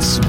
Zurück 0.00 0.22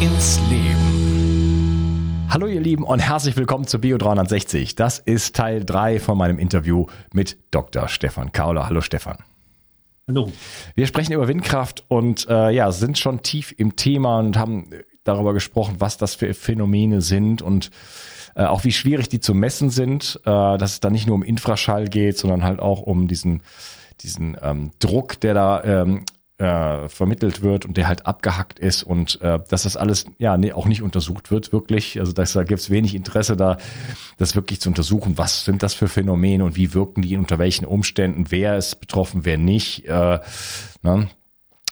ins 0.00 0.40
Leben. 0.48 2.26
Hallo 2.30 2.46
ihr 2.46 2.60
Lieben 2.60 2.84
und 2.84 2.98
herzlich 3.00 3.36
willkommen 3.36 3.66
zu 3.66 3.78
Bio 3.80 3.98
360. 3.98 4.74
Das 4.74 4.98
ist 4.98 5.36
Teil 5.36 5.64
3 5.64 6.00
von 6.00 6.16
meinem 6.16 6.38
Interview 6.38 6.86
mit 7.12 7.36
Dr. 7.50 7.88
Stefan 7.88 8.32
Kauler. 8.32 8.66
Hallo 8.66 8.80
Stefan. 8.80 9.18
Hallo. 10.08 10.32
Wir 10.74 10.86
sprechen 10.86 11.12
über 11.12 11.28
Windkraft 11.28 11.84
und 11.88 12.26
äh, 12.28 12.50
ja, 12.50 12.72
sind 12.72 12.98
schon 12.98 13.22
tief 13.22 13.54
im 13.56 13.76
Thema 13.76 14.18
und 14.18 14.36
haben 14.38 14.70
darüber 15.04 15.34
gesprochen, 15.34 15.76
was 15.78 15.96
das 15.98 16.14
für 16.14 16.32
Phänomene 16.32 17.02
sind 17.02 17.42
und 17.42 17.70
äh, 18.34 18.44
auch 18.44 18.64
wie 18.64 18.72
schwierig 18.72 19.08
die 19.08 19.20
zu 19.20 19.34
messen 19.34 19.70
sind, 19.70 20.20
äh, 20.24 20.30
dass 20.58 20.72
es 20.72 20.80
da 20.80 20.90
nicht 20.90 21.06
nur 21.06 21.14
um 21.14 21.22
Infraschall 21.22 21.88
geht, 21.88 22.18
sondern 22.18 22.42
halt 22.42 22.60
auch 22.60 22.80
um 22.82 23.06
diesen 23.06 23.42
diesen 24.00 24.36
ähm, 24.42 24.70
Druck, 24.78 25.20
der 25.20 25.34
da 25.34 25.64
ähm, 25.64 26.04
äh, 26.44 26.88
vermittelt 26.88 27.42
wird 27.42 27.64
und 27.64 27.76
der 27.76 27.88
halt 27.88 28.06
abgehackt 28.06 28.58
ist 28.58 28.82
und 28.82 29.20
äh, 29.22 29.40
dass 29.48 29.64
das 29.64 29.76
alles 29.76 30.04
ja 30.18 30.36
nee, 30.36 30.52
auch 30.52 30.66
nicht 30.66 30.82
untersucht 30.82 31.30
wird, 31.30 31.52
wirklich. 31.52 31.98
Also 31.98 32.12
dass, 32.12 32.34
da 32.34 32.44
gibt 32.44 32.60
es 32.60 32.70
wenig 32.70 32.94
Interesse 32.94 33.36
da, 33.36 33.56
das 34.18 34.36
wirklich 34.36 34.60
zu 34.60 34.68
untersuchen, 34.68 35.16
was 35.18 35.44
sind 35.44 35.62
das 35.62 35.74
für 35.74 35.88
Phänomene 35.88 36.44
und 36.44 36.56
wie 36.56 36.74
wirken 36.74 37.02
die 37.02 37.16
unter 37.16 37.38
welchen 37.38 37.64
Umständen, 37.64 38.26
wer 38.28 38.56
ist 38.56 38.80
betroffen, 38.80 39.24
wer 39.24 39.38
nicht. 39.38 39.86
Äh, 39.86 40.20
ne? 40.82 41.08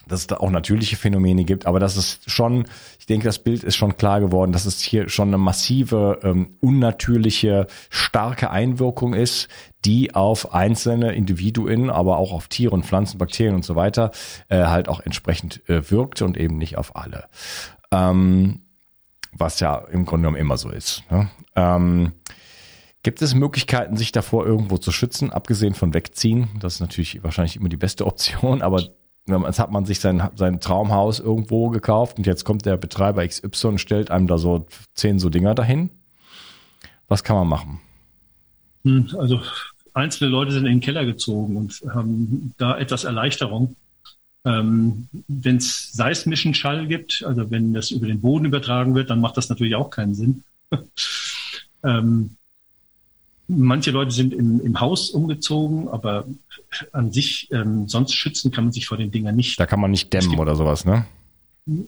dass 0.08 0.20
es 0.20 0.26
da 0.26 0.38
auch 0.38 0.50
natürliche 0.50 0.96
Phänomene 0.96 1.44
gibt, 1.44 1.64
aber 1.64 1.78
das 1.78 1.96
ist 1.96 2.28
schon, 2.30 2.66
denke, 3.12 3.28
das 3.28 3.38
Bild 3.38 3.62
ist 3.62 3.76
schon 3.76 3.96
klar 3.96 4.20
geworden, 4.20 4.52
dass 4.52 4.64
es 4.64 4.80
hier 4.80 5.08
schon 5.08 5.28
eine 5.28 5.38
massive, 5.38 6.18
ähm, 6.22 6.56
unnatürliche, 6.60 7.66
starke 7.90 8.50
Einwirkung 8.50 9.14
ist, 9.14 9.48
die 9.84 10.14
auf 10.14 10.54
einzelne 10.54 11.12
Individuen, 11.12 11.90
aber 11.90 12.16
auch 12.16 12.32
auf 12.32 12.48
Tiere 12.48 12.72
und 12.72 12.86
Pflanzen, 12.86 13.18
Bakterien 13.18 13.54
und 13.54 13.64
so 13.64 13.76
weiter 13.76 14.10
äh, 14.48 14.64
halt 14.64 14.88
auch 14.88 15.00
entsprechend 15.00 15.68
äh, 15.68 15.90
wirkt 15.90 16.22
und 16.22 16.36
eben 16.36 16.58
nicht 16.58 16.78
auf 16.78 16.96
alle. 16.96 17.24
Ähm, 17.90 18.62
was 19.32 19.60
ja 19.60 19.76
im 19.76 20.04
Grunde 20.04 20.24
genommen 20.24 20.40
immer 20.40 20.56
so 20.56 20.70
ist. 20.70 21.04
Ne? 21.10 21.30
Ähm, 21.56 22.12
Gibt 23.02 23.20
es 23.20 23.34
Möglichkeiten, 23.34 23.96
sich 23.96 24.12
davor 24.12 24.46
irgendwo 24.46 24.78
zu 24.78 24.92
schützen, 24.92 25.32
abgesehen 25.32 25.74
von 25.74 25.92
wegziehen? 25.92 26.50
Das 26.60 26.74
ist 26.74 26.80
natürlich 26.80 27.22
wahrscheinlich 27.24 27.56
immer 27.56 27.68
die 27.68 27.76
beste 27.76 28.06
Option, 28.06 28.62
aber 28.62 28.84
Jetzt 29.26 29.58
hat 29.60 29.70
man 29.70 29.84
sich 29.84 30.00
sein, 30.00 30.30
sein 30.34 30.58
Traumhaus 30.60 31.20
irgendwo 31.20 31.68
gekauft 31.70 32.18
und 32.18 32.26
jetzt 32.26 32.44
kommt 32.44 32.66
der 32.66 32.76
Betreiber 32.76 33.26
XY 33.26 33.68
und 33.68 33.78
stellt 33.78 34.10
einem 34.10 34.26
da 34.26 34.36
so 34.36 34.66
zehn 34.94 35.18
so 35.18 35.28
Dinger 35.30 35.54
dahin. 35.54 35.90
Was 37.06 37.22
kann 37.22 37.36
man 37.36 37.46
machen? 37.46 37.80
Hm, 38.84 39.10
also 39.18 39.40
einzelne 39.94 40.30
Leute 40.30 40.50
sind 40.50 40.66
in 40.66 40.72
den 40.72 40.80
Keller 40.80 41.04
gezogen 41.04 41.56
und 41.56 41.82
haben 41.94 42.52
da 42.58 42.76
etwas 42.76 43.04
Erleichterung. 43.04 43.76
Ähm, 44.44 45.08
wenn 45.28 45.58
es 45.58 45.92
seismischen 45.92 46.54
Schall 46.54 46.88
gibt, 46.88 47.22
also 47.24 47.48
wenn 47.50 47.74
das 47.74 47.92
über 47.92 48.08
den 48.08 48.20
Boden 48.20 48.46
übertragen 48.46 48.96
wird, 48.96 49.10
dann 49.10 49.20
macht 49.20 49.36
das 49.36 49.48
natürlich 49.48 49.76
auch 49.76 49.90
keinen 49.90 50.14
Sinn. 50.14 50.42
ähm, 51.84 52.36
Manche 53.56 53.90
Leute 53.90 54.10
sind 54.10 54.32
im, 54.32 54.60
im 54.60 54.80
Haus 54.80 55.10
umgezogen, 55.10 55.88
aber 55.88 56.24
an 56.92 57.12
sich, 57.12 57.48
ähm, 57.52 57.88
sonst 57.88 58.14
schützen 58.14 58.50
kann 58.50 58.64
man 58.64 58.72
sich 58.72 58.86
vor 58.86 58.96
den 58.96 59.10
Dingern 59.10 59.36
nicht. 59.36 59.58
Da 59.58 59.66
kann 59.66 59.80
man 59.80 59.90
nicht 59.90 60.12
dämmen 60.12 60.30
gibt, 60.30 60.40
oder 60.40 60.56
sowas, 60.56 60.84
ne? 60.84 61.04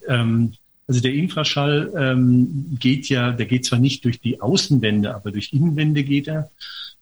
Ähm, 0.09 0.53
also 0.87 1.01
der 1.01 1.15
Infraschall 1.15 1.93
ähm, 1.97 2.77
geht 2.79 3.09
ja, 3.09 3.33
der 3.33 3.47
geht 3.47 3.65
zwar 3.65 3.79
nicht 3.79 4.05
durch 4.05 4.21
die 4.21 4.41
Außenwände, 4.41 5.15
aber 5.15 5.33
durch 5.33 5.53
Innenwände 5.53 6.05
geht 6.05 6.29
er. 6.29 6.51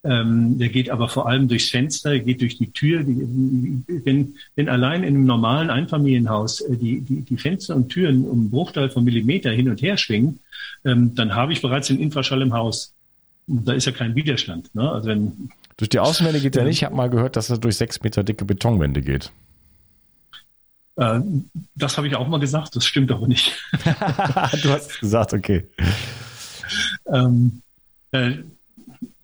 Ähm, 0.05 0.59
der 0.59 0.69
geht 0.69 0.91
aber 0.91 1.09
vor 1.09 1.29
allem 1.29 1.47
durchs 1.47 1.71
Fenster, 1.71 2.19
geht 2.19 2.41
durch 2.41 2.59
die 2.59 2.73
Tür. 2.73 3.05
Die, 3.05 3.83
wenn, 4.05 4.35
wenn 4.57 4.69
allein 4.69 5.05
in 5.05 5.15
einem 5.15 5.27
normalen 5.27 5.71
Einfamilienhaus 5.71 6.61
äh, 6.61 6.77
die, 6.77 7.01
die, 7.01 7.23
die 7.23 7.37
Fenster 7.37 7.77
und 7.77 7.89
Türen 7.89 8.25
um 8.25 8.41
einen 8.41 8.51
Bruchteil 8.51 8.91
von 8.91 9.05
Millimeter 9.05 9.51
hin 9.51 9.69
und 9.69 9.81
her 9.81 9.97
schwingen, 9.97 10.41
ähm, 10.85 11.15
dann 11.15 11.35
habe 11.35 11.53
ich 11.53 11.63
bereits 11.63 11.89
den 11.89 12.01
Infraschall 12.01 12.43
im 12.43 12.53
Haus 12.53 12.95
da 13.53 13.73
ist 13.73 13.87
ja 13.87 13.93
kein 13.93 14.15
Widerstand. 14.15 14.75
Ne? 14.75 14.91
Also 14.91 15.09
wenn, 15.09 15.51
durch 15.77 15.89
die 15.89 15.99
Außenwände 15.99 16.41
geht 16.41 16.57
er 16.57 16.65
nicht. 16.65 16.79
Ich 16.79 16.85
habe 16.85 16.95
mal 16.95 17.11
gehört, 17.11 17.37
dass 17.37 17.51
er 17.51 17.59
durch 17.59 17.77
sechs 17.77 18.03
Meter 18.03 18.25
dicke 18.25 18.45
Betonwände 18.45 19.03
geht. 19.03 19.33
Äh, 20.97 21.21
das 21.75 21.97
habe 21.97 22.07
ich 22.07 22.17
auch 22.17 22.29
mal 22.29 22.41
gesagt, 22.41 22.77
das 22.77 22.85
stimmt 22.85 23.11
aber 23.11 23.27
nicht. 23.27 23.53
du 23.73 24.71
hast 24.71 24.91
es 24.91 25.01
gesagt, 25.01 25.33
okay. 25.33 25.65
Ähm, 27.13 27.63
äh, 28.13 28.33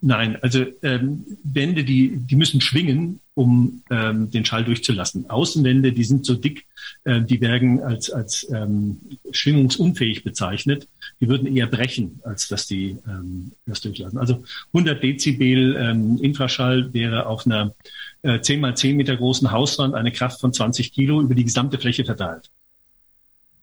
nein, 0.00 0.38
also 0.42 0.64
ähm, 0.82 1.24
Wände, 1.44 1.84
die, 1.84 2.16
die 2.16 2.36
müssen 2.36 2.60
schwingen, 2.60 3.20
um 3.34 3.82
ähm, 3.90 4.30
den 4.30 4.44
Schall 4.44 4.64
durchzulassen. 4.64 5.30
Außenwände, 5.30 5.92
die 5.92 6.04
sind 6.04 6.26
so 6.26 6.34
dick, 6.34 6.66
äh, 7.04 7.20
die 7.20 7.40
werden 7.40 7.80
als, 7.80 8.10
als 8.10 8.48
ähm, 8.50 9.00
schwingungsunfähig 9.30 10.24
bezeichnet. 10.24 10.88
Die 11.20 11.28
würden 11.28 11.54
eher 11.54 11.66
brechen, 11.66 12.20
als 12.24 12.48
dass 12.48 12.66
die 12.66 12.96
ähm, 13.08 13.52
das 13.66 13.80
durchlassen. 13.80 14.18
Also 14.18 14.44
100 14.72 15.02
Dezibel 15.02 15.76
ähm, 15.76 16.18
Infraschall 16.22 16.92
wäre 16.94 17.26
auf 17.26 17.44
einer 17.46 17.74
äh, 18.22 18.40
10 18.40 18.60
mal 18.60 18.76
10 18.76 18.96
Meter 18.96 19.16
großen 19.16 19.50
Hauswand 19.50 19.94
eine 19.94 20.12
Kraft 20.12 20.40
von 20.40 20.52
20 20.52 20.92
Kilo 20.92 21.20
über 21.20 21.34
die 21.34 21.44
gesamte 21.44 21.78
Fläche 21.78 22.04
verteilt. 22.04 22.50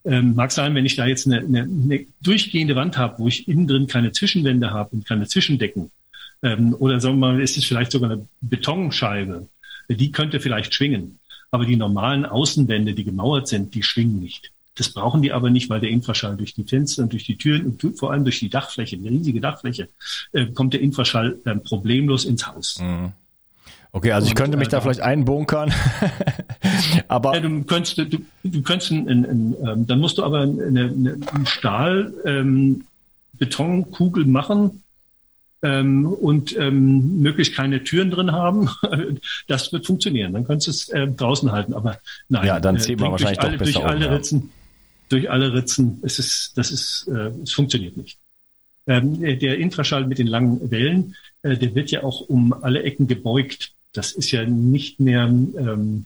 Ähm, 0.03 0.35
mag 0.35 0.51
sein, 0.51 0.75
wenn 0.75 0.85
ich 0.85 0.95
da 0.95 1.05
jetzt 1.05 1.25
eine, 1.25 1.39
eine, 1.39 1.61
eine 1.63 2.05
durchgehende 2.21 2.75
Wand 2.75 2.97
habe, 2.97 3.19
wo 3.19 3.27
ich 3.27 3.47
innen 3.47 3.67
drin 3.67 3.87
keine 3.87 4.11
Zwischenwände 4.11 4.71
habe 4.71 4.89
und 4.91 5.07
keine 5.07 5.27
Zwischendecken, 5.27 5.91
ähm, 6.43 6.75
oder 6.77 6.99
sagen 6.99 7.19
wir 7.19 7.33
mal, 7.33 7.41
ist 7.41 7.57
es 7.57 7.65
vielleicht 7.65 7.91
sogar 7.91 8.11
eine 8.11 8.27
Betonscheibe, 8.41 9.47
die 9.89 10.11
könnte 10.11 10.39
vielleicht 10.39 10.73
schwingen. 10.73 11.19
Aber 11.51 11.65
die 11.65 11.75
normalen 11.75 12.25
Außenwände, 12.25 12.93
die 12.93 13.03
gemauert 13.03 13.47
sind, 13.47 13.73
die 13.73 13.83
schwingen 13.83 14.19
nicht. 14.19 14.51
Das 14.75 14.89
brauchen 14.89 15.21
die 15.21 15.31
aber 15.31 15.49
nicht, 15.49 15.69
weil 15.69 15.79
der 15.79 15.89
Infraschall 15.89 16.35
durch 16.35 16.53
die 16.53 16.63
Fenster 16.63 17.03
und 17.03 17.13
durch 17.13 17.23
die 17.23 17.37
Türen 17.37 17.65
und 17.65 17.97
vor 17.97 18.11
allem 18.11 18.23
durch 18.23 18.39
die 18.39 18.49
Dachfläche, 18.49 18.97
die 18.97 19.07
riesige 19.07 19.39
Dachfläche, 19.41 19.89
äh, 20.33 20.47
kommt 20.47 20.73
der 20.73 20.81
Infraschall 20.81 21.37
äh, 21.45 21.55
problemlos 21.55 22.25
ins 22.25 22.45
Haus. 22.47 22.79
Mhm. 22.79 23.13
Okay, 23.93 24.11
also 24.11 24.27
ich 24.27 24.35
könnte 24.35 24.57
mich 24.57 24.67
äh, 24.67 24.71
da 24.71 24.81
vielleicht 24.81 24.99
einbunkern, 24.99 25.71
aber 27.07 27.33
ja, 27.33 27.39
du 27.39 27.63
könntest, 27.63 27.97
du, 27.97 28.05
du 28.43 28.61
könntest, 28.61 28.91
ein, 28.91 29.07
ein, 29.07 29.25
ein, 29.25 29.55
ähm, 29.65 29.87
dann 29.87 29.99
musst 30.01 30.17
du 30.17 30.23
aber 30.23 30.41
eine, 30.41 30.65
eine, 30.65 31.17
eine 31.33 31.45
Stahl 31.45 32.13
ähm, 32.25 32.83
Betonkugel 33.37 34.25
machen 34.25 34.83
ähm, 35.61 36.05
und 36.05 36.57
ähm, 36.57 37.21
möglichst 37.21 37.55
keine 37.55 37.83
Türen 37.83 38.11
drin 38.11 38.31
haben. 38.31 38.69
das 39.47 39.71
wird 39.73 39.85
funktionieren. 39.85 40.33
Dann 40.33 40.45
könntest 40.45 40.67
du 40.67 40.71
es 40.71 40.89
äh, 40.89 41.07
draußen 41.07 41.51
halten. 41.51 41.73
Aber 41.73 41.97
nein, 42.29 42.45
ja, 42.45 42.59
dann 42.59 42.79
zieht 42.79 42.99
man 42.99 43.11
wahrscheinlich 43.11 43.39
durch 43.39 43.43
alle, 43.45 43.57
doch 43.57 43.65
besser 43.65 43.79
durch 43.79 43.85
alle 43.85 44.07
um, 44.07 44.13
Ritzen, 44.13 44.51
durch 45.09 45.29
alle 45.29 45.53
Ritzen. 45.53 45.99
Es 46.01 46.19
ist, 46.19 46.53
das 46.55 46.71
ist, 46.71 47.07
äh, 47.07 47.31
es 47.43 47.53
funktioniert 47.53 47.97
nicht. 47.97 48.17
Ähm, 48.87 49.19
der 49.19 49.57
Infraschall 49.57 50.05
mit 50.05 50.19
den 50.19 50.27
langen 50.27 50.69
Wellen, 50.69 51.15
äh, 51.41 51.57
der 51.57 51.73
wird 51.73 51.91
ja 51.91 52.03
auch 52.03 52.21
um 52.21 52.53
alle 52.53 52.83
Ecken 52.83 53.07
gebeugt. 53.07 53.73
Das 53.93 54.11
ist 54.11 54.31
ja 54.31 54.45
nicht 54.45 54.99
mehr, 54.99 55.23
ähm, 55.23 56.05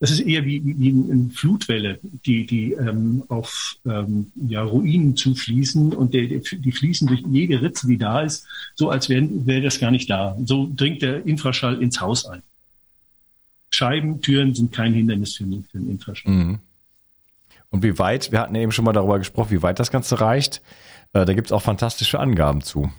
das 0.00 0.10
ist 0.10 0.20
eher 0.20 0.44
wie, 0.44 0.62
wie 0.64 0.90
eine 0.90 1.30
Flutwelle, 1.30 1.98
die, 2.02 2.46
die 2.46 2.72
ähm, 2.72 3.24
auf 3.28 3.76
ähm, 3.86 4.32
ja, 4.48 4.62
Ruinen 4.62 5.16
zufließen 5.16 5.92
und 5.92 6.14
der, 6.14 6.26
die 6.26 6.72
fließen 6.72 7.06
durch 7.06 7.22
jede 7.30 7.60
Ritze, 7.60 7.86
die 7.86 7.98
da 7.98 8.22
ist, 8.22 8.46
so 8.74 8.90
als 8.90 9.08
wäre 9.08 9.28
wär 9.46 9.60
das 9.60 9.78
gar 9.78 9.90
nicht 9.90 10.08
da. 10.10 10.36
So 10.44 10.70
dringt 10.74 11.02
der 11.02 11.26
Infraschall 11.26 11.82
ins 11.82 12.00
Haus 12.00 12.26
ein. 12.26 12.42
Scheiben, 13.70 14.20
Türen 14.20 14.54
sind 14.54 14.72
kein 14.72 14.94
Hindernis 14.94 15.36
für, 15.36 15.44
für 15.44 15.78
den 15.78 15.90
Infraschall. 15.90 16.32
Mhm. 16.32 16.58
Und 17.74 17.82
wie 17.82 17.98
weit, 17.98 18.30
wir 18.30 18.38
hatten 18.38 18.54
eben 18.54 18.70
schon 18.70 18.84
mal 18.84 18.92
darüber 18.92 19.18
gesprochen, 19.18 19.50
wie 19.50 19.62
weit 19.62 19.80
das 19.80 19.90
Ganze 19.90 20.20
reicht. 20.20 20.62
Äh, 21.12 21.24
da 21.24 21.34
gibt 21.34 21.48
es 21.48 21.52
auch 21.52 21.60
fantastische 21.60 22.20
Angaben 22.20 22.60
zu. 22.60 22.92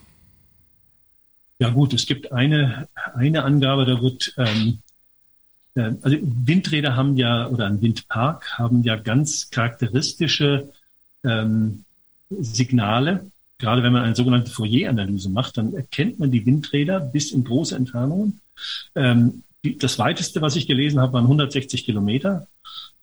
Ja 1.59 1.69
gut, 1.69 1.93
es 1.93 2.05
gibt 2.05 2.33
eine, 2.33 2.89
eine 3.15 3.45
Angabe, 3.45 3.85
da 3.85 4.01
wird, 4.01 4.33
ähm, 4.37 4.79
äh, 5.75 5.93
also 6.01 6.17
Windräder 6.21 6.97
haben 6.97 7.15
ja, 7.15 7.47
oder 7.47 7.67
ein 7.67 7.81
Windpark 7.81 8.57
haben 8.57 8.83
ja 8.83 8.97
ganz 8.97 9.49
charakteristische 9.49 10.73
ähm, 11.23 11.85
Signale. 12.29 13.31
Gerade 13.59 13.81
wenn 13.81 13.93
man 13.93 14.03
eine 14.03 14.15
sogenannte 14.17 14.51
Fourier-Analyse 14.51 15.29
macht, 15.29 15.55
dann 15.55 15.73
erkennt 15.73 16.19
man 16.19 16.31
die 16.31 16.45
Windräder 16.45 16.99
bis 16.99 17.31
in 17.31 17.45
große 17.45 17.77
Entfernungen. 17.77 18.41
Ähm, 18.93 19.43
die, 19.63 19.77
das 19.77 19.97
weiteste, 19.99 20.41
was 20.41 20.57
ich 20.57 20.67
gelesen 20.67 20.99
habe, 20.99 21.13
waren 21.13 21.23
160 21.23 21.85
Kilometer 21.85 22.47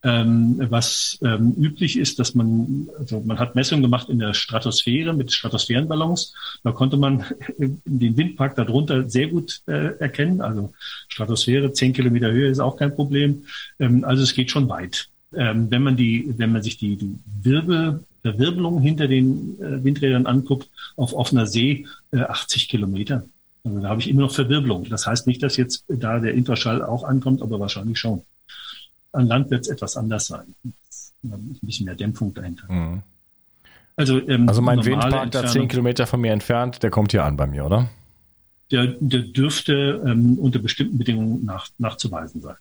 ähm, 0.04 0.56
was 0.68 1.18
ähm, 1.22 1.54
üblich 1.56 1.98
ist, 1.98 2.18
dass 2.18 2.34
man, 2.34 2.88
also 2.98 3.22
man 3.24 3.38
hat 3.38 3.54
Messungen 3.54 3.82
gemacht 3.82 4.08
in 4.08 4.18
der 4.18 4.34
Stratosphäre 4.34 5.12
mit 5.12 5.32
Stratosphärenballons. 5.32 6.34
Da 6.64 6.72
konnte 6.72 6.96
man 6.96 7.24
den 7.58 8.16
Windpark 8.16 8.56
darunter 8.56 9.08
sehr 9.08 9.28
gut 9.28 9.62
äh, 9.66 9.96
erkennen. 9.98 10.40
Also 10.40 10.72
Stratosphäre, 11.08 11.72
zehn 11.72 11.92
Kilometer 11.92 12.32
Höhe 12.32 12.50
ist 12.50 12.58
auch 12.58 12.76
kein 12.76 12.94
Problem. 12.94 13.44
Ähm, 13.78 14.04
also 14.04 14.22
es 14.22 14.34
geht 14.34 14.50
schon 14.50 14.68
weit. 14.68 15.08
Ähm, 15.34 15.70
wenn 15.70 15.82
man 15.82 15.96
die, 15.96 16.34
wenn 16.36 16.52
man 16.52 16.62
sich 16.62 16.76
die, 16.78 16.96
die 16.96 17.14
Wirbel, 17.42 18.00
Verwirbelung 18.22 18.80
hinter 18.80 19.08
den 19.08 19.60
äh, 19.60 19.84
Windrädern 19.84 20.26
anguckt, 20.26 20.68
auf 20.96 21.14
offener 21.14 21.46
See 21.46 21.86
äh, 22.12 22.18
80 22.18 22.68
Kilometer. 22.68 23.24
Also 23.64 23.80
da 23.80 23.88
habe 23.88 24.00
ich 24.00 24.08
immer 24.08 24.22
noch 24.22 24.34
Verwirbelung. 24.34 24.88
Das 24.88 25.06
heißt 25.06 25.26
nicht, 25.26 25.42
dass 25.42 25.56
jetzt 25.56 25.84
da 25.88 26.18
der 26.18 26.34
Infraschall 26.34 26.82
auch 26.82 27.04
ankommt, 27.04 27.42
aber 27.42 27.60
wahrscheinlich 27.60 27.98
schon. 27.98 28.22
An 29.12 29.26
Land 29.26 29.50
wird 29.50 29.62
es 29.62 29.68
etwas 29.68 29.96
anders 29.96 30.26
sein. 30.26 30.54
Ein 31.22 31.58
bisschen 31.62 31.86
mehr 31.86 31.94
Dämpfung 31.94 32.34
dahinter. 32.34 32.70
Mhm. 32.72 33.02
Also, 33.94 34.26
ähm, 34.26 34.48
also 34.48 34.62
mein 34.62 34.84
Windpark 34.84 35.30
da 35.30 35.46
zehn 35.46 35.68
Kilometer 35.68 36.06
von 36.06 36.20
mir 36.20 36.32
entfernt, 36.32 36.82
der 36.82 36.90
kommt 36.90 37.12
hier 37.12 37.24
an 37.24 37.36
bei 37.36 37.46
mir, 37.46 37.66
oder? 37.66 37.90
Der, 38.70 38.86
der 38.86 39.20
dürfte 39.20 40.02
ähm, 40.06 40.38
unter 40.38 40.58
bestimmten 40.58 40.96
Bedingungen 40.96 41.44
nach, 41.44 41.68
nachzuweisen 41.76 42.40
sein. 42.40 42.56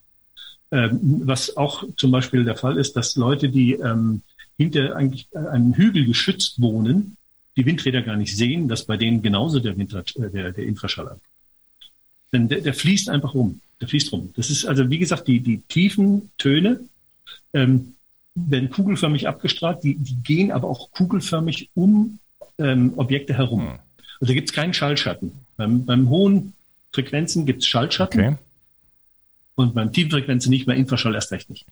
Ähm, 0.72 1.22
was 1.26 1.56
auch 1.56 1.84
zum 1.96 2.12
Beispiel 2.12 2.44
der 2.44 2.58
Fall 2.58 2.78
ist, 2.78 2.96
dass 2.98 3.16
Leute, 3.16 3.50
die 3.50 3.74
ähm, 3.74 4.22
hinter 4.58 4.96
eigentlich 4.96 5.28
einem 5.36 5.74
Hügel 5.74 6.06
geschützt 6.06 6.62
wohnen, 6.62 7.16
die 7.56 7.66
Windräder 7.66 8.02
gar 8.02 8.18
nicht 8.18 8.36
sehen, 8.36 8.68
dass 8.68 8.86
bei 8.86 8.98
denen 8.98 9.22
genauso 9.22 9.60
der, 9.60 9.78
Windrad, 9.78 10.16
äh, 10.18 10.30
der, 10.30 10.52
der 10.52 10.66
Infraschall 10.66 11.06
ankommt. 11.06 11.24
Denn 12.34 12.48
der, 12.50 12.62
der 12.62 12.74
fließt 12.74 13.10
einfach 13.10 13.34
rum 13.34 13.62
der 13.82 13.88
fließt 13.88 14.12
rum. 14.12 14.32
Das 14.36 14.50
ist 14.50 14.66
also, 14.66 14.90
wie 14.90 15.00
gesagt, 15.00 15.28
die, 15.28 15.40
die 15.40 15.58
tiefen 15.68 16.32
Töne 16.38 16.80
ähm, 17.54 17.96
werden 18.36 18.70
kugelförmig 18.70 19.28
abgestrahlt, 19.28 19.84
die, 19.84 19.96
die 19.96 20.16
gehen 20.24 20.52
aber 20.52 20.70
auch 20.70 20.92
kugelförmig 20.92 21.70
um 21.74 22.20
ähm, 22.58 22.94
Objekte 22.96 23.34
herum. 23.34 23.62
Hm. 23.62 23.80
Also 24.20 24.32
da 24.32 24.34
gibt 24.34 24.50
es 24.50 24.56
keinen 24.56 24.74
Schallschatten. 24.74 25.32
Beim, 25.58 25.86
beim 25.86 26.10
hohen 26.10 26.54
Frequenzen 26.94 27.46
gibt 27.46 27.64
es 27.64 27.68
Schallschatten 27.68 28.20
okay. 28.20 28.38
und 29.56 29.74
beim 29.74 29.92
tiefen 29.92 30.12
Frequenzen 30.12 30.52
nicht, 30.52 30.66
bei 30.66 30.76
Infraschall 30.76 31.16
erst 31.16 31.32
recht 31.32 31.50
nicht. 31.50 31.66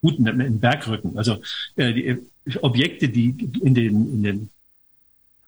Gut, 0.00 0.18
in 0.18 0.60
Bergrücken. 0.60 1.18
Also 1.18 1.42
äh, 1.76 1.92
die 1.92 2.06
äh, 2.06 2.18
Objekte, 2.62 3.08
die 3.08 3.34
in 3.62 3.74
den, 3.74 4.12
in 4.14 4.22
den 4.22 4.50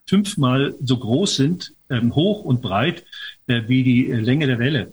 fünfmal 0.07 0.75
so 0.83 0.99
groß 0.99 1.37
sind, 1.37 1.73
ähm, 1.93 2.15
hoch 2.15 2.45
und 2.45 2.63
breit, 2.63 3.05
äh, 3.47 3.63
wie 3.67 3.83
die 3.83 4.11
äh, 4.11 4.17
Länge 4.17 4.47
der 4.47 4.59
Welle. 4.59 4.93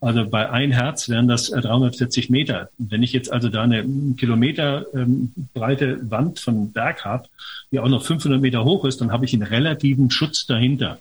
Also 0.00 0.28
bei 0.28 0.48
ein 0.48 0.70
Herz 0.70 1.08
wären 1.08 1.26
das 1.26 1.50
340 1.50 2.28
äh, 2.28 2.32
Meter. 2.32 2.68
Wenn 2.78 3.02
ich 3.02 3.12
jetzt 3.12 3.32
also 3.32 3.48
da 3.48 3.62
eine 3.62 3.84
Kilometer 4.16 4.86
ähm, 4.94 5.32
breite 5.54 5.98
Wand 6.10 6.38
von 6.38 6.72
Berg 6.72 7.04
habe, 7.04 7.28
die 7.72 7.80
auch 7.80 7.88
noch 7.88 8.04
500 8.04 8.40
Meter 8.40 8.64
hoch 8.64 8.84
ist, 8.84 9.00
dann 9.00 9.10
habe 9.10 9.24
ich 9.24 9.34
einen 9.34 9.42
relativen 9.42 10.10
Schutz 10.10 10.46
dahinter. 10.46 10.98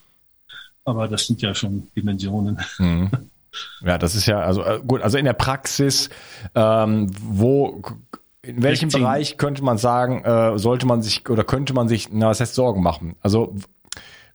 Aber 0.83 1.07
das 1.07 1.27
sind 1.27 1.41
ja 1.41 1.53
schon 1.53 1.87
Dimensionen. 1.95 2.59
Mhm. 2.79 3.11
Ja, 3.83 3.97
das 3.97 4.13
ist 4.13 4.27
ja, 4.27 4.41
also 4.41 4.61
gut, 4.85 5.01
also 5.01 5.17
in 5.17 5.25
der 5.25 5.33
Praxis, 5.33 6.09
ähm, 6.53 7.09
wo 7.23 7.81
in 8.47 8.63
welchem 8.63 8.89
16. 8.89 9.01
Bereich 9.01 9.37
könnte 9.37 9.63
man 9.63 9.77
sagen, 9.77 10.23
äh, 10.23 10.57
sollte 10.57 10.85
man 10.85 11.01
sich 11.01 11.27
oder 11.29 11.43
könnte 11.43 11.73
man 11.73 11.87
sich, 11.87 12.09
na, 12.11 12.27
was 12.27 12.39
heißt 12.39 12.55
Sorgen 12.55 12.81
machen? 12.81 13.15
Also 13.21 13.55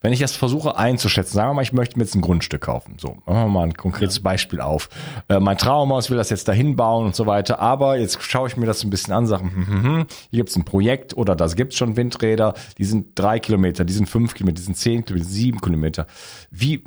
wenn 0.02 0.12
ich 0.12 0.18
das 0.18 0.36
versuche 0.36 0.76
einzuschätzen, 0.76 1.34
sagen 1.34 1.50
wir 1.50 1.54
mal, 1.54 1.62
ich 1.62 1.72
möchte 1.72 1.98
mir 1.98 2.04
jetzt 2.04 2.14
ein 2.14 2.20
Grundstück 2.20 2.62
kaufen. 2.62 2.96
So, 2.98 3.16
machen 3.24 3.44
wir 3.44 3.48
mal 3.48 3.62
ein 3.64 3.74
konkretes 3.74 4.16
ja. 4.16 4.22
Beispiel 4.22 4.60
auf. 4.60 4.88
Äh, 5.28 5.40
mein 5.40 5.56
Traumhaus 5.56 6.10
will 6.10 6.16
das 6.16 6.30
jetzt 6.30 6.48
dahin 6.48 6.76
bauen 6.76 7.06
und 7.06 7.16
so 7.16 7.26
weiter, 7.26 7.60
aber 7.60 7.96
jetzt 7.96 8.22
schaue 8.22 8.48
ich 8.48 8.56
mir 8.56 8.66
das 8.66 8.82
ein 8.82 8.90
bisschen 8.90 9.14
an, 9.14 9.26
sage, 9.26 9.44
hm, 9.44 9.66
hm, 9.66 9.82
hm, 9.82 10.06
hier 10.30 10.38
gibt's 10.38 10.56
ein 10.56 10.64
Projekt 10.64 11.16
oder 11.16 11.36
da 11.36 11.46
gibt's 11.46 11.76
schon 11.76 11.96
Windräder, 11.96 12.54
die 12.78 12.84
sind 12.84 13.18
drei 13.18 13.38
Kilometer, 13.38 13.84
die 13.84 13.92
sind 13.92 14.08
fünf 14.08 14.34
Kilometer, 14.34 14.56
die 14.56 14.62
sind 14.62 14.76
zehn 14.76 15.04
Kilometer, 15.04 15.28
sieben 15.28 15.60
Kilometer. 15.60 16.06
Wie, 16.50 16.84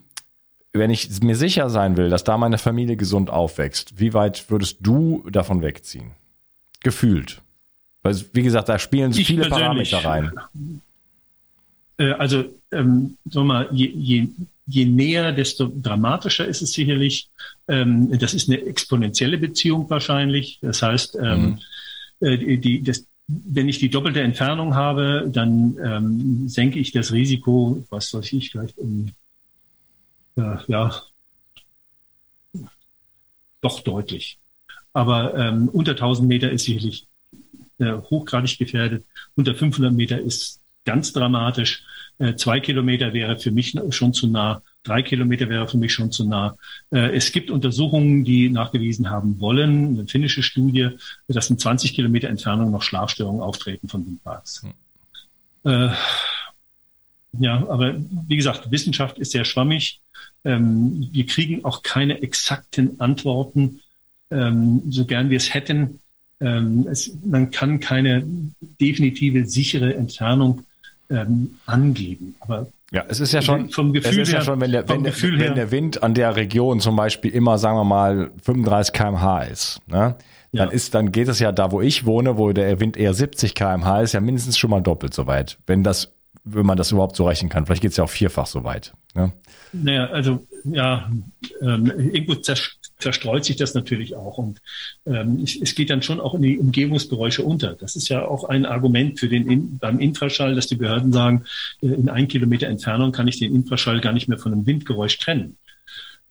wenn 0.74 0.92
ich 0.92 1.22
mir 1.22 1.36
sicher 1.36 1.70
sein 1.70 1.96
will, 1.98 2.10
dass 2.10 2.24
da 2.24 2.38
meine 2.38 2.58
Familie 2.58 2.98
gesund 2.98 3.30
aufwächst, 3.30 4.00
wie 4.00 4.14
weit 4.14 4.50
würdest 4.50 4.78
du 4.82 5.24
davon 5.30 5.62
wegziehen? 5.62 6.12
Gefühlt. 6.82 7.42
Weil, 8.04 8.16
wie 8.34 8.44
gesagt, 8.44 8.70
da 8.70 8.78
spielen 8.78 9.14
so 9.14 9.24
viele 9.24 9.50
Parameter 9.50 10.06
rein. 10.06 10.32
Äh, 11.98 12.12
also, 12.12 12.46
ähm, 12.72 13.18
sagen 13.26 13.48
wir 13.48 13.54
mal, 13.54 13.70
je, 13.72 13.88
je, 13.88 14.28
je 14.68 14.86
näher, 14.86 15.32
desto 15.32 15.68
dramatischer 15.68 16.46
ist 16.46 16.62
es 16.62 16.74
sicherlich. 16.74 17.30
Ähm, 17.68 18.18
das 18.18 18.34
ist 18.34 18.50
eine 18.50 18.62
exponentielle 18.66 19.38
Beziehung 19.38 19.90
wahrscheinlich. 19.90 20.60
Das 20.62 20.82
heißt, 20.82 21.18
ähm, 21.22 21.60
mhm. 22.20 22.28
äh, 22.28 22.58
die, 22.58 22.84
das, 22.84 23.06
wenn 23.28 23.70
ich 23.70 23.80
die 23.80 23.90
doppelte 23.90 24.22
Entfernung 24.22 24.76
habe, 24.76 25.30
dann 25.32 25.78
ähm, 25.84 26.48
senke 26.48 26.80
ich 26.80 26.92
das 26.92 27.12
Risiko, 27.12 27.84
was 27.90 28.14
weiß 28.14 28.34
ich, 28.34 28.52
vielleicht 28.52 28.78
um, 28.78 29.12
äh, 30.38 30.58
ja, 30.68 31.02
doch 33.62 33.80
deutlich. 33.82 34.38
Aber 34.94 35.36
ähm, 35.36 35.70
unter 35.70 35.92
1000 35.92 36.28
Meter 36.28 36.52
ist 36.52 36.66
sicherlich 36.66 37.08
äh, 37.80 37.94
hochgradig 37.94 38.58
gefährdet. 38.58 39.04
Unter 39.36 39.56
500 39.56 39.92
Meter 39.92 40.20
ist 40.20 40.62
ganz 40.86 41.12
dramatisch. 41.14 41.84
Äh, 42.18 42.36
zwei 42.36 42.60
Kilometer 42.60 43.14
wäre 43.14 43.38
für 43.38 43.52
mich 43.52 43.76
schon 43.90 44.14
zu 44.14 44.28
nah. 44.28 44.62
Drei 44.84 45.02
Kilometer 45.02 45.50
wäre 45.50 45.68
für 45.68 45.78
mich 45.78 45.92
schon 45.92 46.12
zu 46.12 46.26
nah. 46.26 46.56
Äh, 46.92 47.16
es 47.16 47.32
gibt 47.32 47.50
Untersuchungen, 47.52 48.24
die 48.24 48.50
nachgewiesen 48.50 49.10
haben 49.10 49.40
wollen, 49.40 49.98
eine 49.98 50.08
finnische 50.08 50.44
Studie, 50.44 50.92
dass 51.28 51.50
in 51.50 51.58
20 51.58 51.94
Kilometer 51.94 52.30
Entfernung 52.30 52.72
noch 52.72 52.84
Schlafstörungen 52.84 53.42
auftreten 53.42 53.90
von 53.90 54.06
Windparks. 54.06 54.64
Hm. 54.64 54.74
Äh, 55.72 55.94
ja, 57.40 57.68
aber 57.68 57.96
wie 58.28 58.38
gesagt, 58.38 58.72
Wissenschaft 58.72 59.18
ist 59.18 59.32
sehr 59.32 59.44
schwammig. 59.44 60.00
Ähm, 60.46 61.10
wir 61.12 61.26
kriegen 61.26 61.66
auch 61.66 61.84
keine 61.84 62.22
exakten 62.22 63.00
Antworten, 63.00 63.82
ähm, 64.32 64.84
so 64.90 65.06
gern 65.06 65.30
wir 65.30 65.38
es 65.38 65.54
hätten. 65.54 66.00
Ähm, 66.40 66.86
es, 66.90 67.12
man 67.26 67.52
kann 67.52 67.80
keine 67.80 68.24
definitive, 68.80 69.46
sichere 69.48 69.96
Entfernung 69.96 70.64
ähm, 71.10 71.58
angeben. 71.66 72.36
Aber 72.40 72.68
Ja, 72.92 73.04
es 73.08 73.20
ist 73.20 73.32
ja 73.32 73.42
schon 73.42 73.70
vom 73.70 73.94
Gefühl 73.94 74.22
es 74.22 74.28
ist 74.28 74.34
her, 74.34 74.40
ja 74.40 74.46
schon, 74.46 74.62
wenn 74.62 74.72
der, 74.72 74.88
wenn, 74.88 75.04
der, 75.04 75.14
wenn 75.22 75.56
der 75.56 75.72
Wind 75.72 76.04
an 76.04 76.14
der 76.14 76.36
Region 76.36 76.80
zum 76.80 76.96
Beispiel 76.96 77.32
immer, 77.32 77.58
sagen 77.58 77.78
wir 77.78 77.84
mal, 77.84 78.32
35 78.44 78.94
km/h 78.94 79.44
ist, 79.44 79.82
ne? 79.88 80.16
dann 80.52 80.70
ja. 80.70 80.74
ist, 80.74 80.94
dann 80.94 81.12
geht 81.12 81.28
es 81.28 81.40
ja 81.40 81.52
da, 81.52 81.72
wo 81.72 81.82
ich 81.82 82.06
wohne, 82.06 82.38
wo 82.38 82.52
der 82.52 82.80
Wind 82.80 82.98
eher 82.98 83.14
70 83.14 83.56
km/h 83.56 84.02
ist, 84.02 84.14
ja 84.14 84.22
mindestens 84.22 84.58
schon 84.58 84.70
mal 84.70 84.82
doppelt 84.82 85.14
so 85.14 85.28
weit, 85.28 85.58
wenn 85.68 85.84
das, 85.84 86.14
wenn 86.44 86.66
man 86.66 86.78
das 86.78 86.92
überhaupt 86.92 87.16
so 87.16 87.28
rechnen 87.28 87.50
kann. 87.50 87.66
Vielleicht 87.66 87.82
geht 87.82 87.92
es 87.92 87.98
ja 87.98 88.04
auch 88.04 88.10
vierfach 88.10 88.46
so 88.46 88.64
weit. 88.64 88.94
Ne? 89.14 89.34
Naja, 89.74 90.06
also 90.08 90.46
ja, 90.64 91.10
ähm, 91.62 91.86
irgendwo 91.86 92.36
verstreut 92.98 93.46
sich 93.46 93.56
das 93.56 93.74
natürlich 93.74 94.16
auch. 94.16 94.38
Und 94.38 94.62
ähm, 95.06 95.42
es, 95.44 95.56
es, 95.56 95.76
geht 95.76 95.90
dann 95.90 96.02
schon 96.02 96.20
auch 96.20 96.34
in 96.34 96.42
die 96.42 96.58
Umgebungsgeräusche 96.58 97.44
unter. 97.44 97.74
Das 97.74 97.96
ist 97.96 98.10
ja 98.10 98.26
auch 98.26 98.46
ein 98.46 98.66
Argument 98.66 99.20
für 99.20 99.28
den 99.28 99.50
in, 99.50 99.78
beim 99.78 100.00
Infraschall, 100.00 100.56
dass 100.56 100.68
die 100.68 100.76
Behörden 100.76 101.12
sagen, 101.12 101.46
äh, 101.82 101.88
in 101.88 102.10
ein 102.10 102.28
Kilometer 102.28 102.68
Entfernung 102.68 103.12
kann 103.12 103.28
ich 103.28 103.40
den 103.40 103.54
Infraschall 103.54 104.00
gar 104.02 104.14
nicht 104.14 104.28
mehr 104.28 104.38
von 104.38 104.54
einem 104.54 104.66
Windgeräusch 104.66 105.18
trennen. 105.20 105.58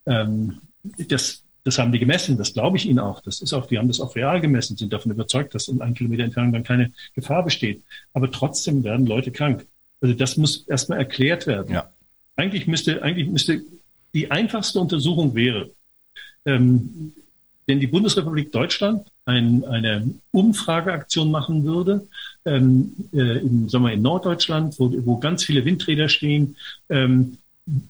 Ähm, 0.06 0.60
das, 1.08 1.44
das 1.64 1.78
haben 1.78 1.92
die 1.92 1.98
gemessen, 1.98 2.36
das 2.38 2.54
glaube 2.54 2.76
ich 2.76 2.86
Ihnen 2.86 2.98
auch. 2.98 3.20
Das 3.20 3.40
ist 3.40 3.52
auch, 3.52 3.66
die 3.66 3.78
haben 3.78 3.88
das 3.88 4.00
auch 4.00 4.16
real 4.16 4.40
gemessen, 4.40 4.76
sind 4.76 4.92
davon 4.92 5.12
überzeugt, 5.12 5.54
dass 5.54 5.68
in 5.68 5.80
ein 5.80 5.94
Kilometer 5.94 6.24
Entfernung 6.24 6.52
dann 6.52 6.64
keine 6.64 6.92
Gefahr 7.14 7.44
besteht. 7.44 7.82
Aber 8.12 8.30
trotzdem 8.30 8.84
werden 8.84 9.06
Leute 9.06 9.32
krank. 9.32 9.66
Also 10.00 10.14
das 10.14 10.36
muss 10.36 10.66
erstmal 10.66 10.98
erklärt 10.98 11.46
werden. 11.46 11.72
Ja. 11.72 11.90
Eigentlich 12.36 12.66
müsste, 12.66 13.02
eigentlich 13.02 13.28
müsste 13.28 13.62
die 14.12 14.30
einfachste 14.30 14.80
Untersuchung 14.80 15.34
wäre, 15.34 15.70
ähm, 16.44 17.12
wenn 17.66 17.80
die 17.80 17.86
Bundesrepublik 17.86 18.52
Deutschland 18.52 19.06
ein, 19.24 19.64
eine 19.64 20.08
Umfrageaktion 20.32 21.30
machen 21.30 21.64
würde, 21.64 22.06
ähm, 22.44 22.92
äh, 23.12 23.38
in, 23.38 23.68
sagen 23.68 23.84
wir, 23.84 23.92
in 23.92 24.02
Norddeutschland, 24.02 24.78
wo, 24.78 24.92
wo 25.06 25.18
ganz 25.18 25.44
viele 25.44 25.64
Windräder 25.64 26.08
stehen, 26.08 26.56
ähm, 26.90 27.38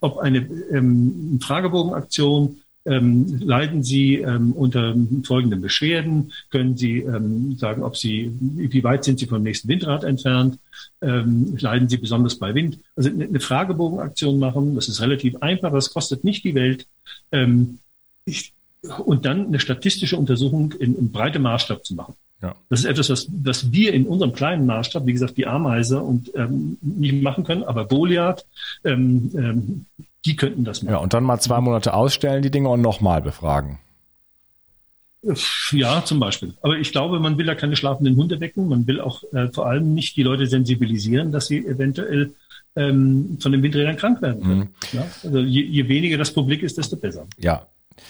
ob 0.00 0.18
eine 0.18 0.38
ähm, 0.70 1.40
Fragebogenaktion 1.42 2.60
ähm, 2.86 3.40
leiden 3.40 3.82
Sie 3.82 4.16
ähm, 4.16 4.52
unter 4.52 4.94
folgenden 5.24 5.62
Beschwerden? 5.62 6.32
Können 6.50 6.76
Sie 6.76 6.98
ähm, 6.98 7.56
sagen, 7.56 7.82
ob 7.82 7.96
Sie, 7.96 8.30
wie 8.40 8.84
weit 8.84 9.04
sind 9.04 9.18
Sie 9.18 9.26
vom 9.26 9.42
nächsten 9.42 9.68
Windrad 9.68 10.04
entfernt? 10.04 10.58
Ähm, 11.00 11.56
leiden 11.58 11.88
Sie 11.88 11.96
besonders 11.96 12.38
bei 12.38 12.54
Wind? 12.54 12.78
Also 12.94 13.08
eine 13.08 13.40
Fragebogenaktion 13.40 14.38
machen, 14.38 14.74
das 14.74 14.88
ist 14.88 15.00
relativ 15.00 15.36
einfach, 15.36 15.72
das 15.72 15.92
kostet 15.92 16.24
nicht 16.24 16.44
die 16.44 16.54
Welt. 16.54 16.86
Ähm, 17.32 17.78
ich, 18.24 18.52
und 19.04 19.24
dann 19.24 19.46
eine 19.46 19.60
statistische 19.60 20.16
Untersuchung 20.16 20.72
in, 20.72 20.96
in 20.96 21.12
breitem 21.12 21.42
Maßstab 21.42 21.84
zu 21.84 21.94
machen. 21.94 22.14
Ja. 22.42 22.54
Das 22.68 22.80
ist 22.80 22.86
etwas, 22.86 23.08
was, 23.08 23.28
was 23.42 23.72
wir 23.72 23.94
in 23.94 24.06
unserem 24.06 24.34
kleinen 24.34 24.66
Maßstab, 24.66 25.06
wie 25.06 25.12
gesagt, 25.12 25.36
die 25.38 25.46
Ameise 25.46 26.00
und 26.00 26.30
ähm, 26.34 26.76
nicht 26.82 27.22
machen 27.22 27.44
können, 27.44 27.62
aber 27.62 27.86
Goliath, 27.86 28.44
ähm, 28.84 29.30
ähm, 29.34 29.86
die 30.26 30.36
könnten 30.36 30.64
das 30.64 30.82
machen. 30.82 30.92
Ja, 30.92 30.98
und 30.98 31.14
dann 31.14 31.24
mal 31.24 31.40
zwei 31.40 31.60
Monate 31.60 31.94
ausstellen, 31.94 32.42
die 32.42 32.50
Dinge 32.50 32.68
und 32.68 32.82
nochmal 32.82 33.22
befragen. 33.22 33.78
Ja, 35.72 36.04
zum 36.04 36.20
Beispiel. 36.20 36.52
Aber 36.60 36.76
ich 36.76 36.92
glaube, 36.92 37.18
man 37.18 37.38
will 37.38 37.46
ja 37.46 37.54
keine 37.54 37.76
schlafenden 37.76 38.14
Hunde 38.16 38.40
wecken. 38.40 38.68
Man 38.68 38.86
will 38.86 39.00
auch 39.00 39.22
äh, 39.32 39.48
vor 39.48 39.66
allem 39.66 39.94
nicht 39.94 40.16
die 40.16 40.22
Leute 40.22 40.46
sensibilisieren, 40.46 41.32
dass 41.32 41.46
sie 41.46 41.64
eventuell 41.64 42.34
ähm, 42.76 43.38
von 43.40 43.52
den 43.52 43.62
Windrädern 43.62 43.96
krank 43.96 44.20
werden 44.20 44.42
können. 44.42 44.60
Mhm. 44.60 44.98
Ja? 44.98 45.06
Also 45.22 45.38
je, 45.38 45.62
je 45.62 45.88
weniger 45.88 46.18
das 46.18 46.30
Publik 46.30 46.62
ist, 46.62 46.76
desto 46.76 46.96
besser. 46.96 47.26
Ja, 47.38 47.66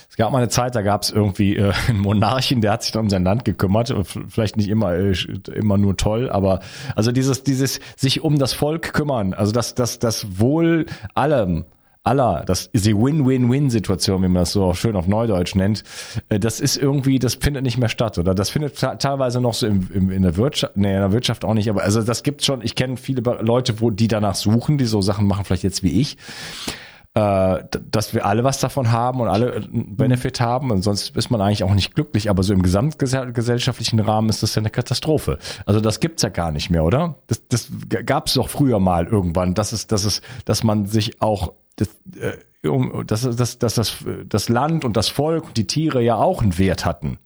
es 0.09 0.17
gab 0.17 0.33
mal 0.33 0.39
eine 0.39 0.49
Zeit, 0.49 0.75
da 0.75 0.83
gab 0.83 1.03
es 1.03 1.11
irgendwie 1.11 1.57
äh, 1.57 1.73
einen 1.89 2.01
Monarchen, 2.01 2.61
der 2.61 2.73
hat 2.73 2.83
sich 2.83 2.93
dann 2.93 3.03
um 3.03 3.11
sein 3.11 3.25
Land 3.25 3.45
gekümmert. 3.45 3.95
Vielleicht 4.29 4.57
nicht 4.57 4.69
immer 4.69 4.95
äh, 4.95 5.15
immer 5.55 5.79
nur 5.79 5.97
toll, 5.97 6.31
aber 6.31 6.61
also 6.97 7.13
dieses 7.13 7.43
dieses 7.43 7.81
sich 7.97 8.23
um 8.23 8.39
das 8.39 8.53
Volk 8.53 8.93
kümmern, 8.93 9.35
also 9.35 9.53
das 9.53 9.75
das 9.75 9.99
das 9.99 10.41
Wohl 10.41 10.87
allem 11.15 11.65
aller, 12.05 12.45
das 12.47 12.67
ist 12.67 12.85
die 12.85 12.95
Win-Win-Win-Situation, 12.95 14.23
wie 14.23 14.29
man 14.29 14.43
das 14.43 14.53
so 14.53 14.75
schön 14.75 14.95
auf 14.95 15.07
Neudeutsch 15.07 15.55
nennt, 15.55 15.83
äh, 16.29 16.39
das 16.39 16.61
ist 16.61 16.77
irgendwie, 16.77 17.19
das 17.19 17.35
findet 17.37 17.63
nicht 17.63 17.79
mehr 17.79 17.89
statt, 17.89 18.19
oder? 18.19 18.35
Das 18.35 18.51
findet 18.51 18.79
teilweise 18.79 19.41
noch 19.41 19.55
so 19.55 19.67
im, 19.67 19.89
im, 19.93 20.11
in 20.11 20.23
der 20.23 20.37
Wirtschaft, 20.37 20.77
nee, 20.77 20.95
in 20.95 21.01
der 21.01 21.13
Wirtschaft 21.13 21.45
auch 21.45 21.55
nicht, 21.55 21.71
aber 21.71 21.83
also 21.83 22.03
das 22.03 22.23
gibt 22.23 22.45
schon, 22.45 22.61
ich 22.63 22.75
kenne 22.75 22.99
viele 22.99 23.23
Leute, 23.41 23.81
wo 23.81 23.91
die 23.91 24.09
danach 24.09 24.35
suchen, 24.35 24.77
die 24.77 24.85
so 24.85 25.01
Sachen 25.01 25.27
machen, 25.27 25.47
vielleicht 25.47 25.65
jetzt 25.65 25.83
wie 25.83 25.99
ich 26.01 26.19
äh, 27.15 27.63
dass 27.91 28.13
wir 28.13 28.27
alle 28.27 28.43
was 28.43 28.59
davon 28.59 28.91
haben 28.91 29.21
und 29.21 29.29
alle 29.29 29.55
einen 29.55 29.97
Benefit 29.97 30.41
haben 30.41 30.71
und 30.73 30.83
sonst 30.83 31.17
ist 31.17 31.31
man 31.31 31.41
eigentlich 31.41 31.63
auch 31.63 31.75
nicht 31.75 31.95
glücklich, 31.95 32.29
aber 32.29 32.43
so 32.43 32.53
im 32.53 32.63
gesamtgesellschaftlichen 32.63 34.01
Rahmen 34.01 34.29
ist 34.29 34.43
das 34.43 34.55
ja 34.57 34.61
eine 34.61 34.71
Katastrophe. 34.71 35.39
Also 35.65 35.81
das 35.81 36.01
gibt's 36.01 36.23
ja 36.23 36.29
gar 36.29 36.51
nicht 36.51 36.71
mehr, 36.71 36.83
oder? 36.83 37.17
Das, 37.29 37.47
das 37.49 37.69
gab's 38.05 38.35
doch 38.35 38.49
früher 38.49 38.81
mal 38.81 39.07
irgendwann, 39.07 39.55
dass 39.55 39.73
es, 39.73 39.87
dass 39.87 40.05
es, 40.05 40.23
dass 40.45 40.65
man 40.65 40.87
sich 40.87 41.23
auch 41.23 41.53
das, 41.77 41.89
äh, 42.19 42.69
um, 42.69 43.07
dass, 43.07 43.23
dass, 43.23 43.59
dass 43.59 43.75
das, 43.75 43.97
das 44.27 44.49
Land 44.49 44.85
und 44.85 44.97
das 44.97 45.09
Volk 45.09 45.45
und 45.47 45.57
die 45.57 45.67
Tiere 45.67 46.03
ja 46.03 46.17
auch 46.17 46.43
einen 46.43 46.59
Wert 46.59 46.85
hatten. 46.85 47.19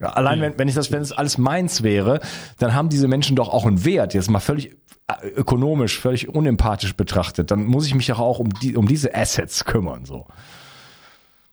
Allein 0.00 0.40
wenn, 0.40 0.58
wenn 0.58 0.68
ich 0.68 0.74
das, 0.74 0.90
wenn 0.90 1.02
es 1.02 1.12
alles 1.12 1.38
meins 1.38 1.82
wäre, 1.82 2.20
dann 2.58 2.74
haben 2.74 2.88
diese 2.88 3.06
Menschen 3.08 3.36
doch 3.36 3.48
auch 3.48 3.64
einen 3.64 3.84
Wert. 3.84 4.12
Jetzt 4.12 4.28
mal 4.28 4.40
völlig 4.40 4.76
äh, 5.06 5.28
ökonomisch, 5.28 5.98
völlig 5.98 6.28
unempathisch 6.28 6.94
betrachtet. 6.94 7.50
Dann 7.50 7.64
muss 7.64 7.86
ich 7.86 7.94
mich 7.94 8.06
doch 8.06 8.18
auch 8.18 8.38
um 8.38 8.48
die, 8.50 8.76
um 8.76 8.88
diese 8.88 9.14
Assets 9.14 9.64
kümmern, 9.64 10.04
so. 10.04 10.26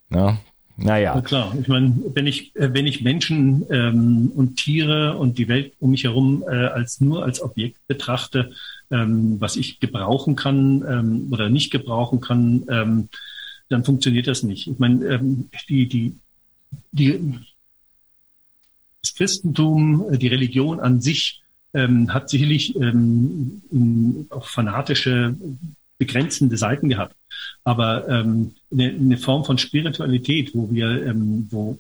Ja, 0.09 0.37
naja. 0.75 1.13
Na 1.15 1.21
klar, 1.21 1.53
ich 1.59 1.67
meine, 1.67 1.93
wenn 2.13 2.27
ich, 2.27 2.55
äh, 2.55 2.73
wenn 2.73 2.87
ich 2.87 3.03
Menschen 3.03 3.65
ähm, 3.69 4.31
und 4.35 4.55
Tiere 4.55 5.17
und 5.17 5.37
die 5.37 5.47
Welt 5.47 5.73
um 5.79 5.91
mich 5.91 6.03
herum 6.03 6.43
äh, 6.47 6.65
als 6.65 6.99
nur 6.99 7.23
als 7.23 7.41
Objekt 7.41 7.77
betrachte, 7.87 8.51
ähm, 8.89 9.35
was 9.39 9.55
ich 9.55 9.79
gebrauchen 9.79 10.35
kann 10.35 10.83
ähm, 10.87 11.27
oder 11.31 11.49
nicht 11.49 11.71
gebrauchen 11.71 12.21
kann, 12.21 12.63
ähm, 12.69 13.09
dann 13.69 13.83
funktioniert 13.83 14.27
das 14.27 14.43
nicht. 14.43 14.67
Ich 14.67 14.79
meine, 14.79 15.05
ähm, 15.05 15.49
die, 15.69 15.87
die, 15.87 16.15
die 16.91 17.39
das 19.01 19.15
Christentum, 19.15 20.13
äh, 20.13 20.17
die 20.17 20.27
Religion 20.27 20.79
an 20.79 21.01
sich 21.01 21.41
ähm, 21.73 22.13
hat 22.13 22.29
sicherlich 22.29 22.75
ähm, 22.75 24.27
auch 24.29 24.47
fanatische, 24.47 25.35
begrenzende 25.97 26.57
Seiten 26.57 26.89
gehabt. 26.89 27.15
Aber 27.63 28.07
ähm, 28.09 28.55
eine, 28.71 28.89
eine 28.89 29.17
Form 29.17 29.45
von 29.45 29.57
Spiritualität, 29.57 30.51
wo 30.53 30.69
wir, 30.71 31.05
ähm, 31.05 31.47
wo 31.49 31.77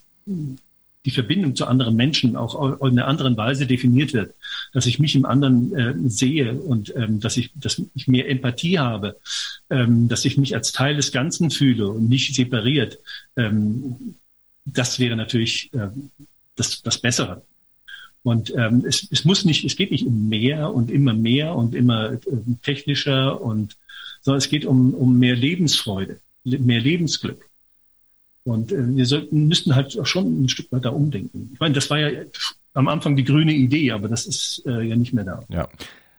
die 1.05 1.11
Verbindung 1.11 1.55
zu 1.55 1.65
anderen 1.65 1.95
Menschen 1.95 2.35
auch 2.35 2.53
auf 2.53 2.81
eine 2.83 3.05
andere 3.05 3.35
Weise 3.35 3.65
definiert 3.65 4.13
wird, 4.13 4.35
dass 4.71 4.85
ich 4.85 4.99
mich 4.99 5.15
im 5.15 5.25
anderen 5.25 5.75
äh, 5.75 5.93
sehe 6.05 6.53
und 6.53 6.95
ähm, 6.95 7.19
dass 7.19 7.37
ich, 7.37 7.49
dass 7.55 7.81
ich 7.95 8.07
mehr 8.07 8.29
Empathie 8.29 8.77
habe, 8.77 9.17
ähm, 9.69 10.07
dass 10.07 10.25
ich 10.25 10.37
mich 10.37 10.53
als 10.53 10.71
Teil 10.71 10.95
des 10.95 11.11
Ganzen 11.11 11.49
fühle 11.49 11.87
und 11.87 12.07
nicht 12.07 12.35
separiert. 12.35 12.99
Ähm, 13.35 14.15
das 14.65 14.99
wäre 14.99 15.15
natürlich 15.15 15.73
äh, 15.73 15.87
das, 16.61 16.81
das 16.81 16.99
Bessere. 16.99 17.41
Und 18.23 18.53
ähm, 18.55 18.85
es, 18.87 19.07
es 19.11 19.25
muss 19.25 19.45
nicht, 19.45 19.65
es 19.65 19.75
geht 19.75 19.91
nicht 19.91 20.05
um 20.05 20.29
mehr 20.29 20.73
und 20.73 20.91
immer 20.91 21.13
mehr 21.13 21.55
und 21.55 21.73
immer 21.73 22.13
äh, 22.13 22.19
technischer 22.61 23.41
und 23.41 23.77
sondern 24.21 24.37
es 24.37 24.49
geht 24.49 24.65
um, 24.65 24.93
um 24.93 25.17
mehr 25.17 25.35
Lebensfreude, 25.35 26.19
mehr 26.43 26.79
Lebensglück. 26.79 27.49
Und 28.43 28.71
äh, 28.71 28.95
wir 28.95 29.05
sollten, 29.07 29.47
müssten 29.47 29.75
halt 29.75 29.97
auch 29.99 30.05
schon 30.05 30.43
ein 30.43 30.49
Stück 30.49 30.71
weiter 30.71 30.93
umdenken. 30.93 31.49
Ich 31.53 31.59
meine, 31.59 31.73
das 31.73 31.89
war 31.89 31.97
ja 31.97 32.21
am 32.73 32.87
Anfang 32.87 33.15
die 33.15 33.23
grüne 33.23 33.53
Idee, 33.53 33.91
aber 33.91 34.07
das 34.07 34.27
ist 34.27 34.63
äh, 34.67 34.81
ja 34.83 34.95
nicht 34.95 35.13
mehr 35.13 35.23
da. 35.23 35.43
Ja. 35.49 35.67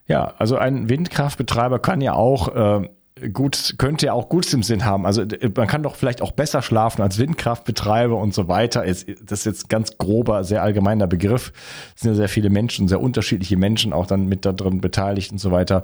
Ja, 0.08 0.34
also 0.36 0.56
ein 0.56 0.88
Windkraftbetreiber 0.88 1.78
kann 1.78 2.00
ja 2.00 2.14
auch 2.14 2.82
äh, 2.82 2.88
gut, 3.32 3.74
könnte 3.78 4.06
ja 4.06 4.12
auch 4.12 4.28
Gutes 4.28 4.52
im 4.54 4.62
Sinn 4.62 4.84
haben. 4.84 5.06
Also 5.06 5.24
man 5.56 5.66
kann 5.66 5.82
doch 5.82 5.96
vielleicht 5.96 6.22
auch 6.22 6.32
besser 6.32 6.62
schlafen 6.62 7.02
als 7.02 7.18
Windkraftbetreiber 7.18 8.16
und 8.16 8.34
so 8.34 8.48
weiter. 8.48 8.84
Das 8.84 9.02
ist 9.04 9.44
jetzt 9.44 9.68
ganz 9.68 9.98
grober, 9.98 10.44
sehr 10.44 10.62
allgemeiner 10.62 11.06
Begriff. 11.06 11.52
Es 11.94 12.02
sind 12.02 12.12
ja 12.12 12.16
sehr 12.16 12.28
viele 12.28 12.50
Menschen, 12.50 12.88
sehr 12.88 13.00
unterschiedliche 13.00 13.56
Menschen 13.56 13.92
auch 13.92 14.06
dann 14.06 14.26
mit 14.26 14.44
da 14.44 14.52
drin 14.52 14.80
beteiligt 14.80 15.32
und 15.32 15.38
so 15.38 15.50
weiter. 15.50 15.82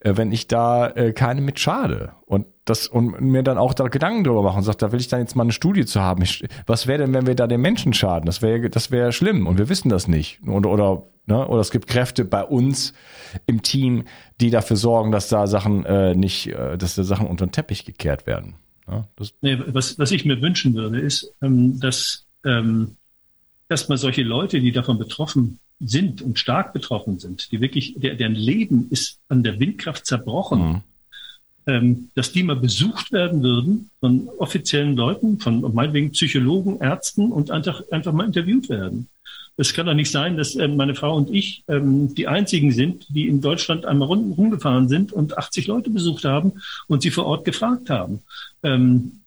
Äh, 0.00 0.16
wenn 0.16 0.32
ich 0.32 0.48
da 0.48 0.88
äh, 0.88 1.12
keine 1.12 1.40
mit 1.40 1.58
schade 1.58 2.12
und 2.26 2.46
das 2.64 2.86
und 2.86 3.20
mir 3.20 3.42
dann 3.42 3.58
auch 3.58 3.74
da 3.74 3.88
Gedanken 3.88 4.24
drüber 4.24 4.42
machen 4.42 4.58
und 4.58 4.64
sagt, 4.64 4.82
da 4.82 4.92
will 4.92 5.00
ich 5.00 5.08
dann 5.08 5.20
jetzt 5.20 5.36
mal 5.36 5.44
eine 5.44 5.52
Studie 5.52 5.86
zu 5.86 6.02
haben. 6.02 6.24
Was 6.66 6.86
wäre 6.86 6.98
denn, 6.98 7.14
wenn 7.14 7.26
wir 7.26 7.34
da 7.34 7.46
den 7.46 7.60
Menschen 7.60 7.94
schaden? 7.94 8.26
Das 8.26 8.42
wäre 8.42 8.68
das 8.68 8.90
wäre 8.90 9.12
schlimm 9.12 9.46
und 9.46 9.58
wir 9.58 9.68
wissen 9.68 9.88
das 9.88 10.08
nicht. 10.08 10.40
Oder, 10.46 10.70
oder 10.70 11.02
Ne? 11.28 11.46
Oder 11.46 11.60
es 11.60 11.70
gibt 11.70 11.86
Kräfte 11.88 12.24
bei 12.24 12.42
uns 12.42 12.94
im 13.46 13.62
Team, 13.62 14.04
die 14.40 14.48
dafür 14.50 14.76
sorgen, 14.76 15.12
dass 15.12 15.28
da 15.28 15.46
Sachen 15.46 15.84
äh, 15.84 16.14
nicht, 16.14 16.46
äh, 16.46 16.78
dass 16.78 16.94
da 16.94 17.04
Sachen 17.04 17.26
unter 17.26 17.46
den 17.46 17.52
Teppich 17.52 17.84
gekehrt 17.84 18.26
werden. 18.26 18.54
Ne? 18.88 19.06
Nee, 19.42 19.58
was, 19.66 19.98
was 19.98 20.10
ich 20.10 20.24
mir 20.24 20.40
wünschen 20.40 20.74
würde, 20.74 20.98
ist, 20.98 21.34
ähm, 21.42 21.78
dass 21.80 22.24
ähm, 22.46 22.96
erstmal 23.68 23.98
solche 23.98 24.22
Leute, 24.22 24.58
die 24.60 24.72
davon 24.72 24.98
betroffen 24.98 25.58
sind 25.80 26.22
und 26.22 26.38
stark 26.38 26.72
betroffen 26.72 27.18
sind, 27.18 27.52
die 27.52 27.60
wirklich, 27.60 27.94
der, 27.98 28.14
deren 28.14 28.34
Leben 28.34 28.88
ist 28.90 29.20
an 29.28 29.42
der 29.42 29.60
Windkraft 29.60 30.06
zerbrochen, 30.06 30.60
mhm. 30.66 30.80
ähm, 31.66 32.10
dass 32.14 32.32
die 32.32 32.42
mal 32.42 32.56
besucht 32.56 33.12
werden 33.12 33.42
würden 33.42 33.90
von 34.00 34.30
offiziellen 34.38 34.96
Leuten, 34.96 35.38
von 35.40 35.60
meinetwegen 35.74 36.12
Psychologen, 36.12 36.80
Ärzten 36.80 37.30
und 37.30 37.50
einfach, 37.50 37.82
einfach 37.90 38.14
mal 38.14 38.24
interviewt 38.24 38.70
werden 38.70 39.08
Es 39.60 39.74
kann 39.74 39.86
doch 39.86 39.94
nicht 39.94 40.12
sein, 40.12 40.36
dass 40.36 40.54
äh, 40.54 40.68
meine 40.68 40.94
Frau 40.94 41.16
und 41.16 41.34
ich 41.34 41.64
ähm, 41.66 42.14
die 42.14 42.28
einzigen 42.28 42.70
sind, 42.70 43.06
die 43.08 43.26
in 43.26 43.40
Deutschland 43.40 43.84
einmal 43.84 44.06
rum, 44.06 44.32
rumgefahren 44.32 44.88
sind 44.88 45.12
und 45.12 45.36
80 45.36 45.66
Leute 45.66 45.90
besucht 45.90 46.24
haben 46.24 46.52
und 46.86 47.02
sie 47.02 47.10
vor 47.10 47.26
Ort 47.26 47.44
gefragt 47.44 47.90
haben. 47.90 48.22
Ähm, 48.62 49.20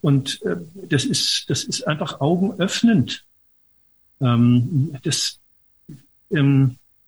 und 0.00 0.40
äh, 0.42 0.56
das 0.88 1.04
ist, 1.04 1.50
das 1.50 1.64
ist 1.64 1.86
einfach 1.86 2.22
augenöffnend. 2.22 3.24
Ähm, 4.22 4.96
das, 5.02 5.38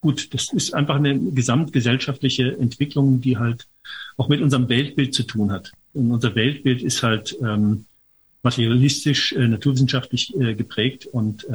gut, 0.02 0.34
das 0.34 0.52
ist 0.52 0.74
einfach 0.74 0.96
eine 0.96 1.18
gesamtgesellschaftliche 1.18 2.58
Entwicklung, 2.58 3.22
die 3.22 3.38
halt 3.38 3.68
auch 4.18 4.28
mit 4.28 4.42
unserem 4.42 4.68
Weltbild 4.68 5.14
zu 5.14 5.22
tun 5.22 5.50
hat. 5.50 5.72
Und 5.94 6.12
unser 6.12 6.34
Weltbild 6.34 6.82
ist 6.82 7.02
halt 7.02 7.36
materialistisch, 8.42 9.32
äh, 9.32 9.48
naturwissenschaftlich 9.48 10.32
geprägt 10.56 11.06
und 11.06 11.46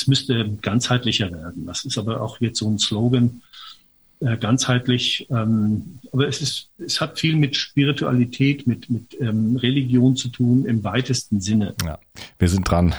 es 0.00 0.06
müsste 0.06 0.48
ganzheitlicher 0.62 1.30
werden. 1.30 1.66
Das 1.66 1.84
ist 1.84 1.98
aber 1.98 2.20
auch 2.20 2.40
jetzt 2.40 2.58
so 2.58 2.68
ein 2.68 2.78
Slogan, 2.78 3.42
äh, 4.20 4.36
ganzheitlich. 4.36 5.26
Ähm, 5.30 5.98
aber 6.12 6.28
es 6.28 6.40
ist, 6.40 6.68
es 6.78 7.00
hat 7.00 7.18
viel 7.18 7.36
mit 7.36 7.56
Spiritualität, 7.56 8.66
mit, 8.66 8.90
mit 8.90 9.16
ähm, 9.20 9.56
Religion 9.56 10.16
zu 10.16 10.28
tun 10.28 10.64
im 10.66 10.84
weitesten 10.84 11.40
Sinne. 11.40 11.74
Ja, 11.84 11.98
wir 12.38 12.48
sind 12.48 12.68
dran. 12.68 12.94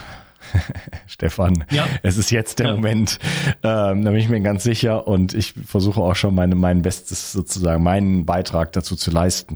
Stefan, 1.07 1.63
ja. 1.71 1.87
es 2.03 2.17
ist 2.17 2.31
jetzt 2.31 2.59
der 2.59 2.67
ja. 2.67 2.75
Moment, 2.75 3.19
ähm, 3.63 4.03
da 4.03 4.09
bin 4.09 4.15
ich 4.15 4.27
mir 4.27 4.41
ganz 4.41 4.63
sicher 4.63 5.07
und 5.07 5.33
ich 5.33 5.53
versuche 5.53 6.01
auch 6.01 6.15
schon 6.15 6.33
meine, 6.35 6.55
mein 6.55 6.81
Bestes 6.81 7.31
sozusagen, 7.31 7.83
meinen 7.83 8.25
Beitrag 8.25 8.73
dazu 8.73 8.95
zu 8.95 9.11
leisten. 9.11 9.55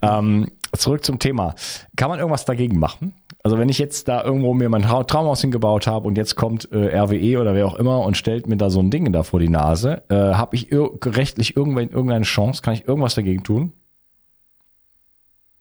Ähm, 0.00 0.48
zurück 0.76 1.04
zum 1.04 1.18
Thema. 1.18 1.54
Kann 1.96 2.08
man 2.08 2.18
irgendwas 2.18 2.44
dagegen 2.44 2.78
machen? 2.78 3.14
Also 3.42 3.58
wenn 3.58 3.68
ich 3.68 3.78
jetzt 3.78 4.06
da 4.08 4.22
irgendwo 4.22 4.54
mir 4.54 4.68
mein 4.68 4.82
Traumhaus 4.82 5.40
hingebaut 5.40 5.86
habe 5.86 6.06
und 6.06 6.16
jetzt 6.16 6.36
kommt 6.36 6.70
äh, 6.70 6.96
RWE 6.96 7.40
oder 7.40 7.54
wer 7.54 7.66
auch 7.66 7.74
immer 7.74 8.00
und 8.00 8.16
stellt 8.16 8.46
mir 8.46 8.56
da 8.56 8.70
so 8.70 8.80
ein 8.80 8.90
Ding 8.90 9.12
da 9.12 9.24
vor 9.24 9.40
die 9.40 9.48
Nase, 9.48 10.02
äh, 10.08 10.14
habe 10.14 10.54
ich 10.54 10.70
ir 10.70 10.90
rechtlich 11.04 11.56
irgendwann 11.56 11.90
irgendeine 11.90 12.24
Chance? 12.24 12.62
Kann 12.62 12.74
ich 12.74 12.86
irgendwas 12.86 13.14
dagegen 13.14 13.42
tun? 13.42 13.72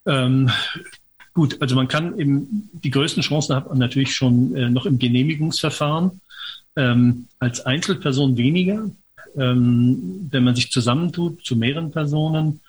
Ähm, 0.05 0.49
gut, 1.33 1.59
also 1.61 1.75
man 1.75 1.87
kann 1.87 2.17
eben 2.19 2.69
die 2.73 2.91
größten 2.91 3.23
Chancen 3.23 3.55
hat 3.55 3.67
man 3.67 3.79
natürlich 3.79 4.15
schon 4.15 4.55
äh, 4.55 4.69
noch 4.69 4.85
im 4.85 4.99
Genehmigungsverfahren 4.99 6.21
ähm, 6.75 7.27
als 7.39 7.65
Einzelperson 7.65 8.37
weniger. 8.37 8.85
Ähm, 9.37 10.27
wenn 10.29 10.43
man 10.43 10.55
sich 10.55 10.71
zusammentut 10.71 11.43
zu 11.45 11.55
mehreren 11.55 11.91
Personen, 11.91 12.59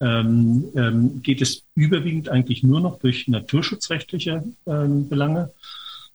ähm, 0.00 0.64
ähm, 0.76 1.22
geht 1.22 1.42
es 1.42 1.64
überwiegend 1.74 2.28
eigentlich 2.28 2.62
nur 2.62 2.80
noch 2.80 2.98
durch 2.98 3.28
naturschutzrechtliche 3.28 4.44
ähm, 4.66 5.08
Belange. 5.08 5.50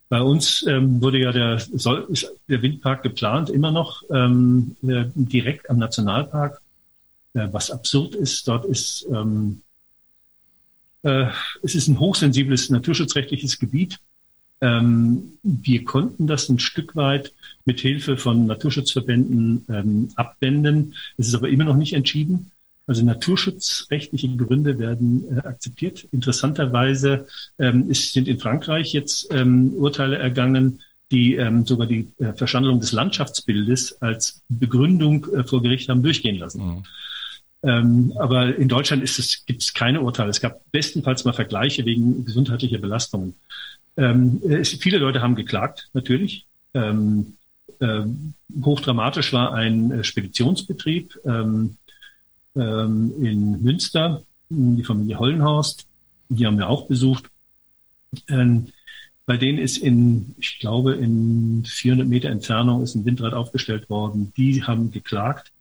Bei 0.10 0.22
uns 0.22 0.66
ähm, 0.68 1.02
wurde 1.02 1.20
ja 1.20 1.32
der, 1.32 1.60
soll, 1.60 2.08
ist 2.10 2.32
der 2.48 2.62
Windpark 2.62 3.04
geplant, 3.04 3.50
immer 3.50 3.72
noch 3.72 4.04
ähm, 4.12 4.76
äh, 4.84 5.06
direkt 5.16 5.70
am 5.70 5.80
Nationalpark. 5.80 6.62
Äh, 7.34 7.48
was 7.52 7.72
absurd 7.72 8.16
ist, 8.16 8.48
dort 8.48 8.66
ist 8.66 9.08
ähm, 9.12 9.62
äh, 11.04 11.26
es 11.62 11.76
ist 11.76 11.88
ein 11.88 12.00
hochsensibles 12.00 12.70
naturschutzrechtliches 12.70 13.60
Gebiet. 13.60 14.00
Ähm, 14.62 15.34
wir 15.44 15.84
konnten 15.84 16.26
das 16.26 16.48
ein 16.48 16.60
Stück 16.60 16.96
weit 16.96 17.34
mit 17.66 17.82
Hilfe 17.82 18.18
von 18.18 18.46
Naturschutzverbänden 18.46 19.66
ähm, 19.70 20.10
abwenden. 20.16 20.96
Es 21.18 21.28
ist 21.28 21.36
aber 21.36 21.50
immer 21.50 21.66
noch 21.66 21.76
nicht 21.76 21.94
entschieden. 21.94 22.52
Also 22.86 23.06
naturschutzrechtliche 23.06 24.36
Gründe 24.36 24.78
werden 24.78 25.24
äh, 25.38 25.40
akzeptiert. 25.40 26.06
Interessanterweise 26.12 27.28
ähm, 27.58 27.90
ist, 27.90 28.14
sind 28.14 28.28
in 28.28 28.40
Frankreich 28.40 28.92
jetzt 28.94 29.28
ähm, 29.32 29.74
Urteile 29.74 30.18
ergangen, 30.18 30.82
die 31.12 31.36
ähm, 31.36 31.66
sogar 31.66 31.88
die 31.88 32.10
äh, 32.20 32.34
Verschandlung 32.34 32.80
des 32.80 32.92
Landschaftsbildes 32.92 34.02
als 34.02 34.42
Begründung 34.50 35.26
äh, 35.34 35.44
vor 35.44 35.62
Gericht 35.62 35.88
haben 35.90 36.04
durchgehen 36.04 36.38
lassen. 36.38 36.66
Mhm. 36.66 36.84
Ähm, 37.66 38.14
aber 38.18 38.56
in 38.58 38.68
Deutschland 38.68 39.04
gibt 39.46 39.62
es 39.62 39.74
keine 39.74 40.02
Urteile. 40.02 40.30
Es 40.30 40.42
gab 40.42 40.60
bestenfalls 40.72 41.24
mal 41.24 41.32
Vergleiche 41.32 41.86
wegen 41.86 42.26
gesundheitlicher 42.26 42.80
Belastungen. 42.80 43.36
Ähm, 43.96 44.42
es, 44.48 44.72
viele 44.74 44.98
Leute 44.98 45.22
haben 45.22 45.36
geklagt, 45.36 45.90
natürlich. 45.94 46.46
Ähm, 46.74 47.38
äh, 47.80 48.02
hochdramatisch 48.64 49.32
war 49.32 49.54
ein 49.54 49.92
äh, 49.92 50.04
Speditionsbetrieb, 50.04 51.18
ähm, 51.26 51.78
ähm, 52.56 53.14
in 53.22 53.62
Münster, 53.62 54.24
die 54.50 54.84
Familie 54.84 55.20
Hollenhorst. 55.20 55.88
Die 56.30 56.46
haben 56.46 56.58
wir 56.58 56.70
auch 56.70 56.88
besucht. 56.88 57.30
Ähm, 58.30 58.68
bei 59.26 59.38
denen 59.38 59.58
ist 59.58 59.78
in, 59.78 60.36
ich 60.38 60.60
glaube, 60.60 60.96
in 60.96 61.64
400 61.66 62.08
Meter 62.08 62.30
Entfernung 62.30 62.84
ist 62.84 62.96
ein 62.96 63.06
Windrad 63.06 63.34
aufgestellt 63.34 63.90
worden. 63.90 64.34
Die 64.36 64.64
haben 64.64 64.92
geklagt. 64.92 65.52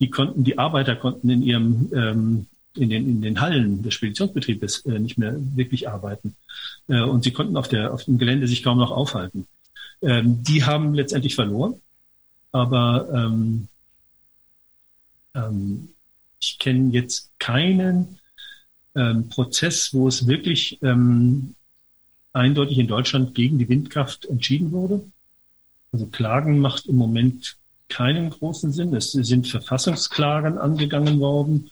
Die 0.00 0.10
konnten, 0.10 0.44
die 0.44 0.58
Arbeiter 0.58 0.94
konnten 0.94 1.28
in 1.28 1.42
ihrem, 1.42 1.90
ähm, 1.92 2.46
in 2.76 2.90
den, 2.90 3.08
in 3.08 3.22
den 3.22 3.40
Hallen 3.40 3.82
des 3.82 3.94
Speditionsbetriebes 3.94 4.86
äh, 4.86 4.98
nicht 4.98 5.18
mehr 5.18 5.34
wirklich 5.56 5.88
arbeiten. 5.88 6.36
Äh, 6.86 7.02
und 7.02 7.24
sie 7.24 7.32
konnten 7.32 7.56
auf 7.56 7.68
der, 7.68 7.92
auf 7.92 8.04
dem 8.04 8.18
Gelände 8.18 8.46
sich 8.46 8.62
kaum 8.62 8.78
noch 8.78 8.92
aufhalten. 8.92 9.46
Ähm, 10.00 10.42
die 10.44 10.64
haben 10.64 10.94
letztendlich 10.94 11.34
verloren. 11.34 11.74
Aber 12.52 13.08
ähm, 13.12 13.68
ähm, 15.34 15.88
ich 16.40 16.58
kenne 16.58 16.92
jetzt 16.92 17.32
keinen 17.38 18.18
ähm, 18.94 19.28
Prozess, 19.28 19.92
wo 19.92 20.08
es 20.08 20.26
wirklich 20.26 20.78
ähm, 20.82 21.54
eindeutig 22.32 22.78
in 22.78 22.88
Deutschland 22.88 23.34
gegen 23.34 23.58
die 23.58 23.68
Windkraft 23.68 24.26
entschieden 24.26 24.72
wurde. 24.72 25.02
Also 25.92 26.06
Klagen 26.06 26.58
macht 26.58 26.86
im 26.86 26.96
Moment 26.96 27.56
keinen 27.88 28.30
großen 28.30 28.72
Sinn. 28.72 28.94
Es 28.94 29.12
sind 29.12 29.48
Verfassungsklagen 29.48 30.58
angegangen 30.58 31.20
worden. 31.20 31.70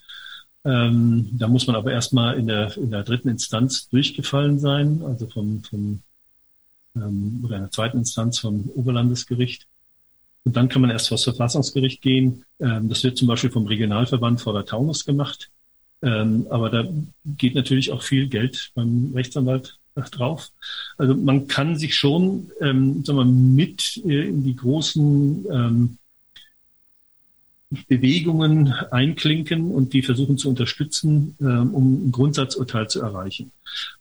Ähm, 0.65 1.29
da 1.33 1.47
muss 1.47 1.67
man 1.67 1.77
aber 1.77 1.93
erstmal 1.93 2.39
in 2.39 2.47
der, 2.47 2.77
in 2.77 2.91
der 2.91 3.05
dritten 3.05 3.29
Instanz 3.29 3.89
durchgefallen 3.89 4.59
sein, 4.59 5.03
also 5.05 5.29
vom, 5.29 5.63
vom 5.63 6.01
ähm, 6.97 7.43
oder 7.45 7.57
in 7.57 7.63
der 7.63 7.71
zweiten 7.71 7.99
Instanz 7.99 8.39
vom 8.39 8.69
Oberlandesgericht. 8.75 9.67
Und 10.47 10.57
dann 10.57 10.69
kann 10.69 10.81
man 10.81 10.93
erst 10.93 11.09
vor 11.09 11.17
das 11.17 11.25
Verfassungsgericht 11.25 12.01
gehen. 12.01 12.45
Ähm, 12.61 12.89
das 12.89 13.03
wird 13.03 13.19
zum 13.19 13.27
Beispiel 13.27 13.51
vom 13.51 13.67
Regionalverband 13.67 14.41
vor 14.41 14.53
der 14.53 14.65
Taunus 14.65 15.05
gemacht. 15.05 15.51
Ähm, 16.03 16.47
aber 16.51 16.71
da 16.71 16.85
geht 17.25 17.57
natürlich 17.57 17.91
auch 17.91 18.03
viel 18.03 18.29
Geld 18.29 18.71
beim 18.77 19.11
Rechtsanwalt 19.13 19.79
drauf. 20.13 20.53
Also 20.99 21.17
man 21.17 21.49
kann 21.49 21.77
sich 21.77 21.97
schon 21.97 22.53
ähm, 22.61 23.05
sagen 23.05 23.19
wir, 23.19 23.25
mit 23.25 24.01
äh, 24.07 24.29
in 24.29 24.45
die 24.45 24.55
großen 24.55 25.47
ähm, 25.51 25.99
Bewegungen 27.89 28.73
einklinken 28.93 29.73
und 29.73 29.95
die 29.95 30.03
versuchen 30.03 30.39
zu 30.39 30.49
unterstützen, 30.49 31.35
ähm, 31.41 31.75
um 31.75 32.07
ein 32.07 32.13
Grundsatzurteil 32.13 32.89
zu 32.89 33.01
erreichen. 33.01 33.51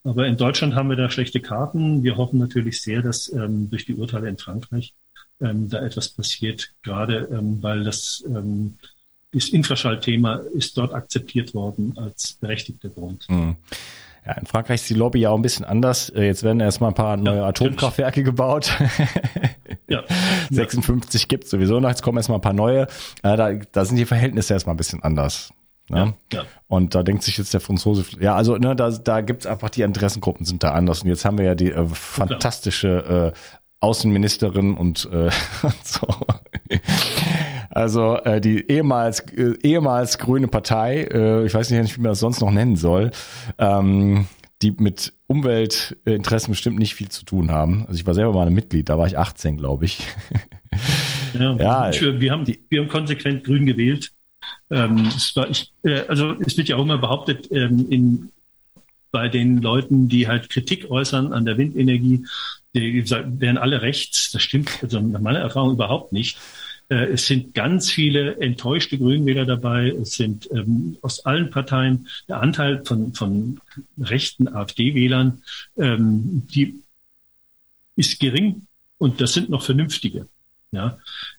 Aber 0.04 0.28
in 0.28 0.38
Deutschland 0.38 0.76
haben 0.76 0.90
wir 0.90 0.96
da 0.96 1.10
schlechte 1.10 1.40
Karten. 1.40 2.04
Wir 2.04 2.18
hoffen 2.18 2.38
natürlich 2.38 2.84
sehr, 2.84 3.02
dass 3.02 3.34
ähm, 3.34 3.72
durch 3.72 3.86
die 3.86 3.96
Urteile 3.96 4.30
in 4.30 4.38
Frankreich 4.38 4.94
ähm, 5.42 5.70
da 5.70 5.86
etwas 5.86 6.10
passiert, 6.10 6.72
gerade 6.84 7.28
ähm, 7.32 7.62
weil 7.62 7.84
das, 7.84 8.24
ähm, 8.28 8.78
das 9.32 9.50
Infraschallthema 9.50 10.36
ist 10.54 10.78
dort 10.78 10.94
akzeptiert 10.94 11.54
worden 11.54 11.94
als 11.98 12.34
berechtigter 12.34 12.90
Grund. 12.90 13.28
Mhm. 13.30 13.58
Ja, 14.26 14.34
in 14.34 14.48
Frankreich 14.48 14.82
ist 14.82 14.90
die 14.90 14.96
Lobby 14.96 15.20
ja 15.20 15.30
auch 15.30 15.36
ein 15.36 15.44
bisschen 15.44 15.66
anders. 15.66 16.10
Äh, 16.10 16.24
jetzt 16.24 16.42
werden 16.44 16.60
erstmal 16.60 16.92
ein 16.92 16.96
paar 16.96 17.16
neue 17.16 17.38
ja, 17.38 17.48
Atomkraftwerke 17.48 18.24
gebaut. 18.24 18.76
ja. 19.88 20.04
56 20.50 21.28
gibt 21.28 21.48
sowieso 21.48 21.80
noch, 21.80 21.90
jetzt 21.90 22.02
kommen 22.02 22.18
erstmal 22.18 22.40
ein 22.40 22.42
paar 22.42 22.54
neue. 22.54 22.88
Äh, 23.22 23.38
da, 23.38 23.54
da 23.54 23.86
sind 23.86 23.98
die 23.98 24.06
Verhältnisse 24.06 24.54
erstmal 24.54 24.74
ein 24.74 24.78
bisschen 24.78 25.04
anders. 25.04 25.54
Ne? 25.90 26.16
Ja, 26.34 26.40
ja. 26.40 26.46
Und 26.68 26.96
da 26.96 27.04
denkt 27.04 27.22
sich 27.22 27.38
jetzt 27.38 27.54
der 27.54 27.62
Franzose, 27.62 28.04
ja, 28.20 28.36
also 28.36 28.58
ne, 28.58 28.76
da, 28.76 28.90
da 28.90 29.22
gibt's 29.22 29.46
einfach 29.46 29.70
die 29.70 29.84
Interessengruppen 29.84 30.46
sind 30.46 30.64
da 30.64 30.72
anders. 30.72 31.04
Und 31.04 31.10
jetzt 31.10 31.26
haben 31.26 31.38
wir 31.38 31.46
ja 31.46 31.56
die 31.56 31.72
äh, 31.72 31.86
fantastische 31.88 33.34
äh, 33.36 33.38
Außenministerin 33.80 34.76
und, 34.76 35.10
äh, 35.12 35.30
und 35.64 35.86
so. 35.86 36.08
Also 37.70 38.16
äh, 38.18 38.40
die 38.40 38.70
ehemals 38.70 39.20
äh, 39.32 39.54
ehemals 39.62 40.18
grüne 40.18 40.48
Partei, 40.48 41.04
äh, 41.04 41.46
ich 41.46 41.54
weiß 41.54 41.70
nicht, 41.72 41.98
wie 41.98 42.02
man 42.02 42.12
das 42.12 42.20
sonst 42.20 42.40
noch 42.40 42.52
nennen 42.52 42.78
soll, 42.78 43.12
ähm, 43.58 44.28
die 44.62 44.72
mit 44.72 45.14
Umweltinteressen 45.28 46.52
bestimmt 46.52 46.80
nicht 46.80 46.96
viel 46.96 47.10
zu 47.10 47.26
tun 47.26 47.52
haben. 47.52 47.86
Also 47.88 48.00
ich 48.00 48.08
war 48.08 48.14
selber 48.14 48.34
mal 48.34 48.48
ein 48.48 48.54
Mitglied, 48.54 48.88
da 48.88 48.98
war 48.98 49.08
ich 49.08 49.18
18, 49.18 49.58
glaube 49.58 49.86
ich. 49.86 50.00
Ja, 51.40 51.56
ja 51.56 51.92
wir, 52.20 52.32
haben, 52.32 52.46
die, 52.46 52.60
wir 52.70 52.82
haben 52.82 52.88
konsequent 52.88 53.44
grün 53.44 53.66
gewählt. 53.66 54.12
Ähm, 54.70 55.08
es 55.16 55.36
war, 55.36 55.50
ich, 55.50 55.74
äh, 55.84 56.02
also 56.08 56.34
es 56.46 56.58
wird 56.58 56.70
ja 56.70 56.78
auch 56.78 56.84
immer 56.84 56.98
behauptet, 56.98 57.50
ähm, 57.52 57.88
in, 57.90 58.30
bei 59.12 59.28
den 59.30 59.62
Leuten, 59.62 60.10
die 60.10 60.28
halt 60.28 60.50
Kritik 60.50 60.90
äußern 60.90 61.34
an 61.34 61.46
der 61.46 61.58
Windenergie, 61.58 62.26
die 62.76 63.10
wären 63.10 63.58
alle 63.58 63.82
rechts. 63.82 64.32
Das 64.32 64.44
stimmt 64.44 64.84
also 64.84 65.00
nach 65.00 65.22
meiner 65.22 65.40
Erfahrung 65.40 65.74
überhaupt 65.74 66.12
nicht. 66.12 66.38
Äh, 66.90 67.06
es 67.14 67.26
sind 67.26 67.54
ganz 67.54 67.90
viele 67.90 68.38
enttäuschte 68.40 68.98
Grünwähler 68.98 69.46
dabei. 69.46 69.90
Es 69.90 70.12
sind 70.12 70.50
ähm, 70.52 70.98
aus 71.02 71.26
allen 71.26 71.50
Parteien 71.50 72.08
der 72.28 72.42
Anteil 72.42 72.84
von, 72.86 73.14
von 73.14 73.60
rechten 74.00 74.48
AfD-Wählern, 74.48 75.42
ähm, 75.78 76.48
die 76.54 76.82
ist 77.96 78.20
gering. 78.20 78.68
Und 78.98 79.22
das 79.22 79.34
sind 79.34 79.50
noch 79.50 79.64
Vernünftige. 79.64 80.28
Ja, 80.72 80.98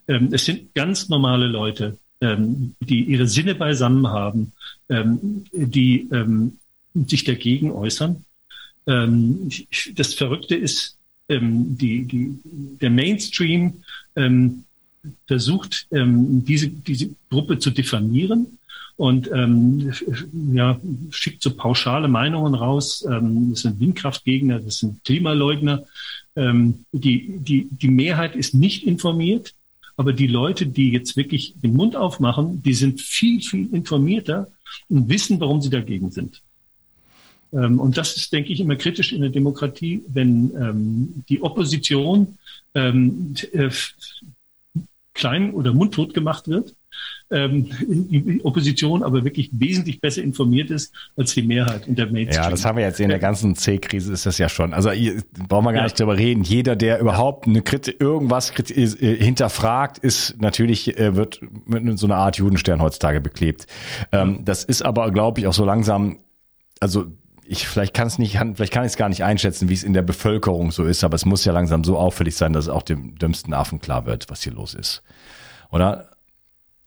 ähm, 0.09 0.31
es 0.33 0.47
sind 0.47 0.75
ganz 0.75 1.09
normale 1.09 1.47
Leute, 1.47 1.99
ähm, 2.21 2.75
die 2.81 3.05
ihre 3.05 3.27
Sinne 3.27 3.55
beisammen 3.55 4.09
haben, 4.09 4.53
ähm, 4.89 5.45
die 5.53 6.09
ähm, 6.11 6.59
sich 6.95 7.25
dagegen 7.25 7.73
äußern. 7.73 8.25
Das 8.87 10.15
Verrückte 10.15 10.55
ist, 10.55 10.96
ähm, 11.29 11.77
die, 11.77 12.05
die, 12.05 12.39
der 12.81 12.91
Mainstream 12.91 13.83
ähm, 14.15 14.65
versucht, 15.27 15.87
ähm, 15.91 16.45
diese, 16.45 16.69
diese 16.69 17.11
Gruppe 17.31 17.59
zu 17.59 17.71
diffamieren 17.71 18.59
und 18.97 19.31
ähm, 19.33 19.93
ja, 20.53 20.81
schickt 21.11 21.43
so 21.43 21.55
pauschale 21.55 22.09
Meinungen 22.09 22.55
raus. 22.55 23.07
Ähm, 23.09 23.51
das 23.51 23.61
sind 23.61 23.79
Windkraftgegner, 23.79 24.61
das 24.61 24.79
sind 24.79 25.05
Klimaleugner. 25.05 25.85
Ähm, 26.35 26.85
die, 26.93 27.39
die, 27.39 27.69
die 27.71 27.89
Mehrheit 27.89 28.37
ist 28.37 28.55
nicht 28.55 28.87
informiert, 28.87 29.55
aber 29.97 30.13
die 30.13 30.27
Leute, 30.27 30.67
die 30.67 30.91
jetzt 30.91 31.17
wirklich 31.17 31.55
den 31.63 31.75
Mund 31.75 31.97
aufmachen, 31.97 32.63
die 32.63 32.75
sind 32.75 33.01
viel, 33.01 33.41
viel 33.43 33.73
informierter 33.73 34.49
und 34.89 35.09
wissen, 35.09 35.41
warum 35.41 35.61
sie 35.61 35.71
dagegen 35.71 36.11
sind. 36.11 36.43
Ähm, 37.53 37.81
und 37.81 37.97
das 37.97 38.17
ist, 38.17 38.33
denke 38.33 38.53
ich, 38.53 38.61
immer 38.61 38.77
kritisch 38.77 39.13
in 39.13 39.21
der 39.21 39.31
Demokratie, 39.31 40.03
wenn 40.09 40.51
ähm, 40.57 41.25
die 41.29 41.43
Opposition 41.43 42.39
ähm, 42.75 43.35
äh, 43.53 43.71
klein 45.15 45.53
oder 45.53 45.73
mundtot 45.73 46.15
gemacht 46.15 46.49
wird 46.49 46.75
ähm, 47.31 47.69
die 47.89 48.41
Opposition 48.45 49.03
aber 49.03 49.25
wirklich 49.25 49.51
wesentlich 49.53 50.01
besser 50.01 50.23
informiert 50.23 50.71
ist 50.71 50.93
als 51.17 51.35
die 51.35 51.43
Mehrheit 51.43 51.87
in 51.89 51.97
der 51.97 52.07
Mainstream. 52.07 52.45
Ja, 52.45 52.51
das 52.51 52.65
haben 52.65 52.77
wir 52.77 52.85
jetzt 52.85 53.01
in 53.01 53.09
der 53.09 53.19
ganzen 53.19 53.57
C-Krise 53.57 54.13
ist 54.13 54.27
das 54.27 54.39
ja 54.39 54.49
schon. 54.49 54.73
Also 54.73 54.91
hier 54.93 55.23
brauchen 55.49 55.65
wir 55.65 55.73
gar 55.73 55.81
ja. 55.81 55.83
nicht 55.85 55.99
darüber 55.99 56.17
reden. 56.17 56.45
Jeder, 56.45 56.77
der 56.77 57.01
überhaupt 57.01 57.47
eine 57.47 57.63
Kritik, 57.63 58.01
irgendwas 58.01 58.53
Kritik, 58.53 58.77
äh, 58.77 59.17
hinterfragt, 59.17 59.99
ist 59.99 60.41
natürlich, 60.41 60.99
äh, 60.99 61.17
wird 61.17 61.41
mit 61.67 61.99
so 61.99 62.07
einer 62.07 62.17
Art 62.17 62.37
Judenstern 62.37 62.81
heutzutage 62.81 63.21
beklebt. 63.21 63.67
Ähm, 64.13 64.45
das 64.45 64.63
ist 64.63 64.83
aber, 64.83 65.11
glaube 65.11 65.41
ich, 65.41 65.47
auch 65.47 65.55
so 65.55 65.65
langsam, 65.65 66.19
also 66.79 67.07
ich 67.49 67.67
vielleicht 67.67 67.95
kann 67.95 68.07
es 68.07 68.19
nicht, 68.19 68.37
vielleicht 68.37 68.73
kann 68.73 68.85
ich 68.85 68.93
es 68.93 68.97
gar 68.97 69.09
nicht 69.09 69.25
einschätzen, 69.25 69.69
wie 69.69 69.75
es 69.75 69.83
in 69.83 69.93
der 69.93 70.03
Bevölkerung 70.03 70.71
so 70.73 70.85
ist, 70.85 71.05
aber 71.05 71.15
es 71.15 71.25
muss 71.25 71.45
ja 71.45 71.53
langsam 71.53 71.85
so 71.85 71.97
auffällig 71.99 72.37
sein, 72.37 72.53
dass 72.53 72.67
es 72.67 72.71
auch 72.71 72.83
dem 72.83 73.17
dümmsten 73.17 73.55
Affen 73.55 73.81
klar 73.81 74.07
wird, 74.07 74.29
was 74.29 74.43
hier 74.43 74.53
los 74.53 74.75
ist. 74.75 75.03
Oder? 75.71 76.11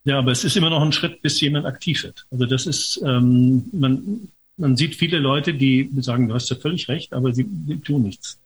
Ja, 0.06 0.20
aber 0.20 0.32
es 0.32 0.44
ist 0.44 0.56
immer 0.58 0.70
noch 0.70 0.82
ein 0.82 0.92
Schritt, 0.92 1.22
bis 1.22 1.40
jemand 1.42 1.66
aktiv 1.66 2.04
wird. 2.04 2.26
Also 2.32 2.46
das 2.46 2.66
ist, 2.66 3.02
ähm, 3.06 3.66
man, 3.72 4.30
man 4.58 4.76
sieht 4.76 4.96
viele 4.96 5.20
Leute, 5.20 5.54
die 5.54 5.90
sagen, 6.00 6.28
du 6.28 6.34
hast 6.34 6.50
ja 6.50 6.56
völlig 6.56 6.88
recht, 6.88 7.14
aber 7.14 7.34
sie, 7.34 7.48
sie 7.68 7.80
tun 7.80 8.04
nichts. 8.04 8.40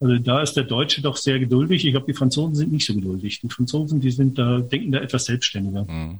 Also 0.00 0.18
da 0.18 0.42
ist 0.42 0.54
der 0.54 0.64
Deutsche 0.64 1.00
doch 1.00 1.16
sehr 1.16 1.38
geduldig. 1.38 1.84
Ich 1.84 1.92
glaube, 1.92 2.06
die 2.06 2.16
Franzosen 2.16 2.54
sind 2.54 2.72
nicht 2.72 2.86
so 2.86 2.94
geduldig. 2.94 3.40
Die 3.40 3.48
Franzosen, 3.48 4.00
die 4.00 4.10
sind 4.10 4.38
da, 4.38 4.58
denken 4.58 4.92
da 4.92 4.98
etwas 4.98 5.24
selbstständiger. 5.26 5.84
Mhm. 5.84 6.18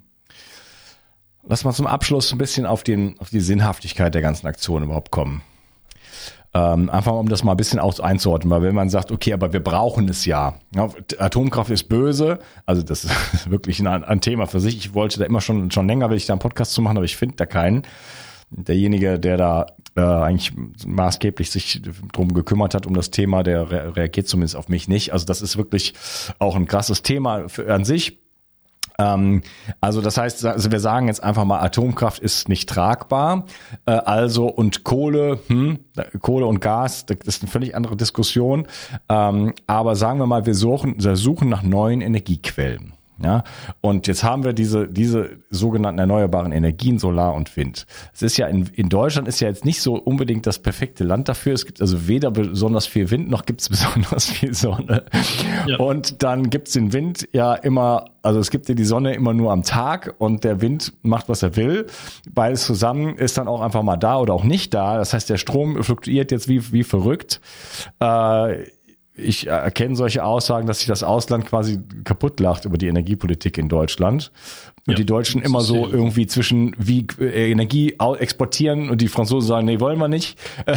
Lass 1.47 1.65
mal 1.65 1.73
zum 1.73 1.87
Abschluss 1.87 2.33
ein 2.33 2.39
bisschen 2.39 2.65
auf, 2.65 2.83
den, 2.83 3.19
auf 3.19 3.31
die 3.31 3.41
Sinnhaftigkeit 3.41 4.15
der 4.15 4.23
ganzen 4.23 4.47
Aktion 4.47 4.83
überhaupt 4.83 5.11
kommen. 5.11 5.43
Ähm, 6.55 6.89
einfach 6.89 7.13
um 7.13 7.29
das 7.29 7.43
mal 7.43 7.53
ein 7.53 7.57
bisschen 7.57 7.81
auch 7.81 7.99
einzuordnen, 7.99 8.49
weil 8.51 8.63
wenn 8.63 8.77
man 8.77 8.89
sagt, 8.89 9.11
okay, 9.11 9.33
aber 9.33 9.53
wir 9.53 9.61
brauchen 9.61 10.09
es 10.09 10.25
ja. 10.25 10.55
ja 10.73 10.89
Atomkraft 11.19 11.71
ist 11.71 11.89
böse, 11.89 12.39
also 12.65 12.83
das 12.83 13.05
ist 13.33 13.51
wirklich 13.51 13.81
ein, 13.81 14.05
ein, 14.05 14.21
Thema 14.21 14.47
für 14.47 14.61
sich. 14.61 14.77
Ich 14.77 14.95
wollte 14.95 15.19
da 15.19 15.27
immer 15.27 15.41
schon, 15.41 15.73
schon 15.73 15.89
länger, 15.89 16.11
will 16.11 16.17
ich 16.17 16.27
da 16.27 16.33
einen 16.33 16.41
Podcast 16.41 16.73
zu 16.73 16.81
machen, 16.81 16.97
aber 16.97 17.05
ich 17.05 17.17
finde 17.17 17.35
da 17.37 17.47
keinen. 17.47 17.83
Derjenige, 18.51 19.19
der 19.19 19.37
da 19.37 19.67
äh, 19.97 20.01
eigentlich 20.01 20.53
maßgeblich 20.87 21.51
sich 21.51 21.83
drum 22.13 22.33
gekümmert 22.33 22.75
hat 22.75 22.87
um 22.87 22.95
das 22.95 23.11
Thema, 23.11 23.43
der 23.43 23.71
re 23.71 23.97
reagiert 23.97 24.29
zumindest 24.29 24.55
auf 24.55 24.69
mich 24.69 24.87
nicht. 24.87 25.13
Also 25.13 25.27
das 25.27 25.43
ist 25.43 25.57
wirklich 25.57 25.95
auch 26.39 26.55
ein 26.55 26.67
krasses 26.67 27.03
Thema 27.03 27.49
für, 27.49 27.73
an 27.73 27.85
sich. 27.85 28.24
Ähm, 28.99 29.43
also 29.81 30.01
das 30.01 30.17
heißt, 30.17 30.45
also 30.45 30.71
wir 30.71 30.81
sagen 30.81 31.09
jetzt 31.09 31.23
einfach 31.23 31.45
mal, 31.45 31.61
Atomkraft 31.61 32.21
ist 32.21 32.49
nicht 32.49 32.69
tragbar. 32.69 33.47
Äh, 33.87 33.93
also 33.93 34.47
und 34.47 34.85
Kohle, 34.85 35.41
hm, 35.49 35.79
Kohle 36.21 36.47
und 36.47 36.61
Gas, 36.61 37.07
das 37.07 37.19
ist 37.25 37.43
eine 37.43 37.51
völlig 37.51 37.75
andere 37.75 37.97
Diskussion. 37.97 38.67
Ähm, 39.09 39.55
aber 39.67 39.97
sagen 39.97 40.19
wir 40.19 40.27
mal, 40.27 40.47
wir 40.47 40.55
suchen, 40.55 40.97
wir 40.99 41.17
suchen 41.17 41.49
nach 41.49 41.63
neuen 41.63 42.01
Energiequellen. 42.01 42.93
Ja, 43.23 43.45
und 43.81 44.09
jetzt 44.09 44.25
haben 44.25 44.43
wir 44.43 44.53
diese, 44.53 44.89
diese 44.89 45.39
sogenannten 45.49 46.01
erneuerbaren 46.01 46.51
Energien, 46.51 46.99
Solar 46.99 47.35
und 47.35 47.57
Wind. 47.57 47.87
Es 48.13 48.23
ist 48.23 48.37
ja 48.39 48.49
in, 48.49 48.67
in 48.75 48.89
Deutschland 48.89 49.29
ist 49.29 49.39
ja 49.39 49.47
jetzt 49.47 49.65
nicht 49.65 49.81
so 49.81 49.95
unbedingt 49.95 50.49
das 50.49 50.59
perfekte 50.59 51.05
Land 51.05 51.29
dafür. 51.29 51.55
Es 51.55 51.65
gibt 51.65 51.81
also 51.81 52.09
weder 52.09 52.33
besonders 52.33 52.87
viel 52.87 53.13
Wind, 53.13 53.31
noch 53.31 53.47
gibt 53.47 53.61
es 53.61 53.69
besonders 53.71 54.27
viel 54.27 54.53
Sonne. 54.53 55.05
Ja. 55.67 55.79
Und 55.79 56.25
dann 56.25 56.51
gibt 56.51 56.67
es 56.67 56.75
den 56.75 56.93
Wind 56.93 57.29
ja 57.33 57.55
immer, 57.55 58.07
also 58.23 58.41
es 58.41 58.51
gibt 58.51 58.69
ja 58.69 58.75
die 58.75 58.85
Sonne 58.85 59.15
immer 59.15 59.33
nur 59.33 59.53
am 59.53 59.63
Tag 59.63 60.17
und 60.19 60.43
der 60.43 60.61
Wind 60.61 60.93
macht, 61.03 61.29
was 61.29 61.45
er 61.45 61.55
will. 61.55 61.87
Beides 62.29 62.67
zusammen 62.67 63.17
ist 63.17 63.39
dann 63.39 63.47
auch 63.47 63.61
einfach 63.61 63.85
mal 63.85 63.97
da 63.97 64.19
oder 64.19 64.35
auch 64.35 64.45
nicht 64.45 64.75
da. 64.75 64.99
Das 64.99 65.13
heißt, 65.13 65.31
der 65.31 65.37
Strom 65.37 65.85
fluktuiert 65.85 66.33
jetzt 66.33 66.49
wie, 66.49 66.73
wie 66.73 66.83
verrückt. 66.83 67.41
Äh, 68.01 68.65
ich 69.17 69.47
erkenne 69.47 69.95
solche 69.95 70.25
Aussagen, 70.25 70.67
dass 70.67 70.79
sich 70.79 70.89
das 70.89 71.05
Ausland 71.05 71.47
quasi 71.47 71.79
kaputt 72.03 72.41
lacht 72.41 72.65
über 72.65 72.79
die 72.79 72.89
Energiepolitik 72.89 73.59
in 73.59 73.69
Deutschland. 73.69 74.33
Und 74.87 74.93
ja, 74.93 74.97
die 74.97 75.07
Deutschen 75.07 75.41
immer 75.41 75.61
so 75.61 75.89
irgendwie 75.89 76.27
zwischen 76.27 76.75
wie 76.79 77.07
äh, 77.19 77.51
Energie 77.51 77.97
exportieren 78.19 78.91
und 78.91 79.01
die 79.01 79.09
Franzosen 79.09 79.49
sagen, 79.49 79.67
nee, 79.67 79.81
wollen 79.81 79.99
wir 79.99 80.09
nicht. 80.09 80.39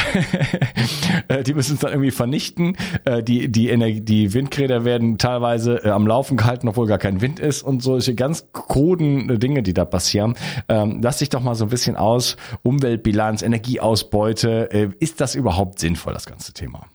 Äh, 1.29 1.43
die 1.43 1.53
müssen 1.53 1.73
es 1.73 1.79
dann 1.79 1.91
irgendwie 1.91 2.11
vernichten. 2.11 2.77
Äh, 3.03 3.23
die, 3.23 3.49
die, 3.49 3.69
Energie, 3.69 4.01
die 4.01 4.33
Windräder 4.33 4.85
werden 4.85 5.17
teilweise 5.17 5.83
am 5.93 6.05
Laufen 6.05 6.37
gehalten, 6.37 6.67
obwohl 6.67 6.87
gar 6.87 6.99
kein 6.99 7.21
Wind 7.21 7.39
ist 7.39 7.63
und 7.63 7.81
solche 7.81 8.15
ganz 8.15 8.47
kruden 8.53 9.39
Dinge, 9.39 9.63
die 9.63 9.73
da 9.73 9.83
passieren. 9.83 10.35
Ähm, 10.69 10.99
lass 11.01 11.17
dich 11.17 11.29
doch 11.29 11.41
mal 11.41 11.55
so 11.55 11.65
ein 11.65 11.69
bisschen 11.69 11.95
aus. 11.95 12.37
Umweltbilanz, 12.63 13.41
Energieausbeute. 13.41 14.95
Ist 14.99 15.19
das 15.21 15.35
überhaupt 15.35 15.79
sinnvoll, 15.79 16.13
das 16.13 16.25
ganze 16.25 16.53
Thema? 16.53 16.87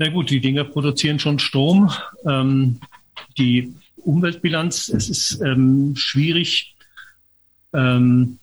Na 0.00 0.10
gut, 0.10 0.30
die 0.30 0.40
Dinger 0.40 0.62
produzieren 0.62 1.18
schon 1.18 1.40
Strom. 1.40 1.90
Ähm, 2.24 2.78
die 3.36 3.74
Umweltbilanz, 3.96 4.88
es 4.88 5.10
ist 5.10 5.40
ähm, 5.40 5.96
schwierig, 5.96 6.76
ähm, 7.72 8.38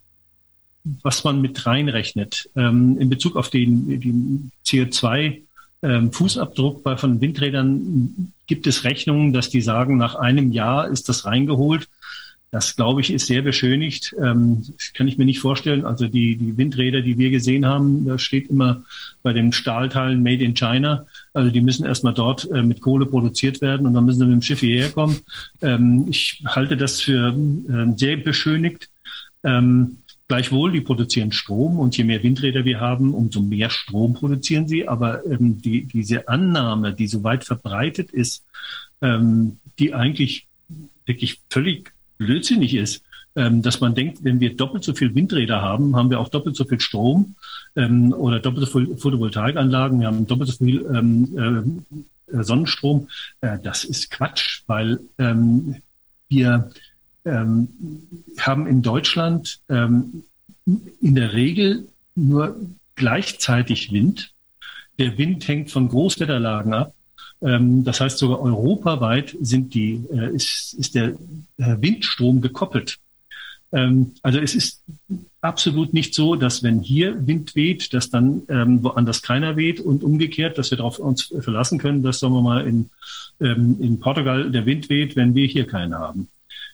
was 1.01 1.23
man 1.23 1.39
mit 1.39 1.65
reinrechnet. 1.65 2.49
Ähm, 2.57 2.97
in 2.99 3.07
Bezug 3.09 3.37
auf 3.37 3.49
den, 3.49 4.01
den 4.01 4.51
CO2-Fußabdruck 4.65 6.75
ähm, 6.75 6.83
bei 6.83 6.97
von 6.97 7.21
Windrädern 7.21 8.33
gibt 8.47 8.67
es 8.67 8.83
Rechnungen, 8.83 9.31
dass 9.31 9.49
die 9.49 9.61
sagen, 9.61 9.95
nach 9.97 10.15
einem 10.15 10.51
Jahr 10.51 10.89
ist 10.89 11.07
das 11.07 11.23
reingeholt. 11.25 11.87
Das, 12.51 12.75
glaube 12.75 13.01
ich, 13.01 13.11
ist 13.11 13.27
sehr 13.27 13.41
beschönigt. 13.41 14.13
Ähm, 14.21 14.65
kann 14.93 15.07
ich 15.07 15.17
mir 15.17 15.25
nicht 15.25 15.39
vorstellen. 15.39 15.85
Also 15.85 16.07
die, 16.07 16.35
die 16.35 16.57
Windräder, 16.57 17.01
die 17.01 17.17
wir 17.17 17.29
gesehen 17.29 17.65
haben, 17.65 18.05
da 18.05 18.19
steht 18.19 18.49
immer 18.49 18.83
bei 19.23 19.33
den 19.33 19.51
Stahlteilen 19.51 20.21
Made 20.21 20.43
in 20.43 20.53
China. 20.53 21.05
Also 21.35 21.51
die 21.51 21.61
müssen 21.61 21.85
erstmal 21.85 22.13
dort 22.13 22.49
äh, 22.51 22.63
mit 22.63 22.81
Kohle 22.81 23.05
produziert 23.05 23.61
werden 23.61 23.85
und 23.85 23.93
dann 23.93 24.05
müssen 24.05 24.19
sie 24.19 24.25
mit 24.25 24.33
dem 24.33 24.41
Schiff 24.41 24.61
hierher 24.61 24.89
kommen. 24.89 25.17
Ähm, 25.61 26.05
ich 26.09 26.43
halte 26.45 26.77
das 26.77 27.01
für 27.01 27.29
äh, 27.29 27.97
sehr 27.97 28.17
beschönigt. 28.17 28.89
Ähm, 29.43 29.97
Gleichwohl, 30.27 30.71
die 30.71 30.81
produzieren 30.81 31.31
Strom 31.31 31.77
und 31.77 31.95
je 31.95 32.03
mehr 32.03 32.23
Windräder 32.23 32.65
wir 32.65 32.79
haben, 32.79 33.13
umso 33.13 33.41
mehr 33.41 33.69
Strom 33.69 34.15
produzieren 34.15 34.67
sie. 34.67 34.87
Aber 34.87 35.23
ähm, 35.25 35.61
die, 35.61 35.85
diese 35.85 36.27
Annahme, 36.27 36.93
die 36.93 37.07
so 37.07 37.23
weit 37.23 37.43
verbreitet 37.43 38.09
ist, 38.09 38.43
ähm, 39.01 39.59
die 39.77 39.93
eigentlich 39.93 40.47
wirklich 41.05 41.41
völlig 41.51 41.91
blödsinnig 42.17 42.73
ist, 42.73 43.03
dass 43.35 43.81
man 43.81 43.93
denkt, 43.95 44.23
wenn 44.23 44.39
wir 44.39 44.55
doppelt 44.55 44.85
so 44.85 44.93
viel 44.93 45.13
Windräder 45.13 45.61
haben, 45.61 45.95
haben 45.97 46.09
wir 46.09 46.21
auch 46.21 46.29
doppelt 46.29 46.55
so 46.55 46.63
viel 46.63 46.79
Strom 46.79 47.35
ähm, 47.75 48.13
oder 48.13 48.39
doppelt 48.39 48.65
so 48.65 48.79
viel 48.79 48.95
Photovoltaikanlagen, 48.95 49.99
wir 49.99 50.07
haben 50.07 50.25
doppelt 50.25 50.51
so 50.51 50.63
viel 50.63 50.85
ähm, 50.85 51.83
äh, 52.31 52.43
Sonnenstrom. 52.43 53.09
Äh, 53.41 53.59
das 53.61 53.83
ist 53.83 54.09
Quatsch, 54.11 54.63
weil 54.67 54.99
ähm, 55.17 55.81
wir 56.29 56.71
ähm, 57.25 57.67
haben 58.39 58.67
in 58.67 58.81
Deutschland 58.81 59.59
ähm, 59.69 60.23
in 60.65 61.15
der 61.15 61.33
Regel 61.33 61.87
nur 62.15 62.55
gleichzeitig 62.95 63.91
Wind. 63.91 64.31
Der 64.97 65.17
Wind 65.17 65.47
hängt 65.47 65.71
von 65.71 65.89
Großwetterlagen 65.89 66.73
ab. 66.73 66.93
Ähm, 67.41 67.83
das 67.83 67.99
heißt, 67.99 68.17
sogar 68.17 68.39
europaweit 68.41 69.35
sind 69.41 69.73
die, 69.73 70.03
äh, 70.11 70.33
ist, 70.33 70.73
ist 70.73 70.95
der 70.95 71.09
äh, 71.57 71.75
Windstrom 71.79 72.41
gekoppelt. 72.41 72.97
Ähm, 73.75 74.13
also 74.21 74.39
es 74.39 74.55
ist 74.55 74.81
absolut 75.41 75.93
nicht 75.93 76.15
so, 76.15 76.35
dass 76.35 76.63
wenn 76.63 76.79
hier 76.79 77.27
Wind 77.27 77.55
weht, 77.55 77.93
dass 77.93 78.09
dann 78.09 78.43
ähm, 78.47 78.83
woanders 78.83 79.21
keiner 79.21 79.57
weht 79.57 79.79
und 79.79 80.03
umgekehrt, 80.03 80.57
dass 80.57 80.71
wir 80.71 80.77
darauf 80.77 80.97
uns 80.97 81.33
verlassen 81.41 81.77
können, 81.77 82.01
dass, 82.01 82.19
sagen 82.19 82.33
wir 82.33 82.41
mal, 82.41 82.65
in, 82.65 82.89
in 83.39 83.99
Portugal 83.99 84.49
der 84.49 84.65
Wind 84.65 84.89
weht, 84.89 85.17
wenn 85.17 85.35
wir 85.35 85.45
hier 85.45 85.67
keinen 85.67 85.93
haben. 85.93 86.29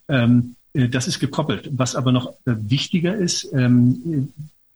Äh, 0.08 0.88
das 0.90 1.08
ist 1.08 1.20
gekoppelt. 1.20 1.70
Was 1.72 1.96
aber 1.96 2.12
noch 2.12 2.36
wichtiger 2.46 3.16
ist, 3.16 3.52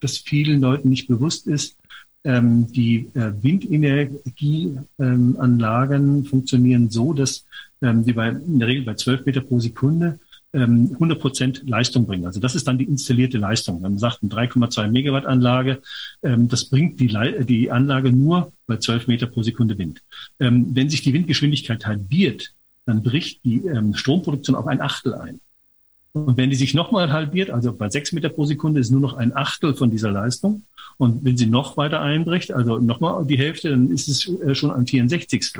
dass 0.02 0.18
vielen 0.18 0.60
Leuten 0.60 0.90
nicht 0.90 1.08
bewusst 1.08 1.48
ist, 1.48 1.78
ähm, 2.26 2.70
die 2.72 3.10
äh, 3.14 3.32
Windenergieanlagen 3.42 6.18
ähm, 6.18 6.26
funktionieren 6.26 6.90
so, 6.90 7.14
dass 7.14 7.46
ähm, 7.82 8.04
die 8.04 8.12
bei, 8.14 8.30
in 8.30 8.60
der 8.60 8.68
Regel 8.68 8.84
bei 8.84 8.96
12 8.96 9.28
Meter 9.28 9.42
pro 9.42 9.60
Sekunde 9.60 10.18
100 10.56 11.00
ähm, 11.00 11.20
Prozent 11.20 11.64
Leistung 11.68 12.06
bringen. 12.06 12.26
Also 12.26 12.40
das 12.40 12.56
ist 12.56 12.68
dann 12.68 12.78
die 12.78 12.86
installierte 12.86 13.38
Leistung. 13.38 13.82
Man 13.82 13.98
sagt, 13.98 14.20
eine 14.22 14.32
3,2 14.32 14.88
Megawatt 14.88 15.26
Anlage, 15.26 15.82
ähm, 16.24 16.48
das 16.48 16.66
bringt 16.66 17.00
die, 17.00 17.16
die 17.46 17.72
Anlage 17.72 18.12
nur 18.12 18.54
bei 18.68 18.78
12 18.78 19.08
Meter 19.08 19.28
pro 19.28 19.44
Sekunde 19.44 19.78
Wind. 19.78 20.02
Ähm, 20.40 20.68
wenn 20.74 20.90
sich 20.90 21.02
die 21.02 21.14
Windgeschwindigkeit 21.14 21.86
halbiert, 21.86 22.54
dann 22.86 23.02
bricht 23.02 23.44
die 23.44 23.64
Stromproduktion 23.94 24.56
auf 24.56 24.68
ein 24.68 24.80
Achtel 24.80 25.16
ein. 25.16 25.40
Und 26.16 26.38
wenn 26.38 26.50
die 26.50 26.56
sich 26.56 26.74
nochmal 26.74 27.12
halbiert, 27.12 27.50
also 27.50 27.74
bei 27.74 27.90
6 27.90 28.14
Meter 28.14 28.30
pro 28.30 28.46
Sekunde 28.46 28.80
ist 28.80 28.90
nur 28.90 29.02
noch 29.02 29.16
ein 29.16 29.36
Achtel 29.36 29.74
von 29.74 29.92
dieser 29.92 30.12
Leistung. 30.12 30.64
Und 30.98 31.26
wenn 31.26 31.36
sie 31.36 31.46
noch 31.46 31.76
weiter 31.76 32.00
einbricht, 32.00 32.54
also 32.54 32.78
nochmal 32.80 33.26
die 33.26 33.38
Hälfte, 33.38 33.70
dann 33.72 33.92
ist 33.92 34.08
es 34.08 34.30
äh, 34.40 34.56
schon 34.56 34.72
ein 34.72 34.88
64. 34.88 35.52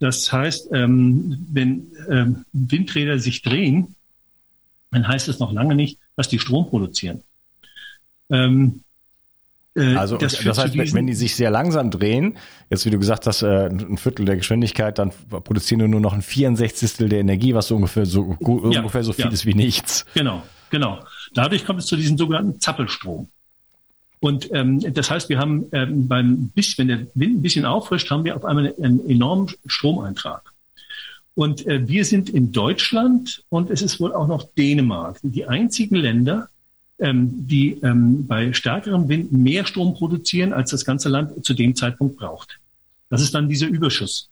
Das 0.00 0.32
heißt, 0.32 0.70
ähm, 0.72 1.46
wenn 1.52 1.92
ähm, 2.08 2.44
Windräder 2.52 3.18
sich 3.18 3.42
drehen, 3.42 3.94
dann 4.90 5.06
heißt 5.06 5.28
es 5.28 5.38
noch 5.38 5.52
lange 5.52 5.74
nicht, 5.74 5.98
dass 6.16 6.28
die 6.28 6.38
Strom 6.38 6.68
produzieren. 6.68 7.22
Ähm, 8.30 8.82
äh, 9.76 9.94
also 9.94 10.16
das, 10.16 10.38
das 10.42 10.58
heißt, 10.58 10.74
wenn 10.94 11.06
die 11.06 11.14
sich 11.14 11.36
sehr 11.36 11.50
langsam 11.50 11.90
drehen, 11.90 12.38
jetzt 12.70 12.86
wie 12.86 12.90
du 12.90 12.98
gesagt 12.98 13.26
hast, 13.26 13.42
äh, 13.42 13.66
ein 13.66 13.98
Viertel 13.98 14.24
der 14.24 14.36
Geschwindigkeit, 14.36 14.98
dann 14.98 15.12
produzieren 15.28 15.80
wir 15.80 15.88
nur 15.88 16.00
noch 16.00 16.14
ein 16.14 16.22
64. 16.22 17.08
der 17.08 17.20
Energie, 17.20 17.54
was 17.54 17.68
so 17.68 17.76
ungefähr 17.76 18.06
so 18.06 18.36
ja, 18.40 18.80
ungefähr 18.80 19.04
so 19.04 19.12
viel 19.12 19.26
ja. 19.26 19.30
ist 19.30 19.46
wie 19.46 19.54
nichts. 19.54 20.06
Genau, 20.14 20.42
genau. 20.70 21.00
Dadurch 21.34 21.64
kommt 21.64 21.80
es 21.80 21.86
zu 21.86 21.96
diesem 21.96 22.16
sogenannten 22.16 22.58
Zappelstrom. 22.58 23.28
Und 24.20 24.50
ähm, 24.52 24.80
das 24.92 25.10
heißt, 25.10 25.30
wir 25.30 25.38
haben 25.38 25.66
ähm, 25.72 26.06
beim 26.06 26.50
bis, 26.54 26.76
wenn 26.76 26.88
der 26.88 27.06
Wind 27.14 27.38
ein 27.38 27.42
bisschen 27.42 27.64
auffrischt, 27.64 28.10
haben 28.10 28.24
wir 28.24 28.36
auf 28.36 28.44
einmal 28.44 28.74
einen 28.80 29.08
enormen 29.08 29.50
Stromeintrag. 29.66 30.52
Und 31.34 31.66
äh, 31.66 31.88
wir 31.88 32.04
sind 32.04 32.28
in 32.28 32.52
Deutschland 32.52 33.44
und 33.48 33.70
es 33.70 33.80
ist 33.80 33.98
wohl 33.98 34.12
auch 34.12 34.28
noch 34.28 34.42
Dänemark, 34.58 35.18
die 35.22 35.46
einzigen 35.46 35.96
Länder, 35.96 36.50
ähm, 36.98 37.46
die 37.46 37.78
ähm, 37.82 38.26
bei 38.26 38.52
stärkerem 38.52 39.08
Wind 39.08 39.32
mehr 39.32 39.64
Strom 39.64 39.94
produzieren, 39.94 40.52
als 40.52 40.70
das 40.70 40.84
ganze 40.84 41.08
Land 41.08 41.42
zu 41.44 41.54
dem 41.54 41.74
Zeitpunkt 41.74 42.18
braucht. 42.18 42.58
Das 43.08 43.22
ist 43.22 43.34
dann 43.34 43.48
dieser 43.48 43.68
Überschuss. 43.68 44.28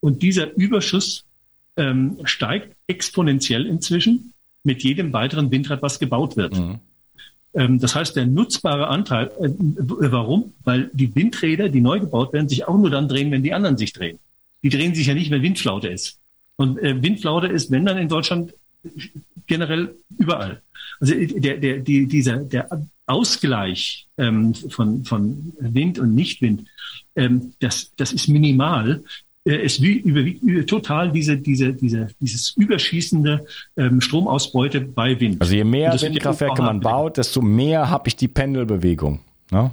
Und 0.00 0.22
dieser 0.22 0.54
Überschuss 0.54 1.24
ähm, 1.78 2.18
steigt 2.24 2.76
exponentiell 2.86 3.64
inzwischen 3.64 4.34
mit 4.64 4.82
jedem 4.82 5.14
weiteren 5.14 5.50
Windrad, 5.50 5.80
was 5.80 5.98
gebaut 5.98 6.36
wird. 6.36 6.58
Mhm. 6.58 6.80
Ähm, 7.56 7.78
das 7.80 7.94
heißt, 7.94 8.14
der 8.14 8.26
nutzbare 8.26 8.88
Anteil, 8.88 9.30
äh, 9.40 9.50
warum? 9.58 10.52
Weil 10.62 10.90
die 10.92 11.14
Windräder, 11.14 11.68
die 11.70 11.80
neu 11.80 11.98
gebaut 12.00 12.32
werden, 12.32 12.48
sich 12.48 12.68
auch 12.68 12.76
nur 12.76 12.90
dann 12.90 13.08
drehen, 13.08 13.30
wenn 13.30 13.42
die 13.42 13.54
anderen 13.54 13.78
sich 13.78 13.92
drehen. 13.92 14.18
Die 14.62 14.68
drehen 14.68 14.94
sich 14.94 15.06
ja 15.06 15.14
nicht, 15.14 15.30
wenn 15.30 15.42
Windflaute 15.42 15.88
ist. 15.88 16.20
Und 16.56 16.78
äh, 16.78 17.02
Windflaute 17.02 17.46
ist, 17.46 17.70
wenn 17.70 17.86
dann 17.86 17.98
in 17.98 18.08
Deutschland 18.08 18.54
generell 19.46 19.94
überall. 20.18 20.60
Also 21.00 21.14
äh, 21.14 21.26
der, 21.40 21.56
der, 21.56 21.78
die, 21.78 22.06
dieser, 22.06 22.38
der 22.38 22.68
Ausgleich 23.06 24.06
ähm, 24.18 24.54
von, 24.54 25.04
von 25.04 25.52
Wind 25.58 25.98
und 25.98 26.14
Nichtwind, 26.14 26.66
ähm, 27.14 27.54
das, 27.60 27.92
das 27.96 28.12
ist 28.12 28.28
minimal. 28.28 29.02
Äh, 29.46 29.64
es 29.64 29.78
überwiegt 29.78 30.68
total 30.68 31.12
diese, 31.12 31.36
diese, 31.36 31.72
diese, 31.72 32.08
dieses 32.20 32.50
überschießende 32.56 33.46
ähm, 33.76 34.00
Stromausbeute 34.00 34.80
bei 34.80 35.18
Wind. 35.18 35.40
Also 35.40 35.54
je 35.54 35.64
mehr 35.64 35.92
Windkraftwerke 36.00 36.62
man 36.62 36.80
baut, 36.80 37.16
desto 37.16 37.40
mehr 37.40 37.88
habe 37.88 38.08
ich 38.08 38.16
die 38.16 38.28
Pendelbewegung. 38.28 39.20
Ne? 39.50 39.70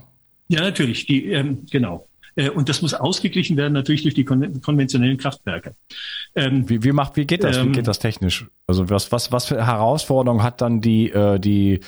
Ja, 0.48 0.62
natürlich. 0.62 1.08
Die, 1.08 1.26
ähm, 1.32 1.66
genau. 1.72 2.06
Äh, 2.36 2.50
und 2.50 2.70
das 2.70 2.82
muss 2.84 2.94
ausgeglichen 2.94 3.58
werden 3.58 3.74
natürlich 3.74 4.04
durch 4.04 4.14
die 4.14 4.26
kon 4.26 4.62
konventionellen 4.62 5.18
Kraftwerke. 5.18 5.74
Ähm, 6.36 6.70
wie, 6.70 6.84
wie 6.84 6.92
macht, 6.92 7.16
wie 7.16 7.26
geht 7.26 7.44
das? 7.44 7.58
Ähm, 7.58 7.70
wie 7.70 7.72
geht 7.72 7.88
das 7.88 8.00
technisch? 8.00 8.46
Also 8.68 8.90
was, 8.90 9.12
was, 9.12 9.32
was 9.32 9.46
für 9.48 9.66
Herausforderungen 9.66 10.44
hat 10.44 10.62
dann 10.62 10.82
die, 10.82 11.10
äh, 11.10 11.40
die, 11.40 11.80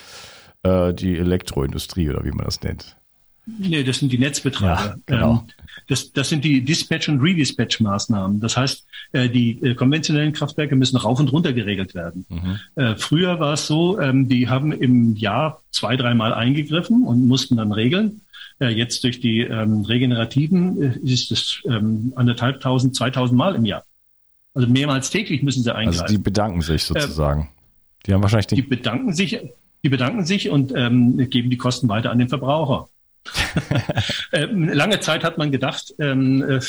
äh, 0.63 0.93
die 0.93 1.17
Elektroindustrie 1.17 2.09
oder 2.09 2.23
wie 2.25 2.31
man 2.31 2.45
das 2.45 2.61
nennt? 2.61 2.97
Nee, 3.45 3.83
das 3.83 3.99
sind 3.99 4.11
die 4.11 4.17
Netzbetreiber. 4.17 4.85
Ja, 4.85 4.95
genau. 5.05 5.31
Ähm, 5.33 5.39
das, 5.87 6.11
das 6.13 6.29
sind 6.29 6.43
die 6.43 6.61
Dispatch- 6.65 7.09
und 7.09 7.19
Redispatch-Maßnahmen. 7.21 8.39
Das 8.39 8.57
heißt, 8.57 8.85
äh, 9.11 9.29
die 9.29 9.61
äh, 9.61 9.75
konventionellen 9.75 10.33
Kraftwerke 10.33 10.75
müssen 10.75 10.97
rauf 10.97 11.19
und 11.19 11.31
runter 11.31 11.53
geregelt 11.53 11.93
werden. 11.93 12.25
Mhm. 12.29 12.59
Äh, 12.75 12.95
früher 12.95 13.39
war 13.39 13.53
es 13.53 13.67
so, 13.67 13.99
ähm, 13.99 14.27
die 14.27 14.49
haben 14.49 14.71
im 14.71 15.15
Jahr 15.15 15.61
zwei, 15.71 15.95
dreimal 15.95 16.33
eingegriffen 16.33 17.03
und 17.03 17.27
mussten 17.27 17.57
dann 17.57 17.71
regeln. 17.71 18.21
Jetzt 18.57 19.03
durch 19.03 19.19
die 19.19 19.41
ähm, 19.41 19.81
Regenerativen 19.81 20.77
ist 21.03 21.29
es 21.29 21.61
anderthalbtausend, 22.15 22.95
zweitausend 22.95 23.37
Mal 23.37 23.53
im 23.53 23.65
Jahr. 23.65 23.83
Also 24.53 24.69
mehrmals 24.69 25.09
täglich 25.09 25.43
müssen 25.43 25.61
sie 25.61 25.75
eingreifen. 25.75 26.03
Also 26.03 26.15
die 26.15 26.21
bedanken 26.23 26.61
sich 26.61 26.85
sozusagen. 26.85 27.49
die 28.05 28.13
haben 28.13 28.21
wahrscheinlich 28.21 28.47
die 28.47 28.61
bedanken 28.61 29.13
sich, 29.13 29.37
die 29.83 29.89
bedanken 29.89 30.23
sich 30.23 30.49
und 30.49 30.71
ähm, 30.73 31.29
geben 31.29 31.49
die 31.49 31.57
Kosten 31.57 31.89
weiter 31.89 32.11
an 32.11 32.17
den 32.17 32.29
Verbraucher. 32.29 32.87
Ähm, 34.31 34.67
lange 34.67 34.99
Zeit 34.99 35.23
hat 35.23 35.37
man 35.37 35.51
gedacht, 35.51 35.93
ähm, 35.99 36.43
äh, 36.43 36.59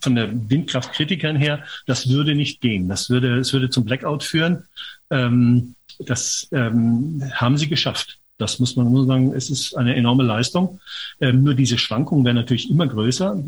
von 0.00 0.14
der 0.14 0.30
Windkraftkritikern 0.50 1.34
her, 1.34 1.64
das 1.86 2.08
würde 2.08 2.34
nicht 2.34 2.60
gehen. 2.60 2.88
Das 2.88 3.10
würde, 3.10 3.38
es 3.38 3.52
würde 3.52 3.68
zum 3.70 3.84
Blackout 3.84 4.22
führen. 4.22 4.64
Ähm, 5.10 5.74
das 5.98 6.48
ähm, 6.52 7.22
haben 7.34 7.58
sie 7.58 7.68
geschafft. 7.68 8.18
Das 8.38 8.60
muss 8.60 8.76
man 8.76 8.92
nur 8.92 9.06
sagen, 9.06 9.34
es 9.34 9.50
ist 9.50 9.74
eine 9.76 9.96
enorme 9.96 10.22
Leistung. 10.22 10.80
Nur 11.20 11.52
diese 11.52 11.76
Schwankungen 11.76 12.24
werden 12.24 12.36
natürlich 12.36 12.70
immer 12.70 12.86
größer, 12.86 13.38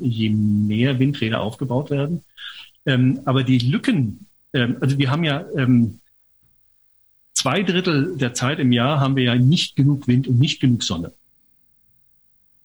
je 0.00 0.30
mehr 0.30 0.98
Windräder 0.98 1.40
aufgebaut 1.40 1.90
werden. 1.90 2.24
aber 3.24 3.44
die 3.44 3.58
Lücken, 3.60 4.26
also 4.52 4.98
wir 4.98 5.12
haben 5.12 5.22
ja 5.22 5.44
zwei 7.32 7.62
Drittel 7.62 8.16
der 8.16 8.34
Zeit 8.34 8.58
im 8.58 8.72
Jahr 8.72 8.98
haben 8.98 9.14
wir 9.14 9.22
ja 9.22 9.36
nicht 9.36 9.76
genug 9.76 10.08
Wind 10.08 10.26
und 10.26 10.40
nicht 10.40 10.60
genug 10.60 10.82
Sonne. 10.82 11.12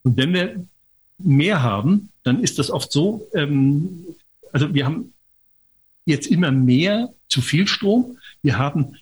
Und 0.04 0.18
wenn 0.18 0.34
wir 0.34 0.66
mehr 1.18 1.62
haben, 1.62 2.10
dann 2.24 2.42
ist 2.42 2.60
das 2.60 2.72
oft 2.72 2.92
so, 2.92 3.28
ähm, 3.34 4.06
also 4.52 4.74
wir 4.74 4.86
haben 4.86 5.14
jetzt 6.06 6.28
immer 6.28 6.52
mehr 6.52 7.10
zu 7.28 7.42
viel 7.42 7.68
Strom. 7.68 8.18
Wir 8.42 8.58
haben 8.58 8.96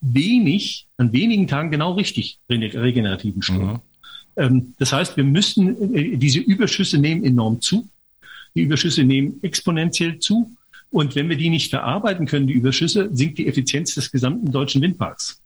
wenig, 0.00 0.86
an 0.96 1.12
wenigen 1.12 1.46
Tagen 1.46 1.70
genau 1.70 1.92
richtig 1.92 2.38
regenerativen 2.48 3.42
Strom. 3.42 3.72
Mhm. 3.72 3.80
Ähm, 4.36 4.74
das 4.78 4.92
heißt, 4.92 5.16
wir 5.16 5.24
müssen, 5.24 5.94
äh, 5.94 6.16
diese 6.16 6.40
Überschüsse 6.40 6.98
nehmen 6.98 7.24
enorm 7.24 7.60
zu. 7.60 7.88
Die 8.54 8.62
Überschüsse 8.62 9.04
nehmen 9.04 9.38
exponentiell 9.42 10.18
zu. 10.20 10.52
Und 10.90 11.14
wenn 11.14 11.28
wir 11.28 11.36
die 11.36 11.50
nicht 11.50 11.70
verarbeiten 11.70 12.26
können, 12.26 12.46
die 12.46 12.54
Überschüsse, 12.54 13.10
sinkt 13.12 13.38
die 13.38 13.46
Effizienz 13.46 13.94
des 13.94 14.10
gesamten 14.10 14.50
deutschen 14.50 14.80
Windparks. 14.80 15.40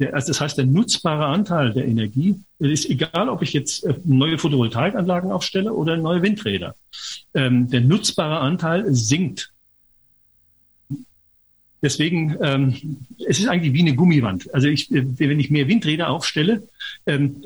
Der, 0.00 0.14
also 0.14 0.28
das 0.28 0.40
heißt, 0.40 0.58
der 0.58 0.66
nutzbare 0.66 1.26
Anteil 1.26 1.72
der 1.72 1.86
Energie 1.86 2.40
ist 2.58 2.90
egal, 2.90 3.28
ob 3.28 3.42
ich 3.42 3.52
jetzt 3.52 3.84
äh, 3.84 3.94
neue 4.04 4.38
Photovoltaikanlagen 4.38 5.30
aufstelle 5.30 5.72
oder 5.72 5.96
neue 5.96 6.22
Windräder. 6.22 6.74
Ähm, 7.32 7.70
der 7.70 7.80
nutzbare 7.80 8.40
Anteil 8.40 8.92
sinkt. 8.92 9.52
Deswegen, 11.80 12.36
ähm, 12.40 12.98
es 13.28 13.38
ist 13.38 13.46
eigentlich 13.46 13.74
wie 13.74 13.82
eine 13.82 13.94
Gummiwand. 13.94 14.52
Also 14.52 14.68
ich, 14.68 14.90
äh, 14.90 15.04
wenn 15.18 15.38
ich 15.38 15.50
mehr 15.50 15.68
Windräder 15.68 16.08
aufstelle, 16.10 16.66
ähm, 17.06 17.42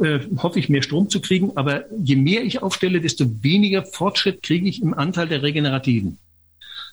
äh, 0.00 0.20
hoffe 0.38 0.58
ich 0.58 0.68
mehr 0.68 0.82
Strom 0.82 1.08
zu 1.08 1.20
kriegen. 1.20 1.56
Aber 1.56 1.84
je 1.96 2.16
mehr 2.16 2.42
ich 2.42 2.60
aufstelle, 2.60 3.00
desto 3.00 3.26
weniger 3.42 3.84
Fortschritt 3.84 4.42
kriege 4.42 4.68
ich 4.68 4.82
im 4.82 4.94
Anteil 4.94 5.28
der 5.28 5.42
Regenerativen. 5.42 6.18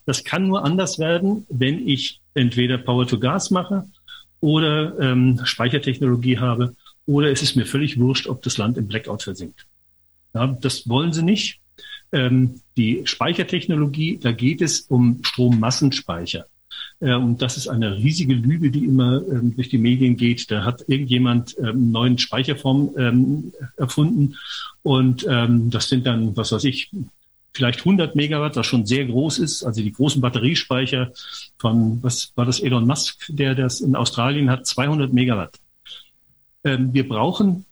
Das 0.05 0.23
kann 0.23 0.47
nur 0.47 0.63
anders 0.63 0.99
werden, 0.99 1.47
wenn 1.49 1.87
ich 1.87 2.19
entweder 2.35 2.77
Power 2.77 3.07
to 3.07 3.17
Gas 3.17 3.49
mache 3.49 3.87
oder 4.45 4.99
ähm, 4.99 5.41
Speichertechnologie 5.43 6.37
habe 6.37 6.75
oder 7.07 7.31
es 7.31 7.41
ist 7.41 7.55
mir 7.55 7.65
völlig 7.65 7.99
wurscht, 7.99 8.27
ob 8.27 8.43
das 8.43 8.59
Land 8.59 8.77
im 8.77 8.87
Blackout 8.87 9.23
versinkt. 9.23 9.65
Ja, 10.35 10.45
das 10.61 10.87
wollen 10.87 11.13
sie 11.13 11.23
nicht. 11.23 11.61
Ähm, 12.11 12.61
die 12.77 13.01
Speichertechnologie, 13.05 14.19
da 14.21 14.31
geht 14.31 14.61
es 14.61 14.81
um 14.81 15.21
Strommassenspeicher. 15.23 16.45
Äh, 16.99 17.15
und 17.15 17.41
das 17.41 17.57
ist 17.57 17.67
eine 17.67 17.97
riesige 17.97 18.35
Lüge, 18.35 18.69
die 18.69 18.85
immer 18.85 19.23
ähm, 19.27 19.55
durch 19.55 19.69
die 19.69 19.79
Medien 19.79 20.15
geht. 20.15 20.51
Da 20.51 20.63
hat 20.63 20.83
irgendjemand 20.87 21.57
ähm, 21.57 21.65
einen 21.65 21.91
neuen 21.91 22.17
Speicherform 22.19 22.91
ähm, 22.99 23.51
erfunden. 23.77 24.35
Und 24.83 25.25
ähm, 25.27 25.71
das 25.71 25.89
sind 25.89 26.05
dann, 26.05 26.37
was 26.37 26.51
weiß 26.51 26.65
ich, 26.65 26.91
vielleicht 27.55 27.79
100 27.79 28.15
Megawatt, 28.15 28.57
was 28.57 28.67
schon 28.67 28.85
sehr 28.85 29.05
groß 29.05 29.39
ist. 29.39 29.63
Also 29.63 29.81
die 29.81 29.93
großen 29.93 30.21
Batteriespeicher 30.21 31.11
von, 31.57 32.03
was 32.03 32.33
war 32.35 32.45
das, 32.45 32.59
Elon 32.59 32.85
Musk, 32.85 33.25
der 33.29 33.55
das 33.55 33.79
in 33.79 33.95
Australien 33.95 34.49
hat, 34.49 34.67
200 34.67 35.13
Megawatt. 35.13 35.57
Ähm, 36.65 36.93
wir 36.93 37.07
brauchen 37.07 37.65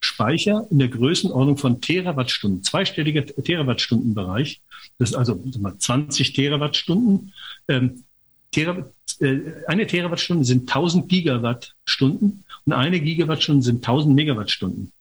Speicher 0.00 0.66
in 0.70 0.80
der 0.80 0.88
Größenordnung 0.88 1.58
von 1.58 1.80
Terawattstunden, 1.80 2.64
zweistelliger 2.64 3.24
Terawattstundenbereich. 3.24 4.60
Das 4.98 5.10
ist 5.10 5.14
also 5.14 5.40
20 5.78 6.32
Terawattstunden. 6.32 7.32
Ähm, 7.68 8.02
Tera, 8.50 8.90
äh, 9.20 9.38
eine 9.68 9.86
Terawattstunde 9.86 10.44
sind 10.44 10.68
1000 10.68 11.08
Gigawattstunden 11.08 12.44
und 12.64 12.72
eine 12.72 13.00
Gigawattstunde 13.00 13.62
sind 13.62 13.76
1000 13.76 14.14
Megawattstunden. 14.14 14.92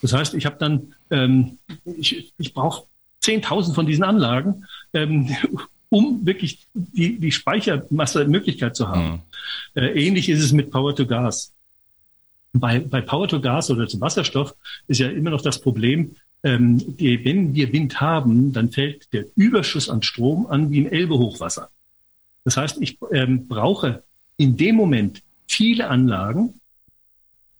Das 0.00 0.12
heißt, 0.12 0.34
ich 0.34 0.46
habe 0.46 0.56
dann, 0.58 0.94
ähm, 1.10 1.58
ich, 1.84 2.32
ich 2.38 2.54
brauche 2.54 2.84
10.000 3.24 3.74
von 3.74 3.86
diesen 3.86 4.04
Anlagen, 4.04 4.66
ähm, 4.92 5.28
um 5.88 6.26
wirklich 6.26 6.66
die, 6.74 7.18
die 7.18 7.32
Speichermasse-Möglichkeit 7.32 8.76
zu 8.76 8.88
haben. 8.88 9.22
Mhm. 9.74 9.82
Äh, 9.82 10.06
ähnlich 10.06 10.28
ist 10.28 10.42
es 10.42 10.52
mit 10.52 10.70
Power 10.70 10.94
to 10.94 11.06
Gas. 11.06 11.52
Bei, 12.52 12.78
bei 12.80 13.00
Power 13.00 13.28
to 13.28 13.40
Gas 13.40 13.70
oder 13.70 13.86
zum 13.86 14.00
Wasserstoff 14.00 14.54
ist 14.86 15.00
ja 15.00 15.08
immer 15.08 15.30
noch 15.30 15.42
das 15.42 15.60
Problem, 15.60 16.16
ähm, 16.42 16.96
die, 16.98 17.24
wenn 17.24 17.54
wir 17.54 17.72
Wind 17.72 18.00
haben, 18.00 18.52
dann 18.52 18.70
fällt 18.70 19.12
der 19.12 19.24
Überschuss 19.34 19.88
an 19.88 20.02
Strom 20.02 20.46
an 20.46 20.70
wie 20.70 20.78
im 20.78 20.86
Elbe-Hochwasser. 20.86 21.70
Das 22.44 22.56
heißt, 22.56 22.78
ich 22.80 22.98
ähm, 23.12 23.48
brauche 23.48 24.02
in 24.36 24.56
dem 24.56 24.76
Moment 24.76 25.22
viele 25.46 25.88
Anlagen, 25.88 26.60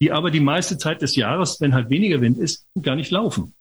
die 0.00 0.12
aber 0.12 0.30
die 0.30 0.40
meiste 0.40 0.76
Zeit 0.76 1.02
des 1.02 1.16
Jahres, 1.16 1.60
wenn 1.60 1.74
halt 1.74 1.88
weniger 1.88 2.20
Wind 2.20 2.38
ist, 2.38 2.66
gar 2.82 2.96
nicht 2.96 3.10
laufen. 3.10 3.54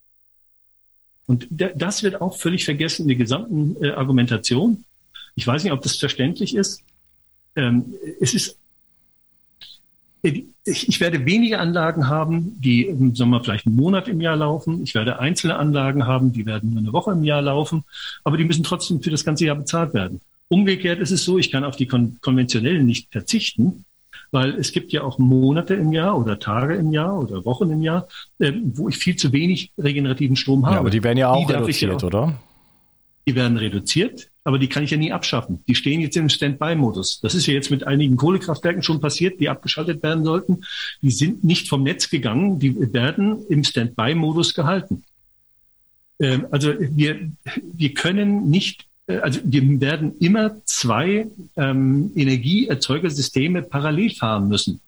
Und 1.25 1.47
das 1.49 2.03
wird 2.03 2.21
auch 2.21 2.37
völlig 2.37 2.65
vergessen 2.65 3.03
in 3.03 3.07
der 3.09 3.17
gesamten 3.17 3.81
äh, 3.83 3.91
Argumentation. 3.91 4.83
Ich 5.35 5.47
weiß 5.47 5.63
nicht, 5.63 5.73
ob 5.73 5.81
das 5.81 5.95
verständlich 5.95 6.55
ist. 6.55 6.83
Ähm, 7.55 7.93
es 8.19 8.33
ist, 8.33 8.57
äh, 10.21 10.43
ich, 10.65 10.89
ich, 10.89 10.99
werde 10.99 11.25
weniger 11.25 11.59
Anlagen 11.59 12.07
haben, 12.07 12.59
die 12.59 12.85
im 12.85 13.15
Sommer 13.15 13.43
vielleicht 13.43 13.65
einen 13.65 13.75
Monat 13.75 14.07
im 14.07 14.21
Jahr 14.21 14.35
laufen. 14.35 14.83
Ich 14.83 14.95
werde 14.95 15.19
einzelne 15.19 15.55
Anlagen 15.55 16.05
haben, 16.07 16.33
die 16.33 16.45
werden 16.45 16.71
nur 16.71 16.79
eine 16.79 16.93
Woche 16.93 17.11
im 17.11 17.23
Jahr 17.23 17.41
laufen, 17.41 17.83
aber 18.23 18.37
die 18.37 18.43
müssen 18.43 18.63
trotzdem 18.63 19.01
für 19.01 19.11
das 19.11 19.23
ganze 19.23 19.45
Jahr 19.45 19.55
bezahlt 19.55 19.93
werden. 19.93 20.21
Umgekehrt 20.49 20.99
ist 20.99 21.11
es 21.11 21.23
so, 21.23 21.37
ich 21.37 21.51
kann 21.51 21.63
auf 21.63 21.77
die 21.77 21.87
kon 21.87 22.17
konventionellen 22.21 22.85
nicht 22.85 23.11
verzichten, 23.11 23.85
weil 24.33 24.55
es 24.55 24.71
gibt 24.71 24.91
ja 24.91 25.03
auch 25.03 25.19
Monate 25.19 25.75
im 25.75 25.93
Jahr 25.93 26.17
oder 26.17 26.39
Tage 26.39 26.75
im 26.75 26.91
Jahr 26.91 27.19
oder 27.19 27.45
Wochen 27.45 27.69
im 27.71 27.81
Jahr, 27.81 28.07
äh, 28.39 28.51
wo 28.63 28.89
ich 28.89 28.97
viel 28.97 29.15
zu 29.15 29.31
wenig 29.31 29.71
regenerativen 29.77 30.35
Strom 30.35 30.65
habe. 30.65 30.75
Ja, 30.75 30.79
aber 30.79 30.89
die 30.89 31.03
werden 31.03 31.17
ja 31.17 31.29
auch 31.29 31.47
reduziert, 31.49 31.91
ja 31.91 31.97
auch, 31.97 32.03
oder? 32.03 32.39
Die 33.25 33.35
werden 33.35 33.57
reduziert, 33.57 34.29
aber 34.43 34.59
die 34.59 34.67
kann 34.67 34.83
ich 34.83 34.91
ja 34.91 34.97
nie 34.97 35.13
abschaffen. 35.13 35.63
Die 35.67 35.75
stehen 35.75 36.01
jetzt 36.01 36.17
im 36.17 36.27
Standby-Modus. 36.27 37.21
Das 37.21 37.35
ist 37.35 37.45
ja 37.45 37.53
jetzt 37.53 37.71
mit 37.71 37.87
einigen 37.87 38.17
Kohlekraftwerken 38.17 38.83
schon 38.83 38.99
passiert, 38.99 39.39
die 39.39 39.47
abgeschaltet 39.47 40.03
werden 40.03 40.25
sollten. 40.25 40.65
Die 41.01 41.11
sind 41.11 41.43
nicht 41.43 41.69
vom 41.69 41.83
Netz 41.83 42.09
gegangen, 42.09 42.59
die 42.59 42.93
werden 42.93 43.45
im 43.47 43.63
Standby-Modus 43.63 44.53
gehalten. 44.55 45.03
Ähm, 46.19 46.47
also 46.51 46.73
wir, 46.79 47.29
wir 47.73 47.93
können 47.93 48.49
nicht 48.49 48.87
also 49.07 49.39
wir 49.43 49.81
werden 49.81 50.17
immer 50.19 50.63
zwei 50.65 51.27
ähm, 51.57 52.11
Energieerzeugersysteme 52.15 53.61
parallel 53.61 54.11
fahren 54.11 54.47
müssen. 54.47 54.79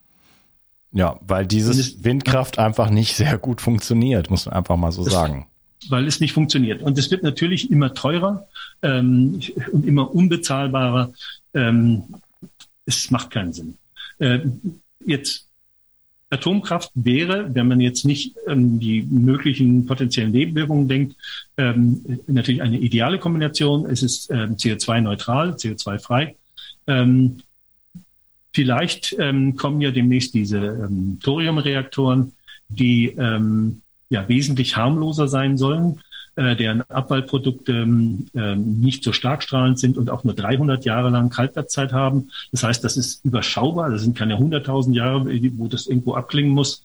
Ja, 0.93 1.19
weil 1.27 1.45
dieses 1.45 2.03
Windkraft 2.05 2.57
einfach 2.57 2.89
nicht 2.89 3.15
sehr 3.15 3.37
gut 3.37 3.59
funktioniert, 3.59 4.29
muss 4.29 4.45
man 4.45 4.55
einfach 4.55 4.77
mal 4.77 4.93
so 4.93 5.03
sagen. 5.03 5.47
Weil 5.89 6.07
es 6.07 6.21
nicht 6.21 6.31
funktioniert. 6.31 6.81
Und 6.81 6.97
es 6.97 7.11
wird 7.11 7.21
natürlich 7.21 7.69
immer 7.69 7.93
teurer 7.93 8.47
ähm, 8.81 9.41
und 9.73 9.85
immer 9.85 10.15
unbezahlbarer. 10.15 11.11
Ähm, 11.53 12.03
es 12.85 13.11
macht 13.11 13.31
keinen 13.31 13.51
Sinn. 13.51 13.77
Äh, 14.19 14.39
jetzt 15.05 15.47
Atomkraft 16.35 16.91
wäre, 16.93 17.53
wenn 17.53 17.67
man 17.67 17.79
jetzt 17.79 18.05
nicht 18.05 18.35
ähm, 18.47 18.79
die 18.79 19.01
möglichen 19.03 19.85
potenziellen 19.85 20.31
Nebenwirkungen 20.31 20.87
denkt, 20.87 21.15
ähm, 21.57 22.19
natürlich 22.27 22.61
eine 22.61 22.77
ideale 22.77 23.19
Kombination. 23.19 23.85
Es 23.89 24.03
ist 24.03 24.29
ähm, 24.31 24.55
CO2-neutral, 24.55 25.51
CO2-frei. 25.51 26.35
Ähm, 26.87 27.37
vielleicht 28.53 29.15
ähm, 29.19 29.55
kommen 29.55 29.81
ja 29.81 29.91
demnächst 29.91 30.33
diese 30.33 30.59
ähm, 30.59 31.19
Thoriumreaktoren, 31.21 32.33
die 32.69 33.07
ähm, 33.17 33.81
ja 34.09 34.27
wesentlich 34.29 34.77
harmloser 34.77 35.27
sein 35.27 35.57
sollen 35.57 35.99
äh, 36.35 36.55
deren 36.55 36.81
Abfallprodukte 36.89 37.71
ähm, 37.71 38.27
nicht 38.33 39.03
so 39.03 39.13
stark 39.13 39.43
strahlend 39.43 39.79
sind 39.79 39.97
und 39.97 40.09
auch 40.09 40.23
nur 40.23 40.33
300 40.33 40.83
Jahre 40.85 41.09
lang 41.09 41.35
Haltwertszeit 41.35 41.93
haben. 41.93 42.29
Das 42.51 42.63
heißt, 42.63 42.83
das 42.83 42.97
ist 42.97 43.23
überschaubar. 43.23 43.89
Das 43.89 44.01
sind 44.01 44.17
keine 44.17 44.37
100.000 44.37 44.93
Jahre, 44.93 45.25
wo 45.57 45.67
das 45.67 45.87
irgendwo 45.87 46.13
abklingen 46.15 46.51
muss. 46.51 46.83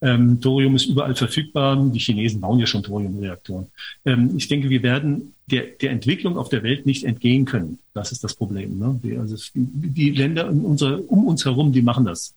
Ähm, 0.00 0.40
Thorium 0.40 0.76
ist 0.76 0.86
überall 0.86 1.14
verfügbar. 1.14 1.76
Die 1.76 1.98
Chinesen 1.98 2.40
bauen 2.40 2.58
ja 2.58 2.66
schon 2.66 2.82
Thoriumreaktoren. 2.82 3.66
Ähm, 4.04 4.34
ich 4.36 4.48
denke, 4.48 4.70
wir 4.70 4.82
werden 4.82 5.34
der, 5.46 5.64
der 5.80 5.90
Entwicklung 5.90 6.36
auf 6.36 6.48
der 6.48 6.62
Welt 6.62 6.86
nicht 6.86 7.04
entgehen 7.04 7.44
können. 7.44 7.78
Das 7.94 8.12
ist 8.12 8.24
das 8.24 8.34
Problem. 8.34 8.78
Ne? 8.78 9.00
Die, 9.02 9.16
also 9.16 9.36
die 9.54 10.10
Länder 10.10 10.48
in 10.48 10.62
unser, 10.62 11.00
um 11.10 11.26
uns 11.26 11.44
herum, 11.44 11.72
die 11.72 11.82
machen 11.82 12.04
das. 12.04 12.34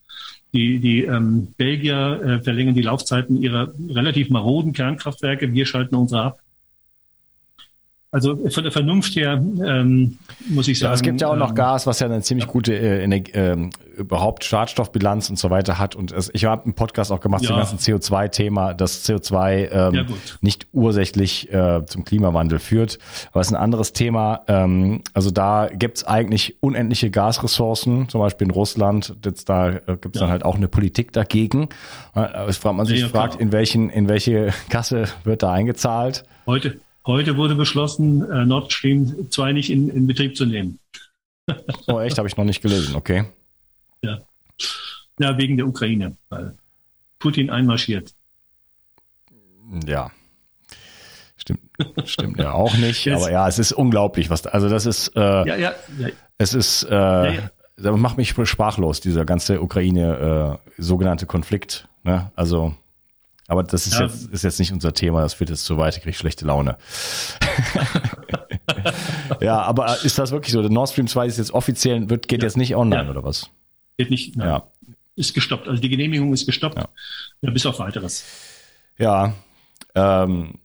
Die, 0.54 0.80
die 0.80 1.04
ähm, 1.04 1.54
Belgier 1.58 2.22
äh, 2.24 2.44
verlängern 2.44 2.76
die 2.76 2.82
Laufzeiten 2.82 3.42
ihrer 3.42 3.74
relativ 3.90 4.30
maroden 4.30 4.74
Kernkraftwerke. 4.74 5.54
Wir 5.54 5.66
schalten 5.66 5.96
unsere 5.96 6.24
ab. 6.24 6.40
Also 8.12 8.36
von 8.50 8.64
der 8.64 8.72
Vernunft 8.72 9.16
her 9.16 9.34
ähm, 9.34 10.18
muss 10.48 10.68
ich 10.68 10.80
sagen. 10.80 10.90
Ja, 10.90 10.96
es 10.96 11.04
gibt 11.04 11.22
ja 11.22 11.28
auch 11.28 11.36
noch 11.36 11.50
ähm, 11.50 11.56
Gas, 11.56 11.86
was 11.86 12.00
ja 12.00 12.08
eine 12.08 12.22
ziemlich 12.24 12.48
ja. 12.48 12.52
gute 12.52 12.74
äh, 12.74 13.04
äh, 13.04 13.70
überhaupt 13.98 14.44
Schadstoffbilanz 14.46 15.30
und 15.30 15.38
so 15.38 15.52
weiter 15.52 15.78
hat. 15.78 15.96
Und 15.96 16.12
es, 16.12 16.32
ich 16.34 16.46
habe 16.46 16.64
einen 16.64 16.74
Podcast 16.74 17.12
auch 17.12 17.20
gemacht 17.20 17.44
ja. 17.44 17.50
zum 17.50 17.58
ganzen 17.58 17.78
CO2-Thema, 17.78 18.74
dass 18.74 19.08
CO2 19.08 19.70
ähm, 19.72 19.94
ja, 19.94 20.06
nicht 20.42 20.66
ursächlich 20.74 21.54
äh, 21.54 21.86
zum 21.86 22.04
Klimawandel 22.04 22.58
führt. 22.58 22.98
Aber 23.32 23.42
es 23.42 23.48
ist 23.48 23.54
ein 23.54 23.62
anderes 23.62 23.94
Thema. 23.94 24.42
Ähm, 24.48 25.04
also 25.14 25.30
da 25.30 25.70
gibt's 25.72 26.04
eigentlich 26.04 26.56
unendliche 26.62 27.12
Gasressourcen, 27.12 28.10
zum 28.10 28.22
Beispiel 28.22 28.48
in 28.48 28.52
Russland. 28.52 29.18
Jetzt 29.24 29.50
da 29.50 29.70
äh, 29.70 29.98
gibt's 30.02 30.18
dann 30.18 30.32
halt 30.32 30.44
auch 30.44 30.56
eine 30.56 30.68
Politik 30.68 31.14
dagegen. 31.14 31.70
Äh, 32.16 32.48
es 32.48 32.58
fragt 32.58 32.76
man 32.76 32.88
sich 32.88 33.06
fragt, 33.06 33.40
in 33.40 33.52
welchen 33.52 33.92
in 33.92 34.10
welche 34.10 34.50
Kasse 34.70 35.04
wird 35.26 35.44
da 35.44 35.52
eingezahlt? 35.52 36.24
Heute 36.48 36.80
Heute 37.06 37.38
wurde 37.38 37.56
beschlossen, 37.56 38.30
äh, 38.30 38.46
Nord 38.46 38.72
Stream 38.72 39.30
2 39.30 39.54
nicht 39.54 39.70
in, 39.70 39.90
in 39.90 40.08
Betrieb 40.08 40.36
zu 40.36 40.46
nehmen. 40.46 40.80
oh, 41.88 42.00
echt? 42.00 42.18
Habe 42.18 42.28
ich 42.28 42.38
noch 42.38 42.44
nicht 42.44 42.62
gelesen, 42.62 42.96
okay. 42.96 43.26
Ja. 44.02 44.20
Ja, 45.20 45.38
wegen 45.38 45.58
der 45.58 45.68
Ukraine, 45.68 46.18
weil 46.30 46.56
Putin 47.20 47.50
einmarschiert. 47.50 48.14
Ja. 49.86 50.12
Stimmt, 51.38 51.62
stimmt 52.06 52.38
ja 52.38 52.52
auch 52.52 52.76
nicht. 52.78 53.08
aber 53.12 53.32
ja, 53.32 53.48
es 53.48 53.60
ist 53.60 53.72
unglaublich, 53.72 54.30
was, 54.30 54.46
also 54.46 54.70
das 54.70 54.86
ist, 54.86 55.16
äh, 55.16 55.20
ja, 55.20 55.46
ja, 55.46 55.74
ja. 55.98 56.10
es 56.38 56.54
ist, 56.54 56.84
äh, 56.84 56.94
ja, 56.94 57.32
ja. 57.32 57.52
das 57.78 57.98
macht 57.98 58.18
mich 58.18 58.36
sprachlos, 58.44 59.00
dieser 59.00 59.26
ganze 59.26 59.62
Ukraine, 59.62 60.60
äh, 60.78 60.82
sogenannte 60.82 61.26
Konflikt, 61.26 61.88
ne? 62.04 62.32
Also, 62.36 62.76
aber 63.50 63.64
das 63.64 63.88
ist, 63.88 63.96
ja. 63.96 64.06
jetzt, 64.06 64.32
ist 64.32 64.44
jetzt 64.44 64.60
nicht 64.60 64.72
unser 64.72 64.94
Thema, 64.94 65.22
das 65.22 65.34
führt 65.34 65.50
jetzt 65.50 65.66
zu 65.66 65.76
weit, 65.78 65.98
ich 65.98 66.04
kriege 66.04 66.16
schlechte 66.16 66.46
Laune. 66.46 66.78
ja, 69.42 69.60
aber 69.64 69.98
ist 70.04 70.20
das 70.20 70.30
wirklich 70.30 70.54
so? 70.54 70.62
Der 70.62 70.70
Nord 70.70 70.90
Stream 70.90 71.08
2 71.08 71.26
ist 71.26 71.40
jetzt 71.40 71.52
offiziell, 71.52 72.12
wird, 72.12 72.28
geht 72.28 72.44
ja. 72.44 72.48
jetzt 72.48 72.58
nicht 72.58 72.76
online 72.76 73.06
ja. 73.06 73.10
oder 73.10 73.24
was? 73.24 73.50
Geht 73.98 74.12
nicht, 74.12 74.38
nein. 74.38 74.50
Ja. 74.50 74.68
Ist 75.16 75.34
gestoppt. 75.34 75.68
Also 75.68 75.82
die 75.82 75.90
Genehmigung 75.90 76.32
ist 76.32 76.46
gestoppt. 76.46 76.88
Bis 77.42 77.66
auf 77.66 77.80
weiteres. 77.80 78.24
Ja. 79.00 79.34
Ähm, 79.96 80.60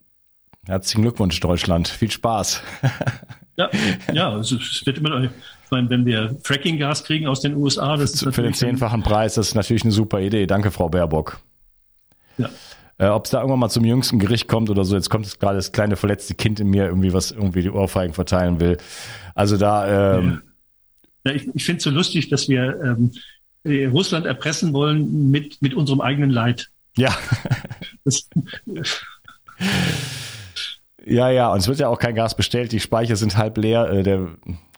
herzlichen 0.67 1.03
Glückwunsch, 1.03 1.41
Deutschland. 1.41 1.89
Viel 1.89 2.11
Spaß. 2.11 2.63
ja, 3.57 3.71
ja, 4.13 4.31
also 4.31 4.57
es 4.57 4.85
wird 4.85 4.99
immer, 4.99 5.25
ich 5.25 5.31
meine, 5.71 5.89
wenn 5.89 6.05
wir 6.05 6.37
Fracking-Gas 6.45 7.05
kriegen 7.05 7.29
aus 7.29 7.41
den 7.41 7.57
USA, 7.57 7.97
das 7.97 8.13
ist 8.13 8.35
Für 8.35 8.43
den 8.43 8.53
zehnfachen 8.53 9.03
Preis, 9.03 9.37
das 9.37 9.49
ist 9.49 9.55
natürlich 9.55 9.85
eine 9.85 9.93
super 9.93 10.21
Idee. 10.21 10.47
Danke, 10.47 10.71
Frau 10.71 10.91
Baerbock. 10.91 11.41
Ja. 12.37 12.51
Äh, 12.99 13.07
Ob 13.07 13.25
es 13.25 13.31
da 13.31 13.39
irgendwann 13.39 13.59
mal 13.59 13.71
zum 13.71 13.85
jüngsten 13.85 14.19
Gericht 14.19 14.47
kommt 14.49 14.71
oder 14.71 14.85
so, 14.85 14.95
jetzt 14.95 15.11
kommt 15.11 15.27
es 15.27 15.39
gerade 15.39 15.57
das 15.57 15.73
kleine 15.73 15.97
verletzte 15.97 16.35
Kind 16.35 16.61
in 16.61 16.69
mir 16.69 16.87
irgendwie, 16.87 17.13
was 17.13 17.33
irgendwie 17.33 17.63
die 17.63 17.71
Ohrfeigen 17.71 18.15
verteilen 18.15 18.61
will. 18.61 18.79
Also 19.35 19.57
da. 19.57 20.19
Ähm, 20.19 20.43
ja. 21.27 21.33
ich 21.33 21.49
ich 21.55 21.65
finde 21.65 21.79
es 21.79 21.85
so 21.85 21.91
lustig, 21.91 22.29
dass 22.29 22.49
wir 22.49 22.81
ähm, 22.83 23.13
äh, 23.65 23.87
Russland 23.87 24.27
erpressen 24.27 24.73
wollen 24.73 25.31
mit, 25.31 25.61
mit 25.61 25.75
unserem 25.75 26.01
eigenen 26.01 26.31
Leid. 26.31 26.71
Ja. 26.97 27.17
Das, 28.05 28.29
ja, 31.05 31.31
ja, 31.31 31.53
und 31.53 31.59
es 31.59 31.69
wird 31.69 31.81
ja 31.81 31.89
auch 31.89 31.99
kein 31.99 32.15
Gas 32.15 32.37
bestellt, 32.37 32.71
die 32.73 32.81
Speicher 32.81 33.17
sind 33.17 33.37
halb 33.37 33.57
leer. 33.57 33.91
Äh, 33.91 34.03
der, 34.03 34.29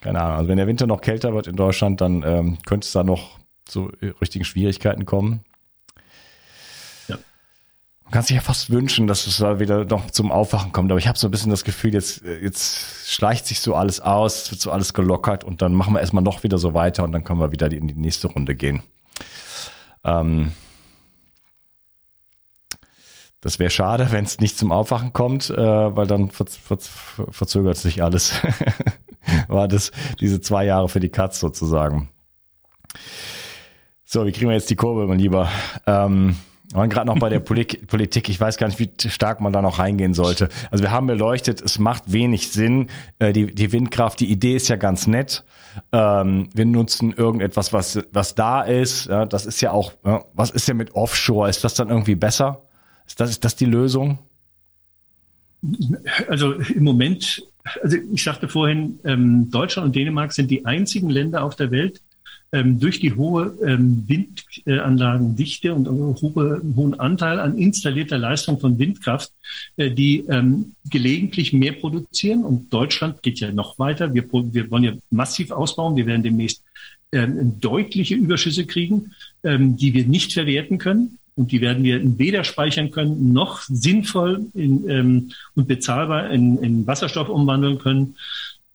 keine 0.00 0.20
Ahnung, 0.20 0.36
also 0.36 0.48
wenn 0.48 0.56
der 0.56 0.66
Winter 0.66 0.86
noch 0.86 1.00
kälter 1.00 1.34
wird 1.34 1.48
in 1.48 1.56
Deutschland, 1.56 2.00
dann 2.00 2.22
ähm, 2.24 2.58
könnte 2.64 2.86
es 2.86 2.92
da 2.92 3.02
noch 3.04 3.38
zu 3.64 3.90
richtigen 4.20 4.44
Schwierigkeiten 4.44 5.04
kommen. 5.04 5.40
Man 8.06 8.12
kann 8.12 8.22
sich 8.22 8.36
ja 8.36 8.40
fast 8.40 8.70
wünschen, 8.70 9.08
dass 9.08 9.26
es 9.26 9.38
da 9.38 9.58
wieder 9.58 9.84
noch 9.84 10.12
zum 10.12 10.30
Aufwachen 10.30 10.70
kommt. 10.70 10.92
Aber 10.92 10.98
ich 10.98 11.08
habe 11.08 11.18
so 11.18 11.26
ein 11.26 11.32
bisschen 11.32 11.50
das 11.50 11.64
Gefühl, 11.64 11.92
jetzt, 11.92 12.22
jetzt 12.22 13.10
schleicht 13.10 13.46
sich 13.46 13.58
so 13.58 13.74
alles 13.74 14.00
aus, 14.00 14.44
es 14.44 14.50
wird 14.52 14.60
so 14.60 14.70
alles 14.70 14.94
gelockert 14.94 15.42
und 15.42 15.60
dann 15.60 15.74
machen 15.74 15.92
wir 15.92 16.00
erstmal 16.00 16.22
noch 16.22 16.44
wieder 16.44 16.56
so 16.56 16.72
weiter 16.72 17.02
und 17.02 17.10
dann 17.10 17.24
können 17.24 17.40
wir 17.40 17.50
wieder 17.50 17.70
in 17.70 17.88
die 17.88 17.94
nächste 17.94 18.28
Runde 18.28 18.54
gehen. 18.54 18.84
Ähm, 20.04 20.52
das 23.40 23.58
wäre 23.58 23.70
schade, 23.70 24.06
wenn 24.12 24.24
es 24.24 24.38
nicht 24.38 24.56
zum 24.56 24.70
Aufwachen 24.70 25.12
kommt, 25.12 25.50
äh, 25.50 25.56
weil 25.56 26.06
dann 26.06 26.30
ver 26.30 26.46
ver 26.46 26.78
verzögert 27.30 27.76
sich 27.76 28.04
alles. 28.04 28.34
War 29.48 29.66
das 29.66 29.90
diese 30.20 30.40
zwei 30.40 30.64
Jahre 30.64 30.88
für 30.88 31.00
die 31.00 31.08
Katz 31.08 31.40
sozusagen. 31.40 32.08
So, 34.04 34.24
wie 34.26 34.30
kriegen 34.30 34.46
wir 34.46 34.54
jetzt 34.54 34.70
die 34.70 34.76
Kurve, 34.76 35.08
mein 35.08 35.18
Lieber? 35.18 35.48
Ähm, 35.88 36.36
Und 36.74 36.88
gerade 36.88 37.06
noch 37.06 37.18
bei 37.18 37.28
der 37.28 37.40
Politik, 37.40 38.28
ich 38.28 38.40
weiß 38.40 38.56
gar 38.56 38.66
nicht, 38.66 38.78
wie 38.78 39.08
stark 39.08 39.40
man 39.40 39.52
da 39.52 39.62
noch 39.62 39.78
reingehen 39.78 40.14
sollte. 40.14 40.48
Also 40.70 40.82
wir 40.82 40.90
haben 40.90 41.06
beleuchtet, 41.06 41.60
es 41.62 41.78
macht 41.78 42.12
wenig 42.12 42.48
Sinn. 42.48 42.88
Äh, 43.18 43.32
die, 43.32 43.46
die 43.46 43.72
Windkraft, 43.72 44.20
die 44.20 44.30
Idee 44.30 44.56
ist 44.56 44.68
ja 44.68 44.76
ganz 44.76 45.06
nett. 45.06 45.44
Ähm, 45.92 46.48
wir 46.54 46.64
nutzen 46.64 47.12
irgendetwas, 47.12 47.72
was, 47.72 48.00
was 48.12 48.34
da 48.34 48.62
ist. 48.62 49.08
Das 49.08 49.46
ist 49.46 49.60
ja 49.60 49.72
auch, 49.72 49.92
was 50.34 50.50
ist 50.50 50.68
denn 50.68 50.76
mit 50.76 50.94
Offshore? 50.94 51.48
Ist 51.48 51.64
das 51.64 51.74
dann 51.74 51.88
irgendwie 51.88 52.14
besser? 52.14 52.62
Ist 53.06 53.20
das, 53.20 53.30
ist 53.30 53.44
das 53.44 53.56
die 53.56 53.66
Lösung? 53.66 54.18
Also 56.28 56.52
im 56.52 56.84
Moment, 56.84 57.42
also 57.82 57.96
ich 58.12 58.22
sagte 58.22 58.48
vorhin, 58.48 58.98
ähm, 59.04 59.50
Deutschland 59.50 59.86
und 59.86 59.96
Dänemark 59.96 60.32
sind 60.32 60.50
die 60.50 60.64
einzigen 60.64 61.10
Länder 61.10 61.44
auf 61.44 61.56
der 61.56 61.70
Welt, 61.70 62.02
ähm, 62.52 62.78
durch 62.78 63.00
die 63.00 63.12
hohe 63.12 63.56
ähm, 63.64 64.04
Windanlagendichte 64.06 65.74
und 65.74 65.88
hohe, 65.88 66.62
hohen 66.76 66.98
Anteil 66.98 67.40
an 67.40 67.58
installierter 67.58 68.18
Leistung 68.18 68.60
von 68.60 68.78
Windkraft, 68.78 69.32
äh, 69.76 69.90
die 69.90 70.24
ähm, 70.28 70.74
gelegentlich 70.90 71.52
mehr 71.52 71.72
produzieren. 71.72 72.44
Und 72.44 72.72
Deutschland 72.72 73.22
geht 73.22 73.40
ja 73.40 73.52
noch 73.52 73.78
weiter. 73.78 74.14
Wir, 74.14 74.24
wir 74.30 74.70
wollen 74.70 74.84
ja 74.84 74.92
massiv 75.10 75.50
ausbauen. 75.50 75.96
Wir 75.96 76.06
werden 76.06 76.22
demnächst 76.22 76.62
ähm, 77.12 77.58
deutliche 77.60 78.14
Überschüsse 78.14 78.66
kriegen, 78.66 79.12
ähm, 79.42 79.76
die 79.76 79.94
wir 79.94 80.06
nicht 80.06 80.32
verwerten 80.32 80.78
können. 80.78 81.18
Und 81.36 81.52
die 81.52 81.60
werden 81.60 81.84
wir 81.84 82.00
weder 82.18 82.44
speichern 82.44 82.90
können, 82.90 83.32
noch 83.32 83.60
sinnvoll 83.62 84.46
in, 84.54 84.88
ähm, 84.88 85.32
und 85.54 85.68
bezahlbar 85.68 86.30
in, 86.30 86.56
in 86.58 86.86
Wasserstoff 86.86 87.28
umwandeln 87.28 87.78
können. 87.78 88.16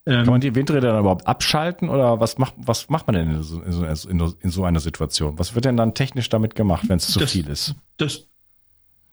Ähm, 0.05 0.23
Kann 0.23 0.33
man 0.33 0.41
die 0.41 0.55
Windräder 0.55 0.93
dann 0.93 1.01
überhaupt 1.01 1.27
abschalten 1.27 1.89
oder 1.89 2.19
was 2.19 2.39
macht, 2.39 2.55
was 2.57 2.89
macht 2.89 3.05
man 3.05 3.15
denn 3.15 3.35
in 3.35 3.43
so, 3.43 3.61
in, 3.61 3.95
so, 4.19 4.35
in 4.39 4.49
so, 4.49 4.63
einer 4.63 4.79
Situation? 4.79 5.37
Was 5.37 5.53
wird 5.53 5.65
denn 5.65 5.77
dann 5.77 5.93
technisch 5.93 6.29
damit 6.29 6.55
gemacht, 6.55 6.89
wenn 6.89 6.97
es 6.97 7.07
zu 7.07 7.19
viel 7.27 7.47
ist? 7.47 7.75
Das, 7.97 8.25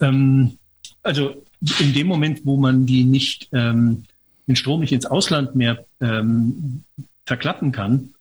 ähm, 0.00 0.56
also 1.02 1.34
in 1.80 1.92
dem 1.92 2.06
Moment, 2.06 2.40
wo 2.44 2.56
man 2.56 2.86
die 2.86 3.04
nicht, 3.04 3.48
ähm, 3.52 4.04
den 4.46 4.56
Strom 4.56 4.80
nicht 4.80 4.92
ins 4.92 5.04
Ausland 5.04 5.54
mehr 5.54 5.84
ähm, 6.00 6.84
verklappen 7.26 7.70
kann, 7.70 8.14